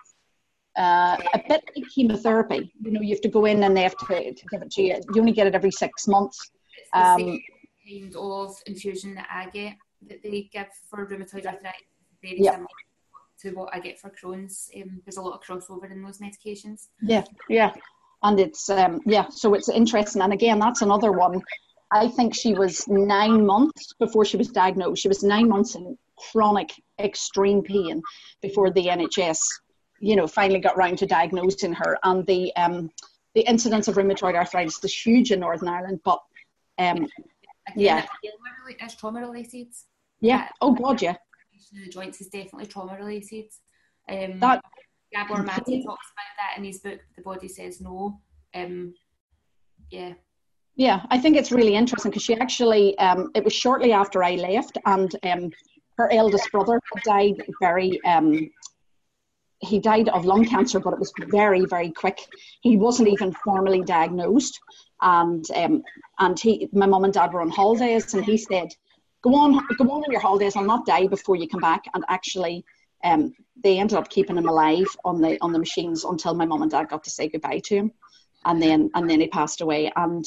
uh, 0.77 1.17
a 1.33 1.41
bit 1.47 1.63
like 1.75 1.85
chemotherapy. 1.93 2.73
You 2.81 2.91
know, 2.91 3.01
you 3.01 3.09
have 3.09 3.21
to 3.21 3.29
go 3.29 3.45
in 3.45 3.63
and 3.63 3.75
they 3.75 3.83
have 3.83 3.97
to, 3.97 4.33
to 4.33 4.45
give 4.51 4.61
it 4.61 4.71
to 4.71 4.81
you. 4.81 4.95
You 5.13 5.21
only 5.21 5.31
get 5.33 5.47
it 5.47 5.55
every 5.55 5.71
six 5.71 6.07
months. 6.07 6.51
Um, 6.93 7.39
same 7.87 8.11
kind 8.11 8.15
of 8.15 8.55
infusion 8.65 9.15
that 9.15 9.27
I 9.31 9.49
get 9.49 9.75
that 10.07 10.23
they 10.23 10.49
give 10.51 10.67
for 10.89 11.05
rheumatoid 11.05 11.45
arthritis 11.45 11.91
very 12.21 12.41
yep. 12.41 12.53
similar 12.53 12.67
to 13.41 13.51
what 13.51 13.75
I 13.75 13.79
get 13.79 13.99
for 13.99 14.09
Crohn's. 14.09 14.69
Um, 14.75 15.01
there's 15.05 15.17
a 15.17 15.21
lot 15.21 15.33
of 15.33 15.41
crossover 15.41 15.91
in 15.91 16.03
those 16.03 16.19
medications. 16.19 16.87
Yeah, 17.01 17.23
yeah, 17.49 17.73
and 18.23 18.39
it's 18.39 18.69
um, 18.69 19.01
yeah, 19.05 19.27
so 19.29 19.53
it's 19.53 19.69
interesting. 19.69 20.21
And 20.21 20.33
again, 20.33 20.59
that's 20.59 20.81
another 20.81 21.11
one. 21.11 21.41
I 21.91 22.07
think 22.07 22.33
she 22.33 22.53
was 22.53 22.87
nine 22.87 23.45
months 23.45 23.93
before 23.99 24.23
she 24.23 24.37
was 24.37 24.47
diagnosed. 24.47 25.01
She 25.01 25.09
was 25.09 25.23
nine 25.23 25.49
months 25.49 25.75
in 25.75 25.97
chronic 26.17 26.71
extreme 26.99 27.61
pain 27.61 28.01
before 28.41 28.71
the 28.71 28.87
NHS, 28.87 29.41
you 29.99 30.15
know, 30.15 30.27
finally 30.27 30.59
got 30.59 30.77
round 30.77 30.97
to 30.99 31.05
diagnosing 31.05 31.73
her. 31.73 31.97
And 32.03 32.25
the 32.27 32.55
um, 32.55 32.89
the 33.35 33.41
incidence 33.41 33.87
of 33.87 33.95
rheumatoid 33.95 34.35
arthritis 34.35 34.83
is 34.83 34.93
huge 34.93 35.31
in 35.31 35.41
Northern 35.41 35.67
Ireland, 35.67 35.99
but 36.03 36.19
um, 36.77 37.07
yeah, 37.75 38.05
it's 38.23 38.95
trauma 38.95 39.21
related. 39.21 39.67
Yeah. 40.19 40.47
Oh 40.61 40.73
God, 40.73 41.01
yeah. 41.01 41.15
The 41.73 41.89
joints 41.89 42.21
is 42.21 42.27
definitely 42.27 42.67
trauma 42.67 42.97
related. 42.97 43.45
Um, 44.09 44.39
that 44.39 44.63
Gabor 45.13 45.43
Mate 45.43 45.55
talks 45.55 46.07
about 46.11 46.35
that 46.37 46.57
in 46.57 46.63
his 46.63 46.79
book. 46.79 46.99
The 47.15 47.21
body 47.21 47.47
says 47.47 47.81
no. 47.81 48.19
Um, 48.53 48.93
yeah. 49.89 50.13
Yeah, 50.75 51.05
I 51.09 51.17
think 51.17 51.35
it's 51.35 51.51
really 51.51 51.75
interesting 51.75 52.11
because 52.11 52.23
she 52.23 52.35
actually, 52.35 52.97
um, 52.97 53.29
it 53.35 53.43
was 53.43 53.53
shortly 53.53 53.91
after 53.91 54.23
I 54.23 54.35
left, 54.35 54.77
and 54.85 55.13
um, 55.23 55.51
her 55.97 56.11
eldest 56.11 56.51
brother 56.51 56.79
died 57.05 57.43
very. 57.61 57.99
Um, 58.05 58.49
he 59.59 59.79
died 59.79 60.09
of 60.09 60.25
lung 60.25 60.43
cancer, 60.45 60.79
but 60.79 60.93
it 60.93 60.99
was 60.99 61.13
very, 61.29 61.65
very 61.65 61.91
quick. 61.91 62.17
He 62.61 62.77
wasn't 62.77 63.09
even 63.09 63.31
formally 63.43 63.83
diagnosed, 63.83 64.59
and 65.01 65.45
um, 65.55 65.83
and 66.19 66.39
he, 66.39 66.67
my 66.71 66.85
mum 66.87 67.03
and 67.03 67.13
dad 67.13 67.33
were 67.33 67.41
on 67.41 67.49
holidays, 67.49 68.13
and 68.13 68.23
he 68.23 68.37
said, 68.37 68.69
"Go 69.21 69.35
on, 69.35 69.53
go 69.77 69.83
on 69.83 70.03
on 70.03 70.11
your 70.11 70.21
holidays. 70.21 70.55
I'll 70.55 70.63
not 70.63 70.85
die 70.85 71.05
before 71.07 71.35
you 71.35 71.47
come 71.47 71.61
back." 71.61 71.83
And 71.93 72.03
actually, 72.07 72.65
um, 73.03 73.33
they 73.61 73.77
ended 73.77 73.97
up 73.97 74.09
keeping 74.09 74.37
him 74.37 74.47
alive 74.47 74.87
on 75.03 75.21
the 75.21 75.37
on 75.41 75.51
the 75.51 75.59
machines 75.59 76.05
until 76.05 76.33
my 76.33 76.45
mum 76.45 76.61
and 76.61 76.71
dad 76.71 76.89
got 76.89 77.03
to 77.03 77.11
say 77.11 77.27
goodbye 77.27 77.61
to 77.65 77.75
him, 77.75 77.91
and 78.45 78.61
then 78.61 78.89
and 78.95 79.09
then 79.09 79.19
he 79.19 79.27
passed 79.27 79.61
away. 79.61 79.91
And 79.95 80.25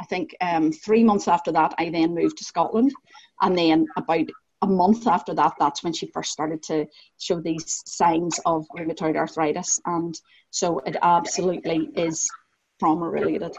I 0.00 0.04
think 0.04 0.34
um, 0.40 0.72
three 0.72 1.04
months 1.04 1.28
after 1.28 1.52
that, 1.52 1.74
I 1.78 1.90
then 1.90 2.14
moved 2.14 2.38
to 2.38 2.44
Scotland, 2.44 2.92
and 3.40 3.56
then 3.56 3.86
about 3.96 4.26
a 4.62 4.66
month 4.66 5.06
after 5.06 5.34
that, 5.34 5.54
that's 5.58 5.82
when 5.82 5.92
she 5.92 6.06
first 6.12 6.32
started 6.32 6.62
to 6.64 6.86
show 7.18 7.40
these 7.40 7.82
signs 7.86 8.38
of 8.46 8.66
rheumatoid 8.76 9.16
arthritis, 9.16 9.80
and 9.86 10.14
so 10.50 10.78
it 10.80 10.96
absolutely 11.02 11.90
is 11.96 12.28
trauma 12.78 13.08
related 13.08 13.56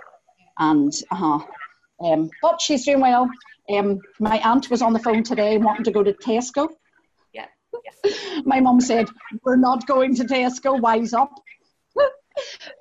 and 0.59 0.93
uh-huh. 1.11 1.39
Um, 2.03 2.29
but 2.41 2.59
she's 2.59 2.85
doing 2.85 2.99
well. 2.99 3.29
Um, 3.69 3.99
my 4.19 4.39
aunt 4.39 4.69
was 4.69 4.81
on 4.81 4.93
the 4.93 4.99
phone 4.99 5.23
today 5.23 5.57
wanting 5.57 5.85
to 5.85 5.91
go 5.91 6.03
to 6.03 6.11
Tesco. 6.13 6.67
Yeah. 7.33 7.45
my 8.45 8.59
mum 8.59 8.81
said, 8.81 9.07
We're 9.43 9.55
not 9.55 9.87
going 9.87 10.15
to 10.15 10.25
Tesco, 10.25 10.81
wise 10.81 11.13
up. 11.13 11.31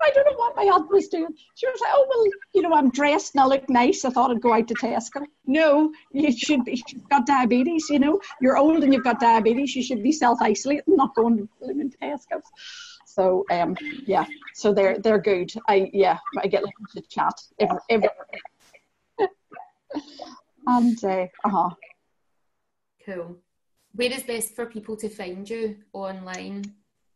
I 0.01 0.11
don't 0.11 0.27
know 0.27 0.37
what 0.37 0.57
my 0.57 0.65
aunt 0.65 0.91
was 0.91 1.09
doing. 1.09 1.35
She 1.55 1.67
was 1.67 1.81
like, 1.81 1.91
Oh, 1.95 2.07
well, 2.09 2.27
you 2.55 2.63
know, 2.63 2.75
I'm 2.75 2.91
dressed 2.91 3.35
and 3.35 3.43
I 3.43 3.47
look 3.47 3.69
nice. 3.69 4.05
I 4.05 4.11
thought 4.11 4.31
I'd 4.31 4.41
go 4.41 4.53
out 4.53 4.69
to 4.69 4.75
Tesco. 4.75 5.25
No, 5.47 5.93
you 6.13 6.33
should 6.33 6.65
be. 6.65 6.83
You've 6.89 7.09
got 7.09 7.27
diabetes, 7.27 7.87
you 7.91 7.99
know. 7.99 8.21
You're 8.41 8.59
old 8.59 8.83
and 8.83 8.93
you've 8.93 9.05
got 9.05 9.21
diabetes. 9.21 9.75
You 9.75 9.83
should 9.83 10.03
be 10.03 10.13
self 10.13 10.41
isolating, 10.41 10.97
not 10.97 11.15
going 11.15 11.49
to 11.61 11.97
Tesco. 12.03 12.41
So 13.05 13.45
um, 13.51 13.77
yeah, 14.07 14.25
so 14.55 14.73
they're 14.73 14.99
they're 14.99 15.21
good. 15.21 15.53
I 15.69 15.91
yeah, 15.93 16.19
I 16.39 16.47
get 16.47 16.65
like 16.65 16.75
to 16.95 17.03
chat 17.03 17.35
every, 17.59 17.79
every 17.91 18.09
and 20.67 21.05
uh 21.05 21.27
huh. 21.45 21.71
Cool. 23.05 23.37
Where 23.95 24.13
is 24.13 24.23
best 24.23 24.55
for 24.55 24.65
people 24.65 24.97
to 24.97 25.09
find 25.09 25.49
you 25.49 25.77
online? 25.93 26.65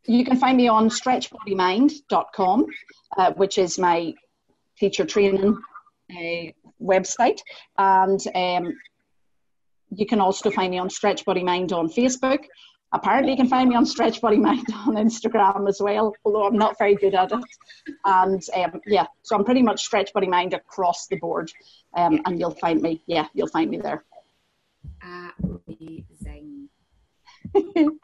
You 0.05 0.23
can 0.23 0.37
find 0.37 0.57
me 0.57 0.67
on 0.67 0.89
stretchbodymind.com, 0.89 2.65
uh, 3.17 3.33
which 3.33 3.57
is 3.57 3.77
my 3.77 4.13
teacher 4.77 5.05
training 5.05 5.57
uh, 6.11 6.51
website, 6.81 7.39
and 7.77 8.19
um, 8.35 8.73
you 9.89 10.05
can 10.05 10.21
also 10.21 10.49
find 10.51 10.71
me 10.71 10.79
on 10.79 10.89
Stretch 10.89 11.25
Body 11.25 11.43
Mind 11.43 11.73
on 11.73 11.89
Facebook 11.89 12.45
apparently 12.93 13.31
you 13.31 13.37
can 13.37 13.47
find 13.47 13.69
me 13.69 13.75
on 13.75 13.85
Stretch 13.85 14.21
Body 14.21 14.37
Mind 14.37 14.65
on 14.73 14.95
Instagram 14.95 15.67
as 15.67 15.79
well, 15.81 16.13
although 16.23 16.47
I'm 16.47 16.57
not 16.57 16.77
very 16.77 16.95
good 16.95 17.15
at 17.15 17.31
it. 17.31 17.43
And 18.05 18.41
um, 18.55 18.81
yeah, 18.85 19.05
so 19.23 19.35
I'm 19.35 19.43
pretty 19.43 19.61
much 19.61 19.83
Stretch 19.83 20.13
Body 20.13 20.27
Mind 20.27 20.53
across 20.53 21.07
the 21.07 21.17
board, 21.17 21.51
um, 21.95 22.21
and 22.25 22.39
you'll 22.39 22.51
find 22.51 22.81
me. 22.81 23.01
Yeah, 23.05 23.27
you'll 23.33 23.47
find 23.47 23.69
me 23.69 23.77
there. 23.77 24.03
Amazing. 25.67 26.69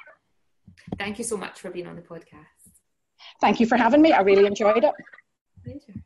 Thank 0.97 1.17
you 1.17 1.23
so 1.23 1.38
much 1.38 1.59
for 1.59 1.69
being 1.69 1.88
on 1.88 1.95
the 1.95 2.01
podcast. 2.01 2.45
Thank 3.41 3.59
you 3.59 3.65
for 3.65 3.77
having 3.77 4.01
me. 4.01 4.11
I 4.11 4.21
really 4.21 4.45
enjoyed 4.45 4.84
it. 4.84 4.93
Pleasure. 5.63 6.03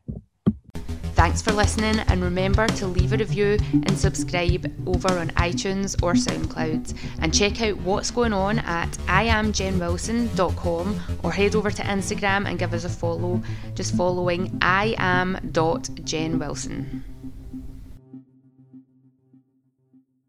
Thanks 1.18 1.42
for 1.42 1.50
listening, 1.50 1.98
and 1.98 2.22
remember 2.22 2.68
to 2.68 2.86
leave 2.86 3.12
a 3.12 3.16
review 3.16 3.58
and 3.72 3.98
subscribe 3.98 4.72
over 4.86 5.18
on 5.18 5.30
iTunes 5.30 6.00
or 6.00 6.12
SoundCloud. 6.12 6.94
And 7.20 7.34
check 7.34 7.60
out 7.60 7.76
what's 7.78 8.12
going 8.12 8.32
on 8.32 8.60
at 8.60 8.90
iamjenwilson.com 9.08 11.00
or 11.24 11.32
head 11.32 11.56
over 11.56 11.72
to 11.72 11.82
Instagram 11.82 12.46
and 12.48 12.56
give 12.56 12.72
us 12.72 12.84
a 12.84 12.88
follow. 12.88 13.42
Just 13.74 13.96
following 13.96 14.56
I 14.62 14.94
am 14.98 15.36
Wilson. 16.38 17.04